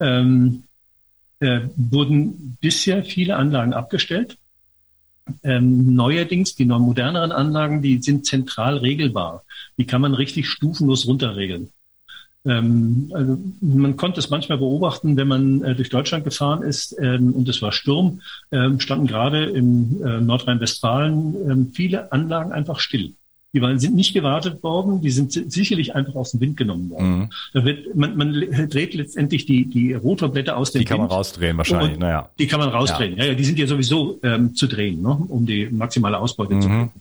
ähm, 0.00 0.62
äh, 1.40 1.60
wurden 1.76 2.56
bisher 2.60 3.04
viele 3.04 3.36
Anlagen 3.36 3.74
abgestellt. 3.74 4.38
Ähm, 5.42 5.94
neuerdings, 5.94 6.54
die 6.54 6.64
moderneren 6.64 7.32
Anlagen, 7.32 7.82
die 7.82 8.00
sind 8.00 8.24
zentral 8.24 8.78
regelbar. 8.78 9.44
Die 9.76 9.84
kann 9.84 10.00
man 10.00 10.14
richtig 10.14 10.48
stufenlos 10.48 11.06
runterregeln. 11.06 11.70
Ähm, 12.46 13.10
also 13.12 13.38
man 13.60 13.96
konnte 13.96 14.20
es 14.20 14.30
manchmal 14.30 14.58
beobachten, 14.58 15.16
wenn 15.16 15.28
man 15.28 15.62
äh, 15.62 15.74
durch 15.74 15.90
Deutschland 15.90 16.24
gefahren 16.24 16.62
ist 16.62 16.96
ähm, 17.00 17.32
und 17.32 17.48
es 17.48 17.60
war 17.62 17.72
Sturm, 17.72 18.20
ähm, 18.52 18.80
standen 18.80 19.06
gerade 19.06 19.44
im 19.44 20.02
äh, 20.04 20.20
Nordrhein-Westfalen 20.20 21.34
ähm, 21.50 21.72
viele 21.74 22.12
Anlagen 22.12 22.52
einfach 22.52 22.80
still. 22.80 23.14
Die 23.54 23.62
waren, 23.62 23.78
sind 23.78 23.96
nicht 23.96 24.12
gewartet 24.12 24.62
worden, 24.62 25.00
die 25.00 25.10
sind 25.10 25.32
sicherlich 25.32 25.94
einfach 25.94 26.14
aus 26.14 26.32
dem 26.32 26.40
Wind 26.40 26.58
genommen 26.58 26.90
worden. 26.90 27.18
Mhm. 27.18 27.30
Da 27.54 27.64
wird, 27.64 27.94
man, 27.94 28.16
man 28.16 28.32
dreht 28.68 28.92
letztendlich 28.92 29.46
die, 29.46 29.64
die 29.64 29.94
Rotorblätter 29.94 30.56
aus 30.56 30.70
dem 30.70 30.80
Wind. 30.80 30.88
Die 30.88 30.92
kann 30.92 31.00
man 31.00 31.08
rausdrehen 31.08 31.56
wahrscheinlich, 31.56 31.98
naja. 31.98 32.28
Die 32.38 32.46
kann 32.46 32.60
man 32.60 32.68
rausdrehen, 32.68 33.16
ja. 33.16 33.24
ja, 33.24 33.30
ja 33.30 33.34
die 33.34 33.44
sind 33.44 33.58
ja 33.58 33.66
sowieso 33.66 34.20
ähm, 34.22 34.54
zu 34.54 34.66
drehen, 34.66 35.00
ne, 35.00 35.16
um 35.28 35.46
die 35.46 35.66
maximale 35.70 36.18
Ausbeute 36.18 36.54
mhm. 36.54 36.60
zu 36.60 36.68
kriegen. 36.68 36.92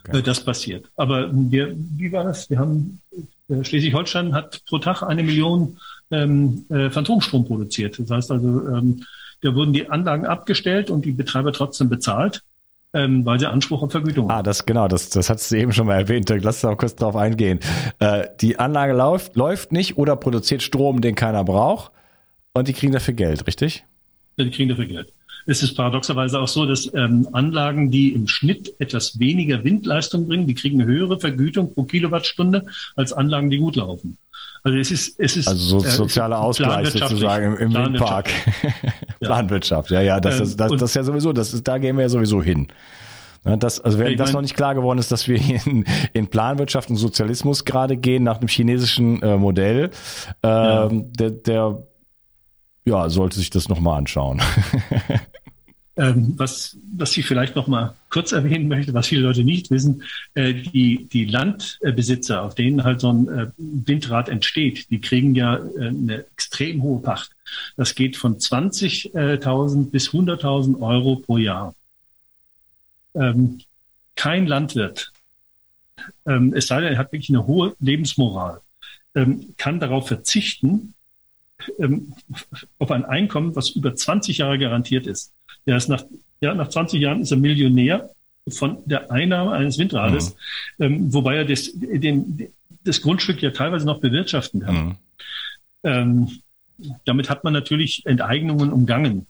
Okay. 0.00 0.18
Äh, 0.18 0.22
das 0.22 0.44
passiert. 0.44 0.84
Aber 0.96 1.30
wir, 1.32 1.74
wie 1.74 2.12
war 2.12 2.24
das? 2.24 2.50
Wir 2.50 2.58
haben 2.58 3.00
Schleswig-Holstein 3.48 4.34
hat 4.34 4.62
pro 4.66 4.78
Tag 4.78 5.02
eine 5.02 5.22
Million 5.22 5.78
ähm, 6.10 6.64
äh, 6.70 6.90
Phantomstrom 6.90 7.44
produziert. 7.44 7.98
Das 7.98 8.10
heißt 8.10 8.30
also, 8.30 8.68
ähm, 8.68 9.04
da 9.42 9.54
wurden 9.54 9.72
die 9.72 9.88
Anlagen 9.90 10.26
abgestellt 10.26 10.90
und 10.90 11.04
die 11.04 11.12
Betreiber 11.12 11.52
trotzdem 11.52 11.90
bezahlt, 11.90 12.42
ähm, 12.94 13.26
weil 13.26 13.38
sie 13.38 13.46
Anspruch 13.46 13.82
auf 13.82 13.90
Vergütung 13.90 14.30
haben. 14.30 14.38
Ah, 14.38 14.42
das 14.42 14.64
genau, 14.64 14.88
das, 14.88 15.10
das 15.10 15.28
hast 15.28 15.50
du 15.50 15.56
eben 15.56 15.72
schon 15.72 15.86
mal 15.86 15.96
erwähnt. 15.96 16.30
Lass 16.30 16.56
uns 16.56 16.70
noch 16.70 16.78
kurz 16.78 16.96
drauf 16.96 17.16
eingehen. 17.16 17.60
Äh, 17.98 18.28
die 18.40 18.58
Anlage 18.58 18.94
läuft, 18.94 19.36
läuft 19.36 19.72
nicht 19.72 19.98
oder 19.98 20.16
produziert 20.16 20.62
Strom, 20.62 21.00
den 21.00 21.14
keiner 21.14 21.44
braucht 21.44 21.92
und 22.54 22.68
die 22.68 22.72
kriegen 22.72 22.92
dafür 22.92 23.14
Geld, 23.14 23.46
richtig? 23.46 23.84
Ja, 24.36 24.44
die 24.44 24.50
kriegen 24.50 24.70
dafür 24.70 24.86
Geld 24.86 25.12
ist 25.46 25.62
es 25.62 25.74
paradoxerweise 25.74 26.40
auch 26.40 26.48
so, 26.48 26.66
dass 26.66 26.92
ähm, 26.94 27.28
Anlagen, 27.32 27.90
die 27.90 28.12
im 28.12 28.28
Schnitt 28.28 28.74
etwas 28.78 29.18
weniger 29.18 29.64
Windleistung 29.64 30.26
bringen, 30.26 30.46
die 30.46 30.54
kriegen 30.54 30.80
eine 30.80 30.90
höhere 30.90 31.20
Vergütung 31.20 31.74
pro 31.74 31.84
Kilowattstunde 31.84 32.64
als 32.96 33.12
Anlagen, 33.12 33.50
die 33.50 33.58
gut 33.58 33.76
laufen. 33.76 34.16
Also 34.62 34.78
es 34.78 34.90
ist, 34.90 35.20
es 35.20 35.36
ist 35.36 35.46
also 35.46 35.80
so, 35.80 35.86
äh, 35.86 35.90
sozialer 35.90 36.40
Ausgleich 36.40 36.88
sozusagen 36.88 37.56
im, 37.56 37.74
im 37.74 37.74
Windpark. 37.74 38.30
Planwirtschaft, 39.20 39.90
ja, 39.90 40.00
ja, 40.00 40.20
das, 40.20 40.40
ist, 40.40 40.58
das, 40.58 40.72
das 40.72 40.82
ist 40.82 40.96
ja 40.96 41.02
sowieso, 41.02 41.34
das 41.34 41.52
ist, 41.52 41.68
da 41.68 41.76
gehen 41.76 41.96
wir 41.96 42.02
ja 42.02 42.08
sowieso 42.08 42.42
hin. 42.42 42.68
Das, 43.44 43.78
also 43.78 43.98
wenn 43.98 44.16
das 44.16 44.32
noch 44.32 44.40
nicht 44.40 44.56
klar 44.56 44.74
geworden 44.74 44.98
ist, 44.98 45.12
dass 45.12 45.28
wir 45.28 45.36
in, 45.66 45.84
in 46.14 46.28
Planwirtschaft 46.28 46.88
und 46.88 46.96
Sozialismus 46.96 47.66
gerade 47.66 47.98
gehen 47.98 48.22
nach 48.22 48.38
einem 48.38 48.48
chinesischen 48.48 49.20
äh, 49.22 49.36
Modell, 49.36 49.90
äh, 50.42 50.48
ja. 50.48 50.88
der, 50.90 51.30
der 51.30 51.82
ja, 52.86 53.08
sollte 53.10 53.36
sich 53.36 53.50
das 53.50 53.68
nochmal 53.68 53.98
anschauen. 53.98 54.40
Ähm, 55.96 56.34
was, 56.36 56.76
was 56.96 57.16
ich 57.16 57.24
vielleicht 57.24 57.54
noch 57.54 57.68
mal 57.68 57.94
kurz 58.10 58.32
erwähnen 58.32 58.66
möchte, 58.66 58.92
was 58.94 59.06
viele 59.06 59.22
Leute 59.22 59.44
nicht 59.44 59.70
wissen, 59.70 60.02
äh, 60.34 60.52
die, 60.52 61.08
die 61.12 61.24
Landbesitzer, 61.24 62.42
auf 62.42 62.56
denen 62.56 62.82
halt 62.82 63.00
so 63.00 63.12
ein 63.12 63.28
äh, 63.28 63.46
Windrad 63.56 64.28
entsteht, 64.28 64.90
die 64.90 65.00
kriegen 65.00 65.36
ja 65.36 65.56
äh, 65.56 65.88
eine 65.88 66.26
extrem 66.32 66.82
hohe 66.82 67.00
Pacht. 67.00 67.30
Das 67.76 67.94
geht 67.94 68.16
von 68.16 68.38
20.000 68.38 69.90
bis 69.90 70.08
100.000 70.10 70.80
Euro 70.80 71.16
pro 71.16 71.38
Jahr. 71.38 71.76
Ähm, 73.14 73.60
kein 74.16 74.48
Landwirt, 74.48 75.12
ähm, 76.26 76.52
es 76.54 76.66
sei 76.66 76.80
denn, 76.80 76.92
er 76.92 76.98
hat 76.98 77.12
wirklich 77.12 77.30
eine 77.30 77.46
hohe 77.46 77.76
Lebensmoral, 77.80 78.60
ähm, 79.14 79.54
kann 79.56 79.80
darauf 79.80 80.08
verzichten, 80.08 80.94
ähm, 81.78 82.14
auf 82.78 82.90
ein 82.90 83.04
Einkommen, 83.04 83.54
was 83.56 83.70
über 83.70 83.94
20 83.94 84.38
Jahre 84.38 84.58
garantiert 84.58 85.06
ist. 85.06 85.32
Er 85.66 85.76
ist 85.76 85.88
nach, 85.88 86.04
ja, 86.40 86.54
nach 86.54 86.68
20 86.68 87.00
Jahren 87.00 87.20
ist 87.22 87.30
er 87.30 87.38
Millionär 87.38 88.10
von 88.48 88.78
der 88.84 89.10
Einnahme 89.10 89.52
eines 89.52 89.78
Windrades, 89.78 90.36
mhm. 90.78 90.84
ähm, 90.84 91.14
wobei 91.14 91.36
er 91.36 91.44
das, 91.44 91.70
den, 91.74 92.48
das 92.84 93.00
Grundstück 93.00 93.42
ja 93.42 93.50
teilweise 93.50 93.86
noch 93.86 94.00
bewirtschaften 94.00 94.60
kann. 94.60 94.76
Mhm. 94.76 94.96
Ähm, 95.84 96.28
damit 97.04 97.30
hat 97.30 97.44
man 97.44 97.52
natürlich 97.52 98.04
Enteignungen 98.04 98.72
umgangen. 98.72 99.26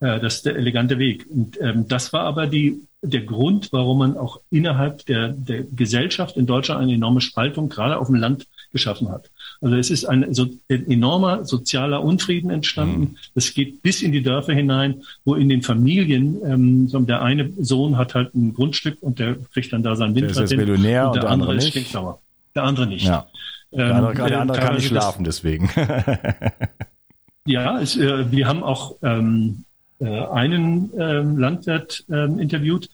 Äh, 0.00 0.20
das 0.20 0.36
ist 0.36 0.46
der 0.46 0.56
elegante 0.56 0.98
Weg. 0.98 1.26
Und 1.28 1.60
ähm, 1.60 1.88
das 1.88 2.12
war 2.12 2.22
aber 2.22 2.46
die, 2.46 2.82
der 3.02 3.22
Grund, 3.22 3.72
warum 3.72 3.98
man 3.98 4.16
auch 4.16 4.40
innerhalb 4.50 5.04
der, 5.06 5.28
der 5.28 5.64
Gesellschaft 5.64 6.36
in 6.36 6.46
Deutschland 6.46 6.82
eine 6.82 6.94
enorme 6.94 7.20
Spaltung 7.20 7.68
gerade 7.68 7.98
auf 7.98 8.08
dem 8.08 8.16
Land 8.16 8.46
geschaffen 8.72 9.08
hat. 9.10 9.30
Also 9.60 9.76
es 9.76 9.90
ist 9.90 10.04
ein, 10.04 10.32
so, 10.34 10.46
ein 10.68 10.90
enormer 10.90 11.44
sozialer 11.44 12.02
Unfrieden 12.02 12.50
entstanden. 12.50 13.16
Es 13.34 13.50
mhm. 13.50 13.54
geht 13.54 13.82
bis 13.82 14.02
in 14.02 14.12
die 14.12 14.22
Dörfer 14.22 14.52
hinein, 14.52 15.02
wo 15.24 15.34
in 15.34 15.48
den 15.48 15.62
Familien 15.62 16.38
ähm, 16.44 16.88
so 16.88 17.00
der 17.00 17.22
eine 17.22 17.50
Sohn 17.58 17.96
hat 17.96 18.14
halt 18.14 18.34
ein 18.34 18.54
Grundstück 18.54 18.98
und 19.00 19.18
der 19.18 19.36
kriegt 19.52 19.72
dann 19.72 19.82
da 19.82 19.96
sein 19.96 20.14
Windrad 20.14 20.48
hin. 20.48 20.58
Millionär 20.58 21.08
und 21.08 21.16
der, 21.16 21.22
und 21.22 21.24
der 21.24 21.30
andere, 21.30 21.56
ist 21.56 21.68
stinksauer. 21.68 22.20
Der 22.54 22.64
andere 22.64 22.86
nicht. 22.86 23.06
Ja. 23.06 23.26
Der 23.72 23.94
andere, 23.94 24.12
ähm, 24.12 24.26
der 24.28 24.40
andere 24.40 24.58
kann 24.58 24.74
nicht 24.76 24.86
schlafen, 24.86 25.24
das, 25.24 25.36
deswegen. 25.36 25.70
ja, 27.46 27.80
es, 27.80 27.96
äh, 27.96 28.30
wir 28.30 28.46
haben 28.46 28.62
auch 28.62 28.96
ähm, 29.02 29.64
äh, 30.00 30.06
einen 30.06 30.90
ähm, 30.98 31.36
Landwirt 31.36 32.04
ähm, 32.10 32.38
interviewt, 32.38 32.88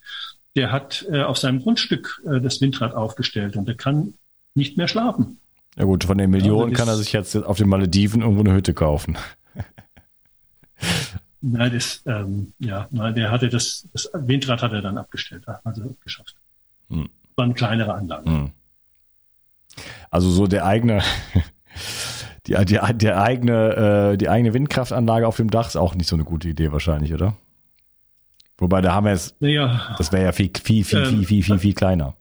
der 0.55 0.71
hat 0.71 1.05
äh, 1.11 1.21
auf 1.21 1.37
seinem 1.37 1.61
Grundstück 1.61 2.21
äh, 2.25 2.41
das 2.41 2.59
Windrad 2.61 2.93
aufgestellt 2.95 3.55
und 3.55 3.67
der 3.67 3.75
kann 3.75 4.15
nicht 4.55 4.77
mehr 4.77 4.87
schlafen. 4.87 5.37
Ja 5.77 5.83
gut, 5.83 6.05
von 6.05 6.17
den 6.17 6.29
Millionen 6.29 6.71
ja, 6.71 6.77
kann 6.77 6.87
er 6.87 6.95
sich 6.95 7.11
jetzt 7.11 7.35
auf 7.35 7.57
den 7.57 7.67
Malediven 7.67 8.21
irgendwo 8.21 8.41
eine 8.41 8.53
Hütte 8.53 8.73
kaufen. 8.73 9.17
Nein, 11.41 11.73
das, 11.73 12.01
ähm, 12.07 12.53
ja, 12.57 12.87
nein, 12.89 13.13
der 13.13 13.29
hatte 13.29 13.49
das, 13.49 13.87
das 13.93 14.09
Windrad 14.13 14.63
hat 14.63 14.71
er 14.71 14.81
dann 14.81 14.97
abgestellt, 14.97 15.43
also 15.63 15.95
geschafft. 16.03 16.35
Hm. 16.89 17.07
Waren 17.35 17.53
kleinere 17.53 17.93
Anlagen. 17.93 18.27
Hm. 18.27 18.51
Also 20.09 20.31
so 20.31 20.47
der 20.47 20.65
eigene, 20.65 21.03
die, 22.47 22.55
die, 22.65 22.79
der 22.95 23.21
eigene, 23.21 24.13
äh, 24.13 24.17
die 24.17 24.27
eigene 24.27 24.55
Windkraftanlage 24.55 25.27
auf 25.27 25.37
dem 25.37 25.51
Dach 25.51 25.67
ist 25.67 25.75
auch 25.75 25.93
nicht 25.93 26.07
so 26.07 26.15
eine 26.15 26.23
gute 26.23 26.49
Idee 26.49 26.71
wahrscheinlich, 26.71 27.13
oder? 27.13 27.37
Wobei 28.57 28.81
da 28.81 28.93
haben 28.93 29.05
wir 29.05 29.13
es, 29.13 29.35
naja, 29.39 29.93
das 29.99 30.11
wäre 30.11 30.23
ja 30.23 30.31
viel, 30.31 30.49
viel, 30.49 30.83
viel, 30.83 31.05
viel, 31.05 31.25
viel, 31.25 31.43
viel, 31.43 31.59
viel 31.59 31.73
kleiner 31.75 32.15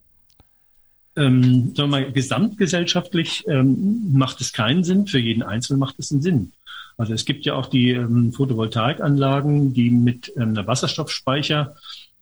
ähm, 1.16 1.74
sagen 1.74 1.90
wir 1.90 2.00
mal, 2.00 2.12
gesamtgesellschaftlich 2.12 3.44
ähm, 3.46 4.12
macht 4.12 4.40
es 4.40 4.52
keinen 4.52 4.84
Sinn, 4.84 5.06
für 5.06 5.18
jeden 5.18 5.42
Einzelnen 5.42 5.80
macht 5.80 5.98
es 5.98 6.10
einen 6.10 6.22
Sinn. 6.22 6.52
Also 6.96 7.12
es 7.12 7.24
gibt 7.24 7.44
ja 7.44 7.54
auch 7.54 7.66
die 7.66 7.90
ähm, 7.90 8.32
Photovoltaikanlagen, 8.32 9.74
die 9.74 9.90
mit 9.90 10.32
ähm, 10.36 10.50
einer 10.50 10.66
Wasserstoffspeicher 10.66 11.74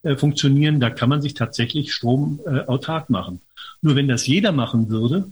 äh, 0.03 0.17
funktionieren. 0.17 0.81
Da 0.81 0.91
kann 0.91 1.09
man 1.09 1.23
sich 1.23 1.35
tatsächlich 1.35 1.93
Strom 1.93 2.41
äh, 2.47 2.61
autark 2.61 3.11
machen. 3.11 3.41
Nur 3.83 3.97
wenn 3.97 4.09
das 4.09 4.27
jeder 4.27 4.53
machen 4.53 4.89
würde, 4.89 5.29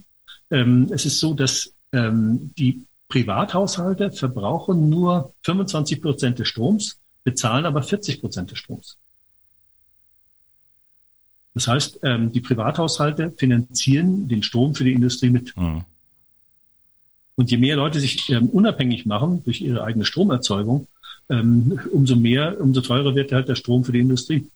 ähm, 0.51 0.89
es 0.91 1.07
ist 1.07 1.21
so, 1.21 1.35
dass 1.35 1.73
ähm, 1.93 2.53
die 2.59 2.87
Privathaushalte 3.09 4.13
verbrauchen 4.13 4.89
nur 4.89 5.35
25 5.43 6.01
Prozent 6.01 6.39
des 6.39 6.49
Stroms, 6.49 7.01
bezahlen 7.25 7.67
aber 7.67 7.83
40 7.83 8.21
Prozent 8.21 8.51
des 8.51 8.59
Stroms. 8.59 8.97
Das 11.61 11.69
heißt, 11.69 12.01
ähm, 12.05 12.33
die 12.33 12.41
Privathaushalte 12.41 13.33
finanzieren 13.37 14.29
den 14.29 14.43
Strom 14.43 14.75
für 14.75 14.85
die 14.85 14.95
Industrie 14.95 15.29
mit. 15.29 15.55
Mhm. 15.59 15.83
Und 17.37 17.51
je 17.51 17.59
mehr 17.59 17.77
Leute 17.77 18.01
sich 18.01 18.31
ähm, 18.31 18.49
unabhängig 18.49 19.05
machen 19.05 19.43
durch 19.45 19.61
ihre 19.61 19.85
eigene 19.85 20.07
Stromerzeugung, 20.07 20.87
ähm, 21.29 21.79
umso 21.93 22.17
mehr, 22.17 22.59
umso 22.59 22.81
teurer 22.81 23.15
wird 23.15 23.33
halt 23.33 23.49
der 23.49 23.57
Strom 23.57 23.85
für 23.85 23.93
die 23.93 24.01
Industrie. 24.01 24.47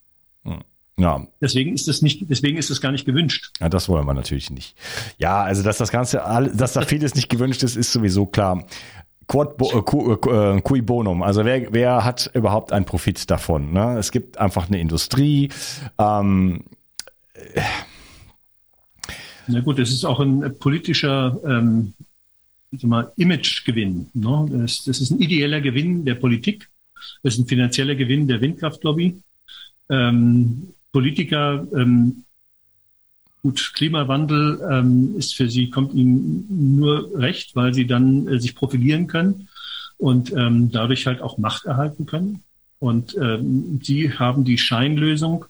Mhm. 0.44 0.60
Ja. 0.96 1.26
Deswegen 1.42 1.74
ist 1.74 1.88
es 1.88 2.00
nicht, 2.00 2.24
deswegen 2.30 2.56
ist 2.56 2.70
es 2.70 2.80
gar 2.80 2.92
nicht 2.92 3.04
gewünscht. 3.04 3.50
Ja, 3.60 3.68
das 3.68 3.90
wollen 3.90 4.06
wir 4.06 4.14
natürlich 4.14 4.48
nicht. 4.48 4.74
Ja, 5.18 5.42
also 5.42 5.62
dass 5.62 5.76
das 5.76 5.90
Ganze, 5.90 6.22
dass 6.54 6.72
da 6.72 6.82
vieles 6.82 7.14
nicht 7.14 7.28
gewünscht 7.28 7.62
ist, 7.64 7.76
ist 7.76 7.92
sowieso 7.92 8.24
klar. 8.24 8.64
Quod 9.26 9.58
bo, 9.58 9.70
äh, 9.72 10.60
cui 10.62 10.80
bonum. 10.80 11.22
Also 11.22 11.44
wer, 11.44 11.70
wer 11.72 12.04
hat 12.04 12.30
überhaupt 12.32 12.72
einen 12.72 12.86
Profit 12.86 13.30
davon? 13.30 13.72
Ne? 13.72 13.98
Es 13.98 14.10
gibt 14.10 14.38
einfach 14.38 14.68
eine 14.68 14.80
Industrie. 14.80 15.50
Ähm, 15.98 16.64
Na 19.46 19.60
gut, 19.60 19.78
es 19.78 19.92
ist 19.92 20.04
auch 20.04 20.20
ein 20.20 20.58
politischer 20.58 21.38
ähm, 21.44 21.92
Imagegewinn. 23.16 24.08
Ne? 24.14 24.48
Das, 24.50 24.84
das 24.84 25.00
ist 25.00 25.10
ein 25.10 25.20
ideeller 25.20 25.60
Gewinn 25.60 26.04
der 26.04 26.14
Politik. 26.14 26.70
Das 27.22 27.34
ist 27.34 27.40
ein 27.40 27.46
finanzieller 27.46 27.94
Gewinn 27.94 28.26
der 28.26 28.40
Windkraftlobby. 28.40 29.20
Ähm, 29.90 30.74
Politiker 30.92 31.66
ähm, 31.74 32.24
Gut, 33.44 33.72
Klimawandel 33.74 34.58
ähm, 34.72 35.16
ist 35.18 35.34
für 35.36 35.50
sie, 35.50 35.68
kommt 35.68 35.92
ihnen 35.92 36.46
nur 36.78 37.10
recht, 37.14 37.54
weil 37.54 37.74
sie 37.74 37.86
dann 37.86 38.26
äh, 38.26 38.40
sich 38.40 38.54
profilieren 38.54 39.06
können 39.06 39.48
und 39.98 40.32
ähm, 40.32 40.70
dadurch 40.72 41.06
halt 41.06 41.20
auch 41.20 41.36
Macht 41.36 41.66
erhalten 41.66 42.06
können. 42.06 42.42
Und 42.78 43.14
ähm, 43.20 43.80
sie 43.82 44.14
haben 44.14 44.44
die 44.44 44.56
Scheinlösung 44.56 45.44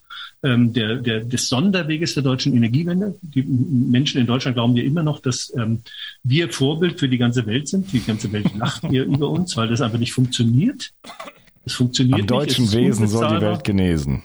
ähm, 0.44 0.72
der, 0.72 0.96
der, 0.96 1.24
des 1.24 1.48
Sonderweges 1.48 2.14
der 2.14 2.22
deutschen 2.22 2.54
Energiewende. 2.54 3.16
Die 3.22 3.42
Menschen 3.42 4.20
in 4.20 4.26
Deutschland 4.26 4.56
glauben 4.56 4.76
ja 4.76 4.84
immer 4.84 5.02
noch, 5.02 5.20
dass 5.20 5.52
ähm, 5.56 5.80
wir 6.22 6.50
Vorbild 6.50 7.00
für 7.00 7.08
die 7.08 7.18
ganze 7.18 7.46
Welt 7.46 7.66
sind. 7.66 7.92
Die 7.92 8.00
ganze 8.00 8.30
Welt 8.30 8.54
lacht 8.58 8.86
hier 8.88 9.04
über 9.04 9.30
uns, 9.30 9.56
weil 9.56 9.68
das 9.68 9.80
einfach 9.80 9.98
nicht 9.98 10.12
funktioniert. 10.12 10.92
Es 11.64 11.72
funktioniert 11.72 12.20
Am 12.20 12.26
deutschen 12.26 12.70
Wesen 12.72 13.08
soll 13.08 13.38
die 13.38 13.40
Welt 13.40 13.64
genesen. 13.64 14.22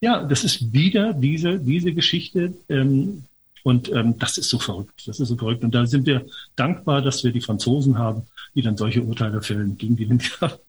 Ja, 0.00 0.24
das 0.24 0.42
ist 0.42 0.72
wieder 0.72 1.12
diese, 1.12 1.58
diese 1.58 1.92
Geschichte. 1.92 2.54
Ähm, 2.68 3.24
und 3.62 3.92
ähm, 3.92 4.18
das 4.18 4.38
ist 4.38 4.48
so 4.48 4.58
verrückt. 4.58 5.02
Das 5.06 5.20
ist 5.20 5.28
so 5.28 5.36
verrückt. 5.36 5.64
Und 5.64 5.74
da 5.74 5.86
sind 5.86 6.06
wir 6.06 6.24
dankbar, 6.54 7.02
dass 7.02 7.24
wir 7.24 7.32
die 7.32 7.40
Franzosen 7.40 7.98
haben, 7.98 8.22
die 8.54 8.62
dann 8.62 8.76
solche 8.76 9.02
Urteile 9.02 9.42
fällen 9.42 9.76
gegen 9.76 9.96
die 9.96 10.08
Windkraft. 10.08 10.60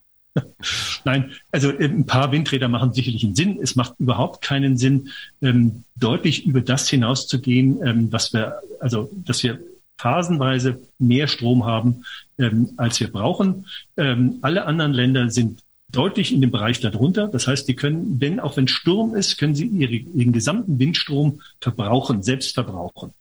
Nein, 1.06 1.32
also 1.52 1.72
äh, 1.72 1.86
ein 1.86 2.06
paar 2.06 2.32
Windräder 2.32 2.68
machen 2.68 2.94
sicherlich 2.94 3.24
einen 3.24 3.36
Sinn. 3.36 3.60
Es 3.62 3.76
macht 3.76 4.00
überhaupt 4.00 4.42
keinen 4.42 4.78
Sinn, 4.78 5.10
ähm, 5.42 5.84
deutlich 5.96 6.46
über 6.46 6.62
das 6.62 6.90
hinauszugehen, 6.90 7.80
ähm, 7.86 8.12
was 8.12 8.34
wir, 8.34 8.60
also 8.80 9.10
dass 9.14 9.44
wir 9.44 9.60
phasenweise 9.98 10.80
mehr 11.00 11.28
Strom 11.28 11.66
haben, 11.66 12.04
ähm, 12.38 12.70
als 12.78 13.00
wir 13.00 13.12
brauchen. 13.12 13.66
Ähm, 13.98 14.38
alle 14.42 14.66
anderen 14.66 14.94
Länder 14.94 15.30
sind 15.30 15.62
deutlich 15.90 16.34
in 16.34 16.42
dem 16.42 16.52
Bereich 16.52 16.80
darunter. 16.80 17.28
Das 17.28 17.48
heißt, 17.48 17.68
die 17.68 17.76
können, 17.76 18.20
wenn 18.20 18.40
auch 18.40 18.58
wenn 18.58 18.68
Sturm 18.68 19.16
ist, 19.16 19.38
können 19.38 19.56
sie 19.56 19.66
ihre, 19.66 19.94
ihren 19.94 20.34
gesamten 20.34 20.80
Windstrom 20.80 21.42
verbrauchen, 21.62 22.24
selbst 22.24 22.54
verbrauchen. 22.54 23.14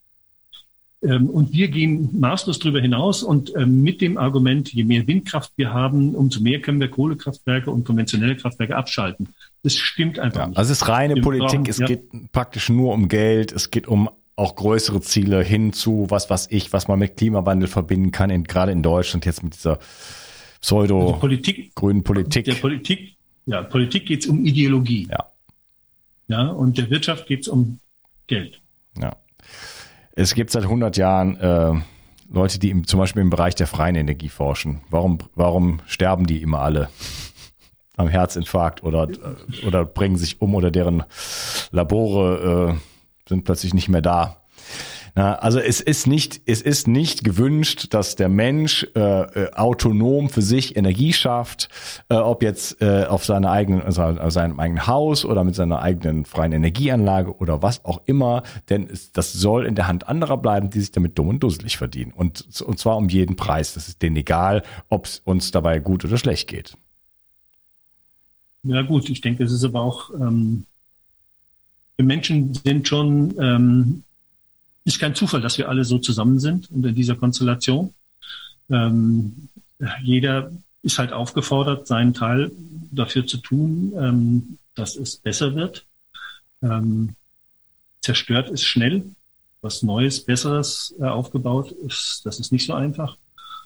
Ähm, 1.07 1.31
und 1.31 1.53
wir 1.53 1.69
gehen 1.69 2.11
maßlos 2.19 2.59
darüber 2.59 2.81
hinaus 2.81 3.23
und 3.23 3.55
ähm, 3.57 3.83
mit 3.83 4.01
dem 4.01 4.19
Argument, 4.19 4.73
je 4.73 4.85
mehr 4.85 5.07
Windkraft 5.07 5.53
wir 5.57 5.73
haben, 5.73 6.15
umso 6.15 6.41
mehr 6.41 6.61
können 6.61 6.81
wir 6.81 6.89
Kohlekraftwerke 6.89 7.71
und 7.71 7.85
konventionelle 7.85 8.37
Kraftwerke 8.37 8.77
abschalten. 8.77 9.29
Das 9.63 9.77
stimmt 9.77 10.19
einfach 10.19 10.41
ja, 10.41 10.47
nicht. 10.49 10.59
Also 10.59 10.73
es 10.73 10.83
ist 10.83 10.89
reine 10.89 11.15
wir 11.15 11.23
Politik, 11.23 11.49
brauchen, 11.49 11.71
es 11.71 11.79
ja. 11.79 11.87
geht 11.87 12.33
praktisch 12.33 12.69
nur 12.69 12.93
um 12.93 13.09
Geld, 13.09 13.53
es 13.53 13.71
geht 13.71 13.87
um 13.87 14.11
auch 14.35 14.55
größere 14.55 15.01
Ziele 15.01 15.43
hin 15.43 15.73
zu 15.73 16.07
was, 16.11 16.29
was 16.29 16.51
ich, 16.51 16.73
was 16.73 16.89
man 16.89 16.99
mit 16.99 17.17
Klimawandel 17.17 17.69
verbinden 17.69 18.11
kann, 18.11 18.29
in, 18.31 18.45
gerade 18.45 18.73
in 18.73 18.83
Deutschland 18.83 19.25
jetzt 19.25 19.43
mit 19.43 19.55
dieser 19.55 19.79
Pseudo 20.61 21.01
also 21.01 21.21
Politik. 21.21 21.73
Der 21.75 22.55
Politik, 22.55 23.17
ja, 23.47 23.63
Politik 23.63 24.07
geht 24.07 24.25
es 24.25 24.27
um 24.27 24.45
Ideologie. 24.45 25.09
Ja. 25.11 25.31
Ja, 26.29 26.49
und 26.49 26.77
der 26.77 26.91
Wirtschaft 26.91 27.27
geht 27.27 27.43
es 27.43 27.49
um 27.49 27.79
Geld. 28.27 28.61
Ja. 29.01 29.17
Es 30.19 30.35
gibt 30.35 30.51
seit 30.51 30.62
100 30.62 30.97
Jahren 30.97 31.37
äh, 31.37 31.75
Leute, 32.31 32.59
die 32.59 32.71
im, 32.71 32.87
zum 32.87 32.99
Beispiel 32.99 33.21
im 33.21 33.29
Bereich 33.29 33.55
der 33.55 33.67
freien 33.67 33.97
Energie 33.97 34.31
forschen. 34.31 34.81
Warum, 34.89 35.19
warum 35.35 35.81
sterben 35.87 36.27
die 36.27 36.41
immer 36.41 36.61
alle? 36.61 36.89
Am 37.99 38.09
Herzinfarkt 38.09 38.83
oder, 38.83 39.09
oder 39.67 39.85
bringen 39.85 40.17
sich 40.17 40.41
um 40.41 40.55
oder 40.55 40.71
deren 40.71 41.05
Labore 41.71 42.77
äh, 42.77 43.29
sind 43.29 43.45
plötzlich 43.45 43.75
nicht 43.75 43.89
mehr 43.89 44.03
da. 44.03 44.39
Na, 45.19 45.37
also 45.37 45.59
es 45.59 45.81
ist 45.81 46.07
nicht, 46.07 46.43
es 46.45 46.61
ist 46.61 46.87
nicht 46.87 47.25
gewünscht, 47.25 47.95
dass 47.95 48.17
der 48.17 48.29
Mensch 48.29 48.87
äh, 48.95 49.01
äh, 49.01 49.53
autonom 49.55 50.29
für 50.29 50.43
sich 50.43 50.77
Energie 50.77 51.14
schafft, 51.14 51.71
äh, 52.11 52.17
ob 52.17 52.43
jetzt 52.43 52.83
äh, 52.83 53.07
auf 53.09 53.25
seiner 53.25 53.51
eigenen, 53.51 53.81
also 53.81 54.03
auf 54.03 54.31
seinem 54.31 54.61
eigenen 54.61 54.87
Haus 54.87 55.25
oder 55.25 55.43
mit 55.43 55.55
seiner 55.55 55.81
eigenen 55.81 56.27
freien 56.27 56.53
Energieanlage 56.53 57.35
oder 57.35 57.62
was 57.62 57.83
auch 57.87 58.03
immer, 58.05 58.43
denn 58.69 58.91
es, 58.93 59.11
das 59.11 59.33
soll 59.33 59.64
in 59.64 59.75
der 59.75 59.89
Hand 59.89 60.07
anderer 60.07 60.37
bleiben, 60.37 60.69
die 60.69 60.81
sich 60.81 60.93
damit 60.93 61.19
dumm 61.19 61.29
und 61.29 61.43
dusselig 61.43 61.79
verdienen. 61.79 62.12
Und, 62.12 62.61
und 62.61 62.79
zwar 62.79 62.99
um 62.99 63.09
jeden 63.09 63.37
Preis. 63.37 63.73
Das 63.73 63.89
ist 63.89 64.03
denen 64.03 64.17
egal, 64.17 64.64
ob 64.91 65.07
es 65.07 65.23
uns 65.25 65.51
dabei 65.51 65.79
gut 65.79 66.05
oder 66.05 66.19
schlecht 66.19 66.47
geht. 66.47 66.77
Ja 68.64 68.83
gut, 68.83 69.09
ich 69.09 69.23
denke, 69.23 69.45
es 69.45 69.53
ist 69.53 69.64
aber 69.64 69.81
auch 69.81 70.11
ähm, 70.11 70.67
wir 71.97 72.05
Menschen 72.05 72.53
sind 72.53 72.87
schon 72.87 73.35
ähm, 73.41 74.03
ist 74.87 75.01
kein 75.01 75.14
Zufall, 75.14 75.41
dass 75.41 75.59
wir 75.59 75.68
alle 75.68 75.84
so 75.84 75.99
zusammen 75.99 76.39
sind 76.39 76.70
und 76.70 76.87
in 76.87 76.95
dieser 76.95 77.16
Konstellation. 77.16 77.93
Ähm, 78.70 79.49
jeder 80.03 80.53
ist 80.82 80.99
halt 80.99 81.12
aufgefordert, 81.12 81.89
seinen 81.89 82.14
Teil 82.14 82.53
dafür 82.93 83.26
zu 83.26 83.39
tun, 83.39 83.93
ähm, 83.99 84.59
dass 84.74 84.97
es 84.97 85.16
besser 85.16 85.57
wird. 85.57 85.84
Ähm, 86.62 87.16
zerstört 88.01 88.49
ist 88.49 88.64
schnell. 88.64 89.05
Was 89.61 89.82
Neues, 89.82 90.24
Besseres 90.24 90.95
äh, 91.01 91.05
aufgebaut 91.05 91.72
ist, 91.72 92.20
das 92.24 92.39
ist 92.39 92.53
nicht 92.53 92.66
so 92.66 92.74
einfach. 92.74 93.16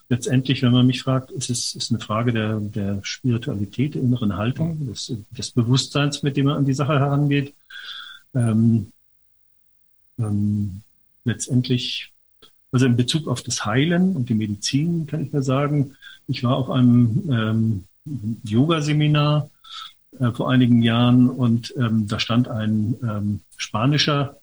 Letztendlich, 0.08 0.62
wenn 0.62 0.72
man 0.72 0.86
mich 0.86 1.02
fragt, 1.02 1.30
ist 1.30 1.50
es 1.50 1.74
ist 1.74 1.90
eine 1.90 2.00
Frage 2.00 2.32
der, 2.32 2.58
der 2.58 3.00
Spiritualität, 3.02 3.94
der 3.94 4.02
inneren 4.02 4.36
Haltung, 4.36 4.86
des, 4.88 5.12
des 5.30 5.50
Bewusstseins, 5.50 6.22
mit 6.22 6.38
dem 6.38 6.46
man 6.46 6.56
an 6.56 6.64
die 6.64 6.72
Sache 6.72 6.98
herangeht. 6.98 7.54
Ähm, 8.34 8.92
ähm, 10.18 10.82
letztendlich, 11.24 12.12
also 12.72 12.86
in 12.86 12.96
Bezug 12.96 13.28
auf 13.28 13.42
das 13.42 13.64
Heilen 13.64 14.16
und 14.16 14.28
die 14.28 14.34
Medizin 14.34 15.06
kann 15.06 15.24
ich 15.24 15.32
mir 15.32 15.42
sagen, 15.42 15.96
ich 16.28 16.44
war 16.44 16.56
auf 16.56 16.70
einem 16.70 17.28
ähm, 17.30 17.84
Yoga-Seminar 18.44 19.50
äh, 20.18 20.30
vor 20.32 20.50
einigen 20.50 20.82
Jahren 20.82 21.28
und 21.28 21.74
ähm, 21.76 22.06
da 22.06 22.18
stand 22.18 22.48
ein 22.48 22.96
ähm, 23.02 23.40
spanischer 23.56 24.36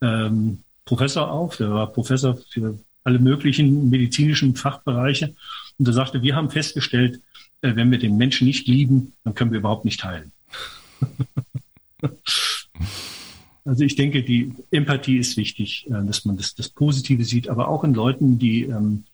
ähm, 0.00 0.60
Professor 0.84 1.30
auf, 1.30 1.56
der 1.56 1.70
war 1.70 1.92
Professor 1.92 2.36
für 2.50 2.78
alle 3.04 3.18
möglichen 3.18 3.90
medizinischen 3.90 4.54
Fachbereiche 4.56 5.34
und 5.78 5.86
er 5.86 5.94
sagte, 5.94 6.22
wir 6.22 6.36
haben 6.36 6.50
festgestellt, 6.50 7.20
äh, 7.62 7.74
wenn 7.76 7.90
wir 7.90 7.98
den 7.98 8.16
Menschen 8.16 8.46
nicht 8.46 8.66
lieben, 8.66 9.12
dann 9.24 9.34
können 9.34 9.52
wir 9.52 9.58
überhaupt 9.58 9.84
nicht 9.84 10.02
heilen. 10.04 10.32
Also 13.64 13.84
ich 13.84 13.94
denke, 13.94 14.22
die 14.22 14.54
Empathie 14.70 15.18
ist 15.18 15.36
wichtig, 15.36 15.86
äh, 15.88 16.04
dass 16.04 16.24
man 16.24 16.36
das, 16.36 16.54
das 16.54 16.68
Positive 16.68 17.24
sieht, 17.24 17.48
aber 17.48 17.68
auch 17.68 17.84
in 17.84 17.94
Leuten, 17.94 18.38
die 18.38 18.64
ähm, 18.64 19.04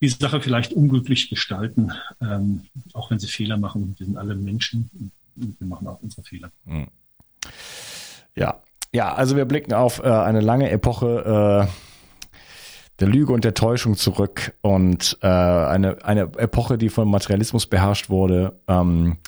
die 0.00 0.08
Sache 0.08 0.40
vielleicht 0.40 0.72
unglücklich 0.72 1.28
gestalten, 1.28 1.92
ähm, 2.22 2.62
auch 2.94 3.10
wenn 3.10 3.18
sie 3.18 3.26
Fehler 3.26 3.58
machen. 3.58 3.94
Wir 3.98 4.06
sind 4.06 4.16
alle 4.16 4.34
Menschen 4.34 4.90
und 5.36 5.60
wir 5.60 5.66
machen 5.66 5.86
auch 5.86 6.00
unsere 6.02 6.22
Fehler. 6.22 6.50
Hm. 6.66 6.88
Ja, 8.34 8.60
ja, 8.92 9.12
also 9.14 9.36
wir 9.36 9.44
blicken 9.44 9.74
auf 9.74 10.00
äh, 10.00 10.08
eine 10.08 10.40
lange 10.40 10.70
Epoche 10.70 11.68
äh, 11.68 13.00
der 13.00 13.08
Lüge 13.08 13.32
und 13.32 13.44
der 13.44 13.54
Täuschung 13.54 13.96
zurück 13.96 14.54
und 14.60 15.18
äh, 15.22 15.26
eine, 15.26 16.04
eine 16.04 16.22
Epoche, 16.36 16.76
die 16.76 16.88
vom 16.88 17.10
Materialismus 17.10 17.66
beherrscht 17.66 18.10
wurde. 18.10 18.58
Ähm, 18.68 19.18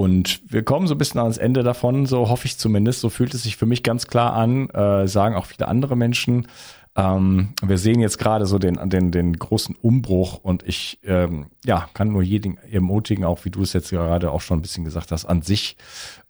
und 0.00 0.40
wir 0.50 0.62
kommen 0.62 0.86
so 0.86 0.94
ein 0.94 0.98
bisschen 0.98 1.20
ans 1.20 1.36
Ende 1.36 1.62
davon, 1.62 2.06
so 2.06 2.30
hoffe 2.30 2.46
ich 2.46 2.56
zumindest. 2.56 3.00
So 3.00 3.10
fühlt 3.10 3.34
es 3.34 3.42
sich 3.42 3.58
für 3.58 3.66
mich 3.66 3.82
ganz 3.82 4.06
klar 4.06 4.32
an, 4.32 4.70
äh, 4.70 5.06
sagen 5.06 5.34
auch 5.34 5.44
viele 5.44 5.68
andere 5.68 5.94
Menschen. 5.94 6.48
Ähm, 6.96 7.50
wir 7.62 7.76
sehen 7.76 8.00
jetzt 8.00 8.16
gerade 8.16 8.46
so 8.46 8.58
den, 8.58 8.78
den, 8.88 9.12
den 9.12 9.34
großen 9.34 9.76
Umbruch 9.76 10.40
und 10.42 10.62
ich 10.66 11.00
ähm, 11.04 11.48
ja, 11.66 11.86
kann 11.92 12.12
nur 12.12 12.22
jeden 12.22 12.56
ermutigen, 12.56 13.26
auch 13.26 13.44
wie 13.44 13.50
du 13.50 13.60
es 13.60 13.74
jetzt 13.74 13.90
gerade 13.90 14.30
auch 14.30 14.40
schon 14.40 14.60
ein 14.60 14.62
bisschen 14.62 14.84
gesagt 14.84 15.12
hast, 15.12 15.26
an 15.26 15.42
sich 15.42 15.76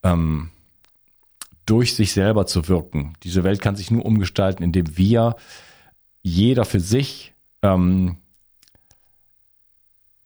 ähm, 0.02 0.50
durch 1.64 1.94
sich 1.94 2.12
selber 2.12 2.46
zu 2.46 2.66
wirken. 2.66 3.12
Diese 3.22 3.44
Welt 3.44 3.62
kann 3.62 3.76
sich 3.76 3.92
nur 3.92 4.04
umgestalten, 4.04 4.64
indem 4.64 4.98
wir 4.98 5.36
jeder 6.22 6.64
für 6.64 6.80
sich 6.80 7.34
ähm, 7.62 8.16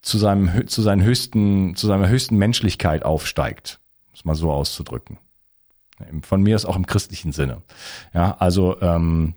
zu 0.04 0.18
seinem, 0.18 0.68
zu 0.68 0.82
seinen 0.82 1.02
höchsten, 1.02 1.74
zu 1.76 1.86
seiner 1.86 2.08
höchsten 2.08 2.36
Menschlichkeit 2.36 3.04
aufsteigt. 3.04 3.80
Um 4.08 4.14
es 4.14 4.24
mal 4.24 4.34
so 4.34 4.52
auszudrücken. 4.52 5.18
Von 6.22 6.42
mir 6.42 6.56
ist 6.56 6.66
auch 6.66 6.76
im 6.76 6.86
christlichen 6.86 7.32
Sinne. 7.32 7.62
Ja, 8.12 8.36
also 8.38 8.80
ähm, 8.80 9.34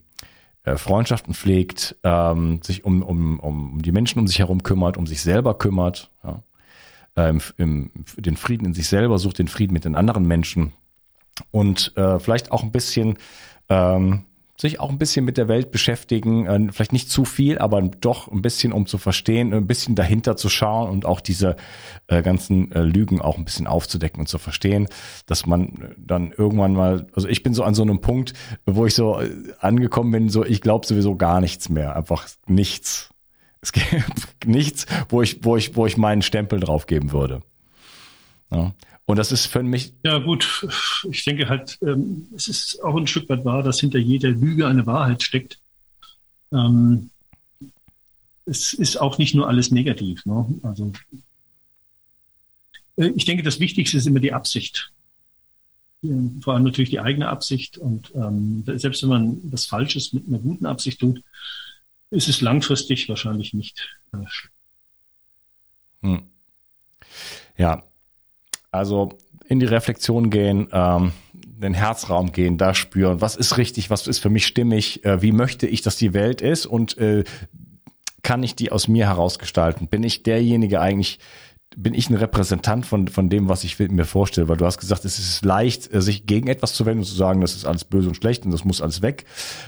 äh, 0.64 0.76
Freundschaften 0.76 1.34
pflegt, 1.34 1.96
ähm, 2.04 2.62
sich 2.64 2.84
um, 2.84 3.02
um, 3.02 3.40
um 3.40 3.82
die 3.82 3.92
Menschen 3.92 4.20
um 4.20 4.28
sich 4.28 4.40
herum 4.40 4.64
kümmert, 4.64 4.98
um 4.98 5.08
sich 5.08 5.22
selber 5.22 5.58
kümmert, 5.58 6.12
ja. 6.24 6.44
ähm, 7.16 7.42
im, 7.58 7.92
den 8.18 8.36
Frieden 8.36 8.66
in 8.66 8.74
sich 8.74 8.88
selber 8.88 9.20
sucht, 9.20 9.40
den 9.40 9.48
Frieden 9.48 9.74
mit 9.74 9.86
den 9.86 9.96
anderen 9.96 10.28
Menschen 10.28 10.74
und 11.52 11.96
äh, 11.96 12.20
vielleicht 12.20 12.52
auch 12.52 12.64
ein 12.64 12.72
bisschen 12.72 13.18
ähm, 13.70 14.24
sich 14.60 14.80
auch 14.80 14.90
ein 14.90 14.98
bisschen 14.98 15.24
mit 15.24 15.38
der 15.38 15.48
Welt 15.48 15.72
beschäftigen, 15.72 16.48
äh, 16.48 16.72
vielleicht 16.72 16.94
nicht 16.94 17.12
zu 17.12 17.26
viel, 17.26 17.60
aber 17.60 17.82
doch 17.82 18.28
ein 18.28 18.42
bisschen, 18.42 18.74
um 18.74 18.88
zu 18.88 18.98
verstehen, 18.98 19.54
ein 19.54 19.68
bisschen 19.68 19.96
dahinter 19.96 20.36
zu 20.36 20.50
schauen 20.50 20.90
und 20.90 21.06
auch 21.06 21.22
diese 21.22 21.56
äh, 22.08 22.24
ganzen 22.24 22.72
äh, 22.72 22.82
Lügen 22.82 23.22
auch 23.22 23.38
ein 23.38 23.46
bisschen 23.46 23.68
aufzudecken 23.68 24.22
und 24.22 24.28
zu 24.28 24.40
verstehen, 24.40 24.88
dass 25.28 25.46
man 25.46 25.94
dann 25.98 26.32
irgendwann 26.36 26.74
mal, 26.74 27.08
also 27.14 27.28
ich 27.28 27.44
bin 27.44 27.54
so 27.54 27.64
an 27.64 27.76
so 27.76 27.84
einem 27.84 28.02
Punkt, 28.02 28.34
wo 28.66 28.86
ich 28.86 28.96
so 28.96 29.22
angekommen 29.60 30.12
bin, 30.12 30.30
so 30.30 30.44
ich 30.44 30.62
glaube 30.62 30.88
sowieso 30.88 31.16
gar 31.16 31.40
nichts 31.40 31.70
mehr, 31.70 31.96
einfach 31.96 32.28
nichts. 32.48 33.12
Es 33.62 33.72
gibt 33.72 33.88
nichts, 34.46 34.88
wo 35.10 35.22
ich, 35.22 35.44
wo 35.44 35.56
ich, 35.56 35.76
wo 35.76 35.86
ich 35.86 35.98
meinen 35.98 36.24
Stempel 36.24 36.60
draufgeben 36.60 37.12
würde. 37.12 37.42
Ja. 38.52 38.74
Und 39.08 39.16
das 39.16 39.32
ist 39.32 39.46
für 39.46 39.64
mich. 39.64 39.94
Ja, 40.04 40.20
gut. 40.20 40.68
Ich 41.10 41.24
denke 41.24 41.48
halt, 41.48 41.80
ähm, 41.82 42.28
es 42.36 42.50
ist 42.50 42.84
auch 42.84 42.98
ein 42.98 43.08
Stück 43.08 43.30
weit 43.30 43.46
wahr, 43.46 43.64
dass 43.64 43.80
hinter 43.80 44.00
jeder 44.00 44.30
Lüge 44.30 44.68
eine 44.68 44.86
Wahrheit 44.86 45.24
steckt. 45.24 45.60
Ähm, 46.52 47.10
es 48.46 48.74
ist 48.74 48.98
auch 48.98 49.18
nicht 49.18 49.34
nur 49.34 49.48
alles 49.48 49.72
negativ. 49.72 50.26
Ne? 50.26 50.46
Also, 50.62 50.92
äh, 52.98 53.08
ich 53.16 53.24
denke, 53.24 53.44
das 53.44 53.62
Wichtigste 53.62 53.96
ist 53.96 54.08
immer 54.08 54.20
die 54.20 54.34
Absicht. 54.34 54.92
Vor 56.42 56.54
allem 56.54 56.64
natürlich 56.64 56.90
die 56.90 57.00
eigene 57.00 57.30
Absicht. 57.30 57.78
Und 57.78 58.12
ähm, 58.14 58.66
selbst 58.66 59.04
wenn 59.04 59.10
man 59.10 59.40
was 59.52 59.66
Falsches 59.66 60.12
mit 60.12 60.28
einer 60.28 60.40
guten 60.40 60.66
Absicht 60.66 61.00
tut, 61.00 61.24
ist 62.12 62.28
es 62.28 62.42
langfristig 62.42 63.08
wahrscheinlich 63.08 63.54
nicht 63.54 63.98
äh, 64.12 64.18
schlimm. 64.28 64.52
Hm. 66.02 66.24
Ja, 67.58 67.88
also 68.72 69.10
in 69.48 69.60
die 69.60 69.66
Reflexion 69.66 70.30
gehen, 70.30 70.68
ähm, 70.72 71.14
den 71.34 71.74
Herzraum 71.74 72.32
gehen, 72.32 72.58
da 72.58 72.74
spüren, 72.74 73.22
was 73.22 73.36
ist 73.36 73.58
richtig, 73.58 73.90
was 73.90 74.08
ist 74.08 74.20
für 74.20 74.30
mich 74.30 74.46
stimmig, 74.46 75.04
äh, 75.06 75.22
wie 75.22 75.32
möchte 75.32 75.68
ich, 75.68 75.82
dass 75.82 75.96
die 75.96 76.14
Welt 76.14 76.42
ist 76.42 76.66
und 76.66 76.98
äh, 76.98 77.24
kann 78.22 78.44
ich 78.44 78.56
die 78.56 78.72
aus 78.72 78.88
mir 78.88 79.08
herausgestalten? 79.08 79.88
Bin 79.88 80.04
ich 80.04 80.24
derjenige 80.24 80.82
eigentlich, 80.82 81.20
bin 81.76 81.94
ich 81.94 82.10
ein 82.10 82.16
Repräsentant 82.16 82.86
von, 82.86 83.08
von 83.08 83.30
dem, 83.30 83.50
was 83.50 83.64
ich 83.64 83.78
mir 83.78 84.06
vorstelle, 84.06 84.48
weil 84.48 84.58
du 84.58 84.66
hast 84.66 84.80
gesagt, 84.80 85.06
es 85.06 85.20
ist 85.20 85.44
leicht, 85.44 85.94
äh, 85.94 86.02
sich 86.02 86.26
gegen 86.26 86.48
etwas 86.48 86.74
zu 86.74 86.86
wenden 86.86 87.00
und 87.00 87.06
zu 87.06 87.16
sagen, 87.16 87.42
das 87.42 87.56
ist 87.56 87.66
alles 87.66 87.84
böse 87.84 88.08
und 88.08 88.16
schlecht 88.16 88.46
und 88.46 88.52
das 88.52 88.64
muss 88.64 88.82
alles 88.82 89.02
weg. 89.02 89.26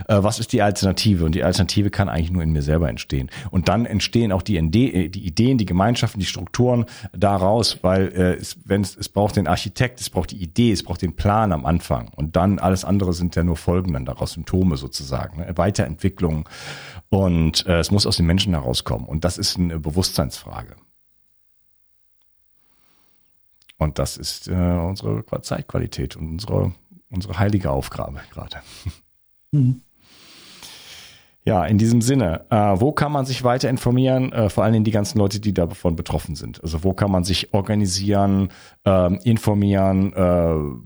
Äh, 0.07 0.23
was 0.23 0.39
ist 0.39 0.53
die 0.53 0.61
Alternative? 0.61 1.25
Und 1.25 1.35
die 1.35 1.43
Alternative 1.43 1.89
kann 1.89 2.09
eigentlich 2.09 2.31
nur 2.31 2.41
in 2.41 2.51
mir 2.51 2.61
selber 2.61 2.89
entstehen. 2.89 3.29
Und 3.51 3.67
dann 3.69 3.85
entstehen 3.85 4.31
auch 4.31 4.41
die, 4.41 4.57
äh, 4.57 5.09
die 5.09 5.25
Ideen, 5.25 5.57
die 5.57 5.65
Gemeinschaften, 5.65 6.19
die 6.19 6.25
Strukturen 6.25 6.85
daraus, 7.13 7.79
weil 7.83 8.07
es, 8.07 8.57
wenn 8.65 8.81
es, 8.81 8.95
es 8.95 9.09
braucht 9.09 9.35
den 9.35 9.47
Architekt, 9.47 9.99
es 9.99 10.09
braucht 10.09 10.31
die 10.31 10.41
Idee, 10.41 10.71
es 10.71 10.83
braucht 10.83 11.01
den 11.01 11.15
Plan 11.15 11.51
am 11.51 11.65
Anfang. 11.65 12.09
Und 12.15 12.35
dann 12.35 12.59
alles 12.59 12.85
andere 12.85 13.13
sind 13.13 13.35
ja 13.35 13.43
nur 13.43 13.57
Folgen 13.57 13.93
dann 13.93 14.05
daraus, 14.05 14.33
Symptome 14.33 14.77
sozusagen, 14.77 15.39
ne? 15.39 15.53
Weiterentwicklung. 15.55 16.47
Und 17.09 17.65
es 17.65 17.91
muss 17.91 18.05
aus 18.05 18.17
den 18.17 18.25
Menschen 18.25 18.53
herauskommen. 18.53 19.07
Und 19.07 19.23
das 19.23 19.37
ist 19.37 19.57
eine 19.57 19.79
Bewusstseinsfrage. 19.79 20.75
Und 23.79 23.97
das 23.97 24.17
ist 24.17 24.47
äh, 24.47 24.53
unsere 24.53 25.23
Zeitqualität 25.41 26.15
und 26.15 26.27
unsere, 26.33 26.73
unsere 27.09 27.39
heilige 27.39 27.71
Aufgabe 27.71 28.19
gerade. 28.31 28.57
Mhm. 29.51 29.81
Ja, 31.43 31.65
in 31.65 31.79
diesem 31.79 32.01
Sinne, 32.01 32.45
äh, 32.51 32.55
wo 32.79 32.91
kann 32.91 33.11
man 33.11 33.25
sich 33.25 33.43
weiter 33.43 33.67
informieren? 33.67 34.31
Äh, 34.31 34.49
vor 34.51 34.63
allen 34.63 34.73
Dingen 34.73 34.85
die 34.85 34.91
ganzen 34.91 35.17
Leute, 35.17 35.39
die 35.39 35.55
davon 35.55 35.95
betroffen 35.95 36.35
sind. 36.35 36.61
Also 36.61 36.83
wo 36.83 36.93
kann 36.93 37.09
man 37.09 37.23
sich 37.23 37.51
organisieren, 37.55 38.49
äh, 38.85 39.15
informieren? 39.27 40.13
Äh, 40.13 40.85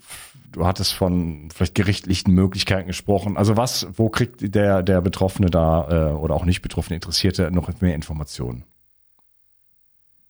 du 0.54 0.66
hattest 0.66 0.94
von 0.94 1.50
vielleicht 1.54 1.76
gerichtlichen 1.76 2.34
Möglichkeiten 2.34 2.88
gesprochen. 2.88 3.36
Also 3.36 3.58
was, 3.58 3.88
wo 3.96 4.08
kriegt 4.10 4.56
der, 4.56 4.84
der 4.84 5.02
Betroffene 5.02 5.50
da 5.50 6.12
äh, 6.12 6.14
oder 6.14 6.36
auch 6.36 6.46
nicht 6.46 6.62
Betroffene 6.62 6.96
Interessierte 6.96 7.52
noch 7.52 7.70
mehr 7.82 7.96
Informationen? 7.96 8.64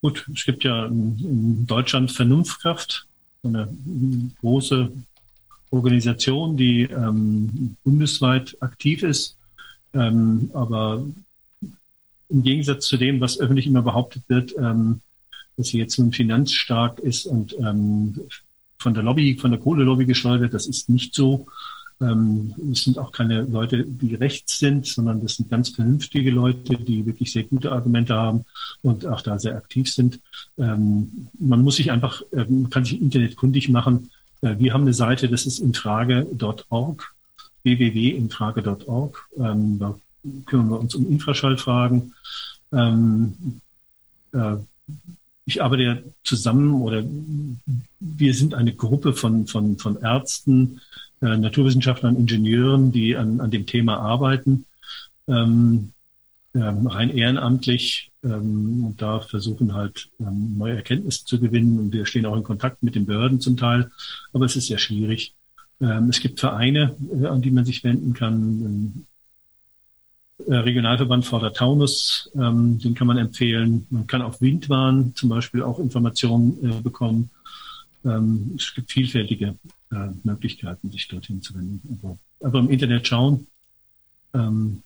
Gut, 0.03 0.27
es 0.35 0.43
gibt 0.43 0.65
ja 0.65 0.87
in 0.87 1.65
Deutschland 1.65 2.11
Vernunftkraft, 2.11 3.07
eine 3.41 3.69
große 4.41 4.91
Organisation, 5.71 6.57
die 6.57 6.81
ähm, 6.81 7.77
bundesweit 7.85 8.57
aktiv 8.59 9.01
ist. 9.01 9.37
Ähm, 9.93 10.51
aber 10.53 11.05
im 12.27 12.43
Gegensatz 12.43 12.87
zu 12.87 12.97
dem, 12.97 13.21
was 13.21 13.39
öffentlich 13.39 13.65
immer 13.65 13.81
behauptet 13.81 14.23
wird, 14.27 14.53
ähm, 14.57 14.99
dass 15.55 15.67
sie 15.67 15.77
jetzt 15.77 15.97
nun 15.97 16.11
finanzstark 16.11 16.99
ist 16.99 17.25
und 17.25 17.55
ähm, 17.59 18.19
von 18.79 18.93
der 18.93 19.03
Lobby, 19.03 19.37
von 19.37 19.51
der 19.51 19.59
Kohlelobby 19.61 20.05
gesteuert 20.05 20.41
wird, 20.41 20.53
das 20.53 20.67
ist 20.67 20.89
nicht 20.89 21.15
so. 21.15 21.47
Ähm, 22.01 22.53
es 22.71 22.83
sind 22.83 22.97
auch 22.97 23.11
keine 23.11 23.43
Leute, 23.43 23.85
die 23.85 24.15
rechts 24.15 24.59
sind, 24.59 24.85
sondern 24.85 25.21
das 25.21 25.35
sind 25.35 25.49
ganz 25.49 25.69
vernünftige 25.69 26.31
Leute, 26.31 26.77
die 26.77 27.05
wirklich 27.05 27.31
sehr 27.31 27.43
gute 27.43 27.71
Argumente 27.71 28.15
haben 28.15 28.45
und 28.81 29.05
auch 29.05 29.21
da 29.21 29.39
sehr 29.39 29.55
aktiv 29.55 29.91
sind. 29.91 30.19
Ähm, 30.57 31.29
man 31.39 31.61
muss 31.61 31.77
sich 31.77 31.91
einfach, 31.91 32.21
äh, 32.31 32.45
man 32.45 32.69
kann 32.69 32.85
sich 32.85 33.01
Internet 33.01 33.35
kundig 33.35 33.69
machen. 33.69 34.09
Äh, 34.41 34.55
wir 34.59 34.73
haben 34.73 34.81
eine 34.81 34.93
Seite, 34.93 35.29
das 35.29 35.45
ist 35.45 35.59
infrage.org, 35.59 37.13
www.infrage.org. 37.63 39.29
Ähm, 39.37 39.79
da 39.79 39.95
kümmern 40.45 40.69
wir 40.69 40.79
uns 40.79 40.95
um 40.95 41.09
Infraschallfragen. 41.09 42.13
Äh, 42.71 44.57
ich 45.45 45.61
arbeite 45.61 45.83
ja 45.83 45.97
zusammen 46.23 46.81
oder 46.81 47.03
wir 47.99 48.33
sind 48.33 48.53
eine 48.53 48.73
Gruppe 48.73 49.13
von, 49.13 49.47
von, 49.47 49.77
von 49.77 50.01
Ärzten, 50.01 50.81
äh, 51.23 51.37
Naturwissenschaftlern, 51.37 52.17
Ingenieuren, 52.17 52.91
die 52.91 53.15
an, 53.15 53.39
an 53.39 53.49
dem 53.49 53.65
Thema 53.65 53.97
arbeiten, 53.97 54.65
ähm, 55.27 55.93
ähm, 56.53 56.87
rein 56.87 57.09
ehrenamtlich 57.09 58.11
ähm, 58.23 58.85
und 58.85 59.01
da 59.01 59.21
versuchen 59.21 59.73
halt 59.73 60.09
ähm, 60.19 60.55
neue 60.57 60.75
Erkenntnisse 60.75 61.25
zu 61.25 61.39
gewinnen 61.39 61.79
und 61.79 61.93
wir 61.93 62.05
stehen 62.05 62.25
auch 62.25 62.35
in 62.35 62.43
Kontakt 62.43 62.83
mit 62.83 62.95
den 62.95 63.05
Behörden 63.05 63.39
zum 63.39 63.57
Teil, 63.57 63.89
aber 64.33 64.45
es 64.45 64.55
ist 64.55 64.67
sehr 64.67 64.77
schwierig. 64.77 65.33
Ähm, 65.81 66.09
es 66.09 66.19
gibt 66.19 66.39
Vereine, 66.39 66.95
äh, 67.21 67.25
an 67.25 67.41
die 67.41 67.51
man 67.51 67.65
sich 67.65 67.83
wenden 67.83 68.13
kann. 68.13 69.05
Äh, 70.45 70.55
Regionalverband 70.55 71.25
Vordertaunus, 71.25 72.29
ähm, 72.35 72.79
den 72.79 72.95
kann 72.95 73.07
man 73.07 73.17
empfehlen. 73.17 73.87
Man 73.89 74.07
kann 74.07 74.21
auf 74.21 74.41
Windwahn 74.41 75.13
zum 75.15 75.29
Beispiel 75.29 75.63
auch 75.63 75.79
Informationen 75.79 76.57
äh, 76.63 76.81
bekommen. 76.81 77.29
Ähm, 78.05 78.55
es 78.57 78.73
gibt 78.75 78.91
vielfältige 78.91 79.55
äh, 79.93 80.09
Möglichkeiten, 80.23 80.91
sich 80.91 81.07
dorthin 81.07 81.41
zu 81.41 81.53
wenden. 81.55 81.99
Aber, 82.41 82.59
im 82.59 82.69
Internet 82.69 83.07
schauen. 83.07 83.47
Ähm, 84.33 84.83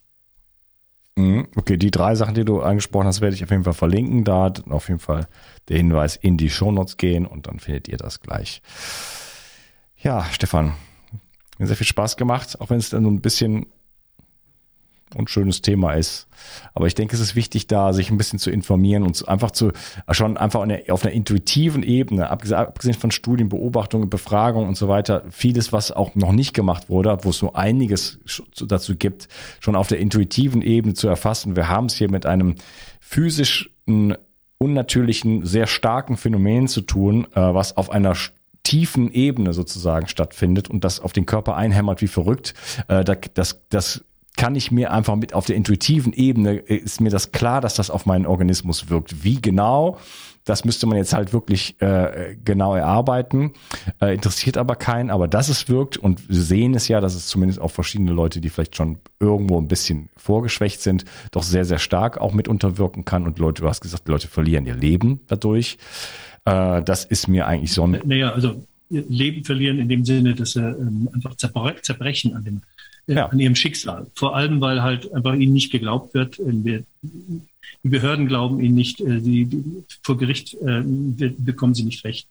mhm, 1.16 1.48
Okay, 1.56 1.78
die 1.78 1.92
drei 1.92 2.16
Sachen, 2.16 2.36
die 2.36 2.46
du 2.46 2.62
angesprochen 2.62 3.08
hast, 3.08 3.22
werde 3.22 3.36
ich 3.36 3.44
auf 3.44 3.52
jeden 3.52 3.64
Fall 3.64 3.74
verlinken. 3.74 4.24
Da 4.24 4.52
auf 4.70 4.90
jeden 4.90 5.00
Fall 5.00 5.28
der 5.70 5.78
Hinweis 5.78 6.16
in 6.16 6.38
die 6.38 6.50
Shownotes 6.50 6.98
gehen 6.98 7.26
und 7.26 7.48
dann 7.48 7.60
findet 7.60 7.88
ihr 7.88 7.98
das 7.98 8.20
gleich. 8.20 8.62
Ja, 9.98 10.26
Stefan, 10.32 10.74
mir 11.58 11.68
sehr 11.68 11.76
viel 11.76 11.88
Spaß 11.88 12.18
gemacht, 12.18 12.60
auch 12.62 12.70
wenn 12.70 12.78
es 12.78 12.90
dann 12.90 13.04
so 13.04 13.10
ein 13.10 13.22
bisschen 13.22 13.66
und 15.16 15.30
schönes 15.30 15.62
Thema 15.62 15.94
ist. 15.94 16.28
Aber 16.74 16.88
ich 16.88 16.96
denke, 16.96 17.16
es 17.16 17.22
ist 17.22 17.36
wichtig, 17.36 17.68
da 17.68 17.94
sich 17.94 18.12
ein 18.12 18.18
bisschen 18.18 18.40
zu 18.40 18.52
informieren 18.52 19.04
und 19.04 19.28
einfach 19.28 19.52
zu, 19.52 19.72
schon 20.12 20.38
einfach 20.38 20.68
auf 20.90 21.04
einer 21.04 21.14
intuitiven 21.14 21.84
Ebene, 21.84 22.30
abgesehen 22.30 22.94
von 22.94 23.12
Studien, 23.12 23.50
Beobachtungen, 23.50 24.10
Befragungen 24.10 24.68
und 24.68 24.76
so 24.76 24.88
weiter, 24.88 25.24
vieles, 25.30 25.74
was 25.74 25.92
auch 25.92 26.16
noch 26.16 26.32
nicht 26.32 26.54
gemacht 26.54 26.90
wurde, 26.90 27.18
wo 27.24 27.30
es 27.30 27.42
nur 27.42 27.58
einiges 27.58 28.20
dazu 28.60 28.96
gibt, 28.96 29.28
schon 29.60 29.76
auf 29.76 29.88
der 29.88 30.00
intuitiven 30.00 30.62
Ebene 30.62 30.94
zu 30.94 31.08
erfassen. 31.08 31.56
Wir 31.56 31.70
haben 31.70 31.88
es 31.88 31.96
hier 31.96 32.12
mit 32.12 32.26
einem 32.26 32.56
physischen, 33.00 34.16
unnatürlichen, 34.58 35.46
sehr 35.46 35.68
starken 35.68 36.18
Phänomen 36.18 36.68
zu 36.68 36.82
tun, 36.82 37.28
äh, 37.36 37.40
was 37.40 37.78
auf 37.78 37.92
einer 37.92 38.16
tiefen 38.64 39.12
Ebene 39.14 39.54
sozusagen 39.54 40.08
stattfindet 40.08 40.70
und 40.70 40.84
das 40.84 41.00
auf 41.00 41.14
den 41.14 41.26
Körper 41.26 41.56
einhämmert 41.56 42.02
wie 42.02 42.08
verrückt. 42.08 42.54
Äh, 42.90 43.06
das, 43.34 43.62
das 43.70 44.04
kann 44.38 44.56
ich 44.56 44.72
mir 44.72 44.92
einfach 44.92 45.16
mit 45.16 45.34
auf 45.34 45.46
der 45.46 45.58
intuitiven 45.58 46.14
Ebene 46.14 46.60
äh, 46.70 46.76
ist 46.78 47.02
mir 47.02 47.10
das 47.10 47.34
klar, 47.34 47.60
dass 47.60 47.76
das 47.76 47.90
auf 47.90 48.06
meinen 48.06 48.26
Organismus 48.26 48.90
wirkt. 48.90 49.24
Wie 49.24 49.42
genau? 49.42 49.98
Das 50.46 50.64
müsste 50.64 50.88
man 50.88 50.98
jetzt 50.98 51.12
halt 51.12 51.34
wirklich 51.34 51.76
äh, 51.82 52.38
genau 52.46 52.74
erarbeiten. 52.74 53.52
Äh, 54.00 54.14
interessiert 54.14 54.58
aber 54.58 54.78
keinen, 54.78 55.10
aber 55.10 55.28
dass 55.28 55.50
es 55.50 55.68
wirkt 55.68 55.98
und 55.98 56.30
wir 56.30 56.38
sehen 56.38 56.74
es 56.74 56.88
ja, 56.88 57.02
dass 57.02 57.16
es 57.16 57.28
zumindest 57.28 57.60
auch 57.60 57.72
verschiedene 57.72 58.14
Leute, 58.14 58.40
die 58.40 58.48
vielleicht 58.48 58.78
schon 58.78 59.00
irgendwo 59.20 59.60
ein 59.60 59.68
bisschen 59.68 60.08
vorgeschwächt 60.16 60.82
sind, 60.82 61.04
doch 61.32 61.44
sehr, 61.44 61.66
sehr 61.66 61.80
stark 61.80 62.20
auch 62.20 62.32
mit 62.32 62.48
unterwirken 62.48 63.04
kann. 63.04 63.26
Und 63.26 63.40
Leute, 63.40 63.64
du 63.64 63.68
hast 63.68 63.82
gesagt, 63.82 64.08
Leute 64.08 64.30
verlieren 64.30 64.66
ihr 64.66 64.76
Leben 64.76 65.20
dadurch. 65.28 65.78
Äh, 66.46 66.82
das 66.82 67.04
ist 67.04 67.28
mir 67.28 67.46
eigentlich 67.46 67.74
so 67.74 67.86
ein. 67.86 68.00
Naja, 68.06 68.32
also 68.32 68.64
Leben 68.90 69.44
verlieren 69.44 69.80
in 69.80 69.90
dem 69.90 70.06
Sinne, 70.06 70.34
dass 70.34 70.52
sie 70.52 70.62
ähm, 70.62 71.10
einfach 71.14 71.36
zerbrechen 71.36 72.36
an 72.36 72.46
dem 72.46 72.62
ja. 73.08 73.28
an 73.28 73.40
ihrem 73.40 73.56
Schicksal. 73.56 74.08
Vor 74.16 74.36
allem, 74.36 74.62
weil 74.62 74.84
halt 74.84 75.12
einfach 75.14 75.34
ihnen 75.34 75.54
nicht 75.54 75.72
geglaubt 75.72 76.14
wird. 76.14 76.40
Äh, 76.40 76.84
die 77.84 77.90
Behörden 77.90 78.28
glauben 78.28 78.60
ihnen 78.60 78.76
nicht. 78.76 79.02
Äh, 79.02 79.22
die, 79.22 79.46
die, 79.46 79.64
vor 80.04 80.18
Gericht 80.18 80.56
äh, 80.56 80.84
bekommen 81.38 81.74
sie 81.74 81.84
nicht 81.84 82.04
recht. 82.04 82.28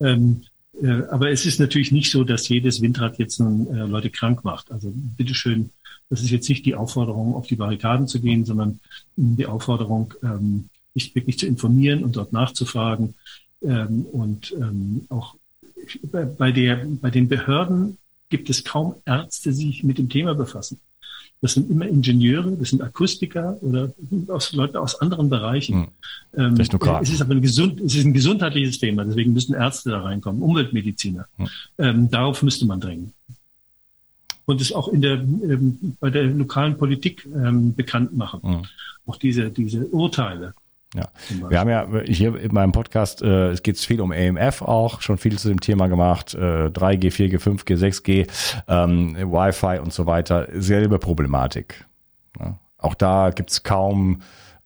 Ähm, 0.00 0.42
äh, 0.80 1.02
aber 1.10 1.30
es 1.30 1.46
ist 1.46 1.60
natürlich 1.60 1.92
nicht 1.92 2.10
so, 2.10 2.24
dass 2.24 2.48
jedes 2.48 2.80
Windrad 2.80 3.18
jetzt 3.18 3.40
nun 3.40 3.66
äh, 3.74 3.84
Leute 3.84 4.10
krank 4.10 4.44
macht. 4.44 4.70
Also 4.70 4.92
bitteschön, 4.94 5.70
das 6.10 6.22
ist 6.22 6.30
jetzt 6.30 6.48
nicht 6.48 6.66
die 6.66 6.74
Aufforderung, 6.74 7.34
auf 7.34 7.46
die 7.46 7.56
Barrikaden 7.56 8.06
zu 8.06 8.20
gehen, 8.20 8.44
sondern 8.44 8.80
die 9.16 9.46
Aufforderung, 9.46 10.14
ähm, 10.22 10.68
sich 10.94 11.14
wirklich 11.14 11.38
zu 11.38 11.46
informieren 11.46 12.04
und 12.04 12.16
dort 12.16 12.32
nachzufragen. 12.32 13.14
Ähm, 13.62 14.02
und 14.12 14.52
ähm, 14.52 15.06
auch 15.08 15.36
bei, 16.10 16.52
der, 16.52 16.86
bei 17.00 17.10
den 17.10 17.28
Behörden 17.28 17.96
gibt 18.32 18.48
es 18.48 18.64
kaum 18.64 18.96
Ärzte, 19.04 19.50
die 19.50 19.66
sich 19.66 19.84
mit 19.84 19.98
dem 19.98 20.08
Thema 20.08 20.34
befassen. 20.34 20.80
Das 21.42 21.52
sind 21.52 21.70
immer 21.70 21.86
Ingenieure, 21.86 22.52
das 22.52 22.70
sind 22.70 22.80
Akustiker 22.80 23.58
oder 23.62 23.92
aus, 24.28 24.52
Leute 24.52 24.80
aus 24.80 25.00
anderen 25.00 25.28
Bereichen. 25.28 25.88
Hm. 26.32 26.56
Ähm, 26.56 26.60
es 27.02 27.10
ist 27.10 27.20
aber 27.20 27.34
ein, 27.34 27.42
gesund, 27.42 27.80
es 27.80 27.94
ist 27.94 28.06
ein 28.06 28.14
gesundheitliches 28.14 28.78
Thema, 28.78 29.04
deswegen 29.04 29.34
müssen 29.34 29.54
Ärzte 29.54 29.90
da 29.90 30.00
reinkommen, 30.00 30.40
Umweltmediziner. 30.40 31.26
Hm. 31.36 31.48
Ähm, 31.78 32.10
darauf 32.10 32.42
müsste 32.42 32.64
man 32.64 32.80
drängen. 32.80 33.12
Und 34.46 34.60
es 34.60 34.72
auch 34.72 34.88
in 34.88 35.02
der, 35.02 35.14
ähm, 35.14 35.96
bei 36.00 36.10
der 36.10 36.24
lokalen 36.24 36.78
Politik 36.78 37.26
ähm, 37.26 37.74
bekannt 37.74 38.16
machen. 38.16 38.40
Hm. 38.42 38.62
Auch 39.04 39.16
diese, 39.16 39.50
diese 39.50 39.84
Urteile. 39.88 40.54
Ja, 40.94 41.08
wir 41.48 41.58
haben 41.58 41.70
ja 41.70 41.86
hier 42.04 42.38
in 42.38 42.52
meinem 42.52 42.72
Podcast, 42.72 43.22
äh, 43.22 43.50
es 43.50 43.62
geht 43.62 43.78
viel 43.78 44.00
um 44.00 44.12
AMF 44.12 44.60
auch, 44.60 45.00
schon 45.00 45.16
viel 45.16 45.38
zu 45.38 45.48
dem 45.48 45.60
Thema 45.60 45.86
gemacht, 45.86 46.34
äh, 46.34 46.66
3G, 46.68 47.10
4G, 47.10 47.38
5G, 47.38 47.76
6G, 47.76 48.26
ähm, 48.68 49.16
Wi-Fi 49.16 49.80
und 49.80 49.92
so 49.92 50.04
weiter, 50.04 50.48
selbe 50.52 50.98
Problematik. 50.98 51.86
Ja. 52.38 52.58
Auch 52.76 52.94
da 52.94 53.30
gibt's 53.30 53.62
kaum 53.62 54.20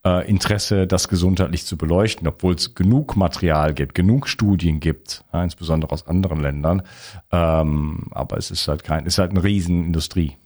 äh, 0.05 0.29
Interesse, 0.29 0.87
das 0.87 1.09
gesundheitlich 1.09 1.65
zu 1.65 1.77
beleuchten, 1.77 2.27
obwohl 2.27 2.55
es 2.55 2.75
genug 2.75 3.17
Material 3.17 3.75
gibt, 3.75 3.95
genug 3.95 4.29
Studien 4.29 4.81
gibt, 4.81 5.25
ja, 5.33 5.45
insbesondere 5.45 5.93
aus 5.93 6.07
anderen 6.07 6.41
Ländern. 6.41 6.83
Ähm, 7.31 8.09
aber 8.11 8.37
es 8.37 8.51
ist 8.51 8.67
halt 8.69 8.83
kein, 8.83 9.07
ist 9.07 9.19
halt 9.19 9.33
eine 9.33 9.45
Riesenindustrie. 9.45 10.37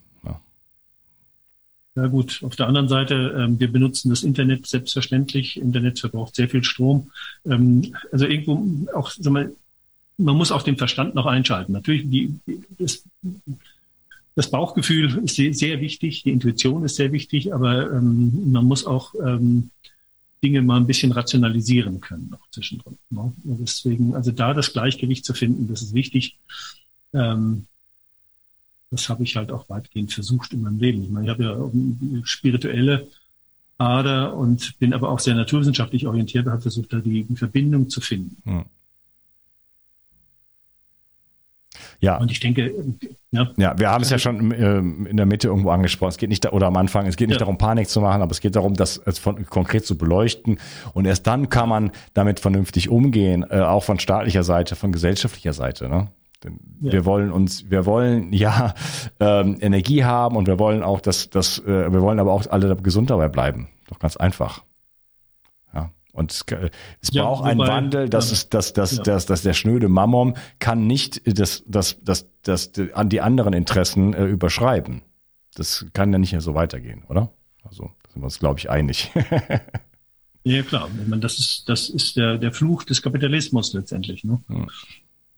Ja 1.97 2.07
gut, 2.07 2.41
auf 2.45 2.55
der 2.55 2.69
anderen 2.69 2.89
Seite, 2.89 3.35
ähm, 3.37 3.59
wir 3.59 3.71
benutzen 3.71 4.11
das 4.11 4.23
Internet 4.23 4.67
selbstverständlich. 4.67 5.61
Internet 5.61 5.99
verbraucht 5.99 6.37
sehr 6.37 6.49
viel 6.49 6.63
Strom. 6.63 7.11
Ähm, 7.45 7.95
also 8.13 8.27
irgendwo 8.27 8.89
auch, 8.95 9.11
sag 9.11 9.33
mal, 9.33 9.53
man 10.17 10.37
muss 10.37 10.53
auch 10.53 10.63
den 10.63 10.77
Verstand 10.77 11.15
noch 11.15 11.27
einschalten. 11.27 11.73
Natürlich, 11.73 12.09
die, 12.09 12.39
das, 12.79 13.05
das 14.37 14.51
Bauchgefühl 14.51 15.23
ist 15.25 15.35
sehr, 15.35 15.81
wichtig, 15.81 16.23
die 16.23 16.31
Intuition 16.31 16.85
ist 16.85 16.97
sehr 16.97 17.11
wichtig, 17.13 17.53
aber 17.53 17.91
ähm, 17.91 18.53
man 18.53 18.65
muss 18.65 18.85
auch 18.87 19.15
ähm, 19.25 19.71
Dinge 20.45 20.63
mal 20.63 20.77
ein 20.77 20.87
bisschen 20.87 21.13
rationalisieren 21.13 22.01
können, 22.01 22.33
auch 22.35 22.51
zwischendrin. 22.51 22.99
Ne? 23.11 23.33
Deswegen, 23.43 24.15
also 24.15 24.31
da 24.31 24.55
das 24.55 24.73
Gleichgewicht 24.73 25.25
zu 25.25 25.35
finden, 25.35 25.69
das 25.69 25.83
ist 25.83 25.95
wichtig. 25.95 26.39
Ähm, 27.13 27.67
das 28.91 29.09
habe 29.09 29.23
ich 29.23 29.37
halt 29.37 29.53
auch 29.53 29.69
weitgehend 29.69 30.13
versucht 30.13 30.53
in 30.53 30.63
meinem 30.63 30.79
Leben. 30.79 31.03
Ich 31.05 31.11
meine, 31.11 31.27
ich 31.27 31.31
habe 31.31 31.45
ja 31.45 31.53
eine 31.53 32.23
spirituelle 32.25 33.07
Ader 33.79 34.35
und 34.37 34.79
bin 34.79 34.93
aber 34.93 35.09
auch 35.09 35.21
sehr 35.21 35.35
naturwissenschaftlich 35.35 36.07
orientiert 36.07 36.47
und 36.47 36.53
habe 36.53 36.63
versucht, 36.63 36.93
da 36.93 36.99
die 36.99 37.27
Verbindung 37.35 37.89
zu 37.89 38.01
finden. 38.01 38.37
Hm. 38.45 38.65
Ja. 42.01 42.17
Und 42.17 42.31
ich 42.31 42.41
denke, 42.41 42.73
ja. 43.31 43.51
Ja, 43.57 43.79
wir 43.79 43.91
haben 43.91 44.03
es 44.03 44.11
ja 44.11 44.19
schon 44.19 44.53
ähm, 44.53 45.07
in 45.07 45.17
der 45.17 45.27
Mitte 45.27 45.49
irgendwo 45.49 45.71
angesprochen. 45.71 46.11
Es 46.11 46.17
geht 46.17 46.31
nicht, 46.31 46.45
da, 46.45 46.51
oder 46.51 46.67
am 46.67 46.77
Anfang, 46.77 47.07
es 47.07 47.17
geht 47.17 47.29
nicht 47.29 47.37
ja. 47.37 47.41
darum, 47.41 47.59
Panik 47.59 47.89
zu 47.89 48.01
machen, 48.01 48.23
aber 48.23 48.33
es 48.33 48.41
geht 48.41 48.57
darum, 48.57 48.75
das 48.75 49.03
von, 49.21 49.45
konkret 49.47 49.85
zu 49.85 49.99
beleuchten. 49.99 50.59
Und 50.95 51.05
erst 51.05 51.27
dann 51.27 51.51
kann 51.51 51.69
man 51.69 51.91
damit 52.15 52.41
vernünftig 52.41 52.89
umgehen, 52.89 53.45
äh, 53.51 53.61
auch 53.61 53.85
von 53.85 53.99
staatlicher 53.99 54.43
Seite, 54.43 54.77
von 54.77 54.93
gesellschaftlicher 54.93 55.53
Seite. 55.53 55.89
Ne? 55.89 56.09
Denn 56.45 56.59
ja. 56.81 56.93
wir 56.93 57.05
wollen 57.05 57.31
uns, 57.31 57.71
wir 57.71 57.87
wollen 57.87 58.33
ja 58.33 58.75
ähm, 59.19 59.59
Energie 59.61 60.05
haben 60.05 60.37
und 60.37 60.47
wir 60.47 60.59
wollen 60.59 60.83
auch, 60.83 61.01
dass, 61.01 61.31
dass 61.31 61.59
äh, 61.59 61.93
wir 61.93 62.01
wollen 62.01 62.19
aber 62.19 62.33
auch 62.33 62.47
alle 62.47 62.75
gesund 62.77 63.11
dabei 63.11 63.29
bleiben. 63.29 63.69
Doch 63.89 63.99
ganz 63.99 64.17
einfach. 64.17 64.65
Ja. 65.75 65.91
Und 66.13 66.33
es, 66.33 66.45
es 67.01 67.11
ja, 67.13 67.25
braucht 67.25 67.45
einen 67.45 67.61
Wandel, 67.61 68.09
dass 68.09 68.31
ja. 68.31 68.35
es, 68.35 68.49
dass, 68.49 68.73
dass, 68.73 68.97
ja. 68.97 69.03
dass, 69.03 69.27
dass 69.27 69.43
der 69.43 69.55
schnöde 69.55 69.89
Mammon 69.89 70.35
kann 70.59 70.87
nicht 70.87 71.23
das, 71.39 71.63
das, 71.67 71.99
das, 72.03 72.27
das, 72.43 72.73
das 72.73 72.93
an 72.95 73.09
die 73.09 73.21
anderen 73.21 73.53
Interessen 73.53 74.15
äh, 74.15 74.25
überschreiben. 74.25 75.03
Das 75.55 75.87
kann 75.93 76.13
ja 76.13 76.19
nicht 76.19 76.33
mehr 76.33 76.41
so 76.41 76.55
weitergehen, 76.55 77.05
oder? 77.09 77.33
Also 77.65 77.91
da 78.03 78.11
sind 78.11 78.23
wir 78.23 78.27
uns, 78.27 78.39
glaube 78.39 78.59
ich, 78.59 78.71
einig. 78.71 79.11
ja, 80.45 80.63
klar. 80.63 80.89
Ich 81.01 81.09
meine, 81.09 81.21
das 81.21 81.39
ist, 81.39 81.69
das 81.69 81.89
ist 81.89 82.17
der, 82.17 82.39
der 82.39 82.53
Fluch 82.53 82.85
des 82.85 83.03
Kapitalismus 83.03 83.73
letztendlich. 83.73 84.25
Ne? 84.25 84.41
Hm. 84.47 84.69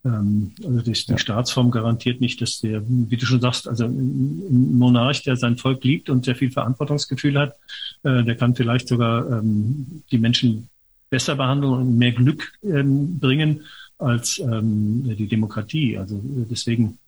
Ähm, 0.04 0.52
also 0.64 0.80
die, 0.80 0.92
die 0.92 1.18
Staatsform 1.18 1.70
garantiert 1.70 2.20
nicht, 2.20 2.40
dass 2.40 2.60
der, 2.60 2.82
wie 2.86 3.16
du 3.16 3.26
schon 3.26 3.40
sagst, 3.40 3.68
also 3.68 3.84
ein 3.84 4.76
Monarch, 4.76 5.22
der 5.22 5.36
sein 5.36 5.56
Volk 5.56 5.84
liebt 5.84 6.10
und 6.10 6.24
sehr 6.24 6.34
viel 6.34 6.50
Verantwortungsgefühl 6.50 7.38
hat, 7.38 7.56
äh, 8.02 8.24
der 8.24 8.36
kann 8.36 8.54
vielleicht 8.54 8.88
sogar 8.88 9.30
ähm, 9.30 10.02
die 10.10 10.18
Menschen 10.18 10.68
besser 11.10 11.36
behandeln 11.36 11.72
und 11.72 11.98
mehr 11.98 12.12
Glück 12.12 12.52
ähm, 12.62 13.18
bringen 13.18 13.60
als 13.98 14.36
die 14.36 15.28
Demokratie. 15.28 15.96
Also 15.96 16.16
äh, 16.16 16.46
deswegen 16.50 16.98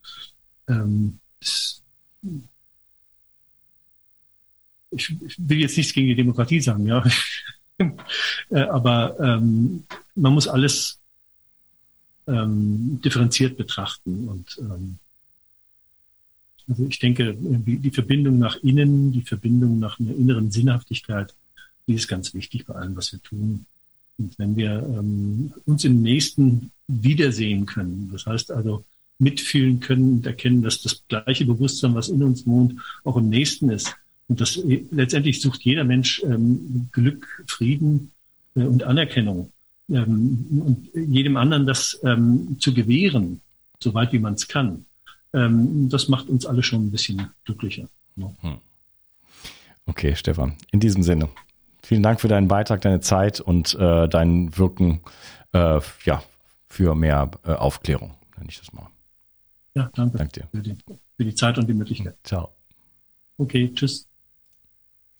ich, 4.90 5.16
will 5.36 5.58
jetzt 5.58 5.76
nichts 5.76 5.92
gegen 5.92 6.06
die 6.06 6.14
Demokratie 6.14 6.60
sagen, 6.60 6.86
ja. 6.86 7.04
Äh, 8.50 8.60
aber 8.60 9.16
man 9.18 9.82
muss 10.14 10.46
alles 10.46 11.00
ähm, 12.26 13.00
differenziert 13.04 13.56
betrachten. 13.56 14.28
Und 14.28 14.58
ähm, 14.60 14.98
also 16.68 16.86
ich 16.86 16.98
denke, 16.98 17.36
die 17.38 17.90
Verbindung 17.90 18.38
nach 18.38 18.56
innen, 18.62 19.12
die 19.12 19.22
Verbindung 19.22 19.78
nach 19.78 20.00
einer 20.00 20.14
inneren 20.14 20.50
Sinnhaftigkeit, 20.50 21.34
die 21.86 21.94
ist 21.94 22.08
ganz 22.08 22.32
wichtig 22.32 22.64
bei 22.66 22.74
allem, 22.74 22.96
was 22.96 23.12
wir 23.12 23.22
tun. 23.22 23.66
Und 24.16 24.38
wenn 24.38 24.56
wir 24.56 24.82
ähm, 24.82 25.52
uns 25.66 25.84
im 25.84 26.00
Nächsten 26.02 26.70
wiedersehen 26.86 27.66
können, 27.66 28.08
das 28.12 28.26
heißt 28.26 28.50
also 28.50 28.84
mitfühlen 29.18 29.80
können 29.80 30.14
und 30.14 30.26
erkennen, 30.26 30.62
dass 30.62 30.82
das 30.82 31.04
gleiche 31.08 31.44
Bewusstsein, 31.44 31.94
was 31.94 32.08
in 32.08 32.22
uns 32.22 32.46
wohnt, 32.46 32.80
auch 33.04 33.16
im 33.16 33.28
Nächsten 33.28 33.68
ist. 33.70 33.94
Und 34.28 34.40
das 34.40 34.58
letztendlich 34.90 35.40
sucht 35.40 35.62
jeder 35.62 35.84
Mensch 35.84 36.22
ähm, 36.24 36.88
Glück, 36.92 37.44
Frieden 37.46 38.10
äh, 38.54 38.62
und 38.62 38.84
Anerkennung 38.84 39.52
ähm, 39.90 40.46
und 40.66 40.90
jedem 40.94 41.36
anderen 41.36 41.66
das 41.66 42.00
ähm, 42.04 42.56
zu 42.58 42.72
gewähren, 42.72 43.40
soweit 43.80 44.12
wie 44.12 44.18
man 44.18 44.34
es 44.34 44.48
kann, 44.48 44.86
ähm, 45.32 45.88
das 45.88 46.08
macht 46.08 46.28
uns 46.28 46.46
alle 46.46 46.62
schon 46.62 46.86
ein 46.86 46.90
bisschen 46.90 47.30
glücklicher. 47.44 47.88
Ne? 48.16 48.34
Okay, 49.86 50.14
Stefan, 50.16 50.56
in 50.70 50.80
diesem 50.80 51.02
Sinne. 51.02 51.28
Vielen 51.82 52.02
Dank 52.02 52.20
für 52.20 52.28
deinen 52.28 52.48
Beitrag, 52.48 52.80
deine 52.80 53.00
Zeit 53.00 53.40
und 53.40 53.74
äh, 53.74 54.08
dein 54.08 54.56
Wirken 54.56 55.00
äh, 55.52 55.80
ja, 56.04 56.22
für 56.68 56.94
mehr 56.94 57.30
äh, 57.44 57.52
Aufklärung, 57.52 58.14
nenne 58.38 58.48
ich 58.48 58.58
das 58.58 58.72
mal. 58.72 58.88
Ja, 59.74 59.90
danke. 59.94 60.18
Danke 60.18 60.40
dir. 60.40 60.48
Für 60.50 60.62
die, 60.62 60.76
für 61.16 61.24
die 61.24 61.34
Zeit 61.34 61.58
und 61.58 61.68
die 61.68 61.74
Möglichkeit. 61.74 62.16
Ciao. 62.24 62.50
Okay, 63.36 63.70
tschüss. 63.74 64.08